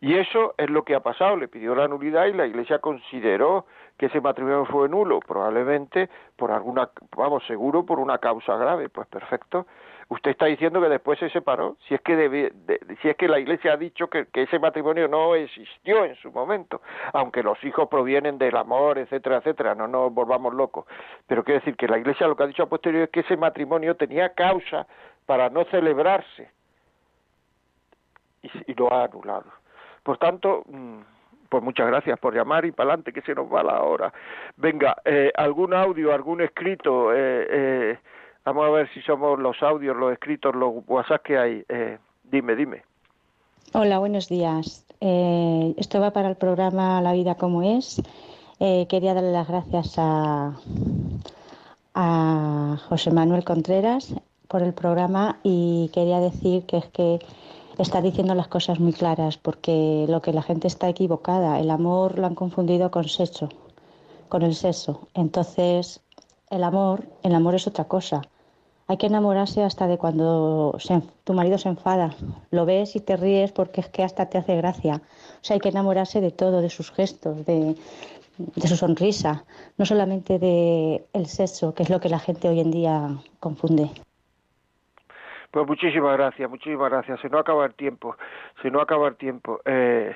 Y 0.00 0.16
eso 0.16 0.54
es 0.58 0.70
lo 0.70 0.84
que 0.84 0.94
ha 0.94 1.00
pasado, 1.00 1.36
le 1.36 1.48
pidió 1.48 1.74
la 1.74 1.88
nulidad 1.88 2.26
y 2.26 2.32
la 2.32 2.46
Iglesia 2.46 2.78
consideró 2.78 3.66
que 3.98 4.06
ese 4.06 4.20
matrimonio 4.20 4.64
fue 4.66 4.88
nulo, 4.88 5.20
probablemente 5.20 6.08
por 6.36 6.52
alguna, 6.52 6.88
vamos, 7.16 7.44
seguro 7.46 7.84
por 7.84 7.98
una 7.98 8.18
causa 8.18 8.56
grave, 8.56 8.88
pues 8.88 9.08
perfecto. 9.08 9.66
Usted 10.10 10.30
está 10.30 10.46
diciendo 10.46 10.80
que 10.80 10.88
después 10.88 11.18
se 11.18 11.28
separó, 11.28 11.76
si 11.86 11.94
es 11.94 12.00
que 12.00 12.50
si 13.02 13.08
es 13.08 13.16
que 13.16 13.28
la 13.28 13.38
Iglesia 13.38 13.74
ha 13.74 13.76
dicho 13.76 14.08
que, 14.08 14.26
que, 14.28 14.44
ese 14.44 14.58
matrimonio 14.58 15.06
no 15.06 15.34
existió 15.34 16.04
en 16.04 16.14
su 16.16 16.32
momento, 16.32 16.80
aunque 17.12 17.42
los 17.42 17.62
hijos 17.62 17.88
provienen 17.90 18.38
del 18.38 18.56
amor, 18.56 18.96
etcétera, 18.96 19.38
etcétera, 19.38 19.74
no 19.74 19.86
nos 19.86 20.14
volvamos 20.14 20.54
locos. 20.54 20.86
Pero 21.26 21.44
quiere 21.44 21.60
decir 21.60 21.76
que 21.76 21.88
la 21.88 21.98
Iglesia 21.98 22.26
lo 22.26 22.36
que 22.36 22.44
ha 22.44 22.46
dicho 22.46 22.62
a 22.62 22.68
posteriori 22.68 23.04
es 23.04 23.10
que 23.10 23.20
ese 23.20 23.36
matrimonio 23.36 23.96
tenía 23.96 24.32
causa 24.32 24.86
para 25.26 25.50
no 25.50 25.64
celebrarse 25.64 26.50
y, 28.42 28.74
lo 28.74 28.92
ha 28.92 29.04
anulado. 29.04 29.52
Por 30.02 30.16
tanto, 30.16 30.62
mm, 30.66 31.00
pues 31.48 31.62
muchas 31.62 31.86
gracias 31.86 32.18
por 32.18 32.34
llamar 32.34 32.64
y 32.64 32.72
para 32.72 32.90
adelante 32.90 33.12
que 33.12 33.22
se 33.22 33.34
nos 33.34 33.52
va 33.52 33.62
la 33.62 33.82
hora. 33.82 34.12
Venga, 34.56 34.96
eh, 35.04 35.32
algún 35.36 35.74
audio, 35.74 36.12
algún 36.12 36.40
escrito, 36.40 37.12
eh, 37.12 37.46
eh, 37.50 37.98
vamos 38.44 38.66
a 38.66 38.70
ver 38.70 38.88
si 38.92 39.00
somos 39.02 39.38
los 39.38 39.62
audios, 39.62 39.96
los 39.96 40.12
escritos, 40.12 40.54
los 40.54 40.74
WhatsApp 40.86 41.22
que 41.22 41.38
hay. 41.38 41.64
dime, 42.24 42.54
dime. 42.56 42.82
Hola, 43.74 43.98
buenos 43.98 44.28
días. 44.28 44.86
esto 45.00 46.00
va 46.00 46.10
para 46.12 46.28
el 46.28 46.36
programa 46.36 47.00
La 47.02 47.12
vida 47.12 47.34
como 47.36 47.62
es. 47.62 48.02
quería 48.58 49.14
darle 49.14 49.32
las 49.32 49.48
gracias 49.48 49.94
a, 49.98 50.52
a 51.94 52.76
José 52.88 53.10
Manuel 53.10 53.44
Contreras 53.44 54.14
por 54.48 54.62
el 54.62 54.72
programa 54.72 55.38
y 55.42 55.90
quería 55.92 56.20
decir 56.20 56.64
que 56.66 56.78
es 56.78 56.86
que 56.86 57.18
está 57.82 58.02
diciendo 58.02 58.34
las 58.34 58.48
cosas 58.48 58.80
muy 58.80 58.92
claras 58.92 59.38
porque 59.38 60.06
lo 60.08 60.20
que 60.20 60.32
la 60.32 60.42
gente 60.42 60.66
está 60.66 60.88
equivocada, 60.88 61.60
el 61.60 61.70
amor 61.70 62.18
lo 62.18 62.26
han 62.26 62.34
confundido 62.34 62.90
con 62.90 63.08
sexo, 63.08 63.48
con 64.28 64.42
el 64.42 64.54
sexo. 64.54 65.08
Entonces, 65.14 66.00
el 66.50 66.64
amor, 66.64 67.04
el 67.22 67.34
amor 67.34 67.54
es 67.54 67.66
otra 67.66 67.84
cosa. 67.84 68.22
Hay 68.88 68.96
que 68.96 69.06
enamorarse 69.06 69.62
hasta 69.62 69.86
de 69.86 69.98
cuando 69.98 70.76
tu 71.24 71.34
marido 71.34 71.58
se 71.58 71.68
enfada. 71.68 72.14
Lo 72.50 72.64
ves 72.64 72.96
y 72.96 73.00
te 73.00 73.16
ríes 73.16 73.52
porque 73.52 73.82
es 73.82 73.88
que 73.88 74.02
hasta 74.02 74.26
te 74.26 74.38
hace 74.38 74.56
gracia. 74.56 75.02
O 75.42 75.44
sea, 75.44 75.54
hay 75.54 75.60
que 75.60 75.68
enamorarse 75.68 76.20
de 76.20 76.30
todo, 76.30 76.62
de 76.62 76.70
sus 76.70 76.90
gestos, 76.90 77.44
de, 77.44 77.76
de 78.38 78.68
su 78.68 78.76
sonrisa, 78.76 79.44
no 79.76 79.84
solamente 79.84 80.38
de 80.38 81.06
el 81.12 81.26
sexo, 81.26 81.74
que 81.74 81.82
es 81.82 81.90
lo 81.90 82.00
que 82.00 82.08
la 82.08 82.18
gente 82.18 82.48
hoy 82.48 82.60
en 82.60 82.70
día 82.70 83.18
confunde. 83.40 83.90
Pues 85.58 85.66
muchísimas 85.66 86.16
gracias, 86.16 86.48
muchísimas 86.48 86.88
gracias. 86.88 87.18
Se 87.20 87.28
no 87.28 87.36
acaba 87.36 87.66
el 87.66 87.74
tiempo, 87.74 88.16
se 88.62 88.70
no 88.70 88.80
acaba 88.80 89.08
el 89.08 89.16
tiempo. 89.16 89.60
Eh, 89.64 90.14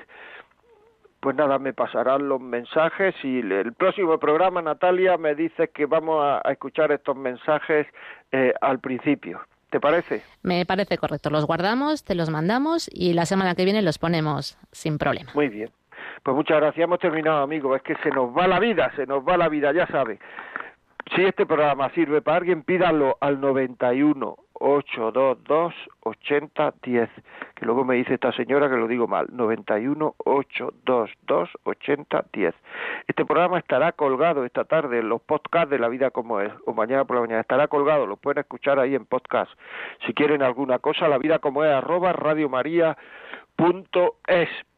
pues 1.19 1.35
nada, 1.35 1.59
me 1.59 1.73
pasarán 1.73 2.29
los 2.29 2.39
mensajes 2.39 3.13
y 3.23 3.39
el 3.39 3.73
próximo 3.73 4.17
programa, 4.19 4.61
Natalia, 4.61 5.17
me 5.17 5.35
dice 5.35 5.67
que 5.67 5.85
vamos 5.85 6.23
a, 6.23 6.49
escuchar 6.49 6.93
estos 6.93 7.17
mensajes 7.17 7.87
eh, 8.31 8.53
al 8.61 8.79
principio. 8.79 9.41
¿Te 9.69 9.81
parece? 9.81 10.23
Me 10.43 10.65
parece 10.65 10.97
correcto. 10.97 11.29
Los 11.29 11.45
guardamos, 11.45 12.05
te 12.05 12.15
los 12.15 12.29
mandamos 12.29 12.89
y 12.93 13.11
la 13.11 13.25
semana 13.25 13.53
que 13.53 13.65
viene 13.65 13.81
los 13.81 13.97
ponemos 13.97 14.57
sin 14.71 14.97
problema. 14.97 15.29
Muy 15.35 15.49
bien. 15.49 15.71
Pues 16.23 16.37
muchas 16.37 16.55
gracias. 16.55 16.85
Hemos 16.85 16.99
terminado, 16.99 17.43
amigo. 17.43 17.75
Es 17.75 17.81
que 17.81 17.95
se 17.95 18.11
nos 18.11 18.29
va 18.33 18.47
la 18.47 18.61
vida, 18.61 18.93
se 18.95 19.05
nos 19.05 19.27
va 19.27 19.35
la 19.35 19.49
vida, 19.49 19.73
ya 19.73 19.87
sabe. 19.87 20.19
Si 21.11 21.23
este 21.23 21.45
programa 21.45 21.89
sirve 21.91 22.21
para 22.21 22.37
alguien, 22.37 22.63
pídalo 22.63 23.17
al 23.19 23.41
91 23.41 24.37
822 24.53 25.73
8010, 25.99 27.09
que 27.55 27.65
luego 27.65 27.83
me 27.83 27.95
dice 27.95 28.13
esta 28.13 28.31
señora 28.31 28.69
que 28.69 28.77
lo 28.77 28.87
digo 28.87 29.07
mal, 29.07 29.27
91 29.31 30.15
822 30.17 31.49
8010. 31.63 32.55
Este 33.07 33.25
programa 33.25 33.57
estará 33.59 33.91
colgado 33.91 34.45
esta 34.45 34.63
tarde 34.63 34.99
en 34.99 35.09
los 35.09 35.21
podcasts 35.21 35.69
de 35.69 35.79
La 35.79 35.89
Vida 35.89 36.11
como 36.11 36.39
es, 36.39 36.53
o 36.65 36.73
mañana 36.73 37.03
por 37.05 37.17
la 37.17 37.23
mañana, 37.23 37.41
estará 37.41 37.67
colgado, 37.67 38.07
lo 38.07 38.15
pueden 38.15 38.39
escuchar 38.39 38.79
ahí 38.79 38.95
en 38.95 39.05
podcast. 39.05 39.51
Si 40.07 40.13
quieren 40.13 40.41
alguna 40.41 40.79
cosa, 40.79 41.09
La 41.09 41.17
Vida 41.17 41.39
como 41.39 41.65
es, 41.65 41.71
arroba 41.71 42.13
radiomaria.es 42.13 42.95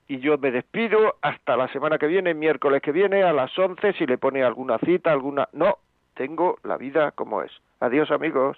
y 0.08 0.20
yo 0.20 0.38
me 0.38 0.52
despido 0.52 1.16
hasta 1.22 1.58
la 1.58 1.68
semana 1.70 1.98
que 1.98 2.06
viene, 2.08 2.36
miércoles 2.36 2.82
que 2.82 2.92
viene, 2.92 3.24
a 3.24 3.34
las 3.34 3.58
11, 3.58 3.94
si 3.94 4.06
le 4.06 4.18
pone 4.18 4.44
alguna 4.44 4.78
cita, 4.80 5.12
alguna... 5.12 5.48
No, 5.54 5.78
tengo 6.16 6.58
la 6.64 6.78
vida 6.78 7.12
como 7.12 7.42
es. 7.42 7.52
Adiós 7.80 8.10
amigos. 8.12 8.58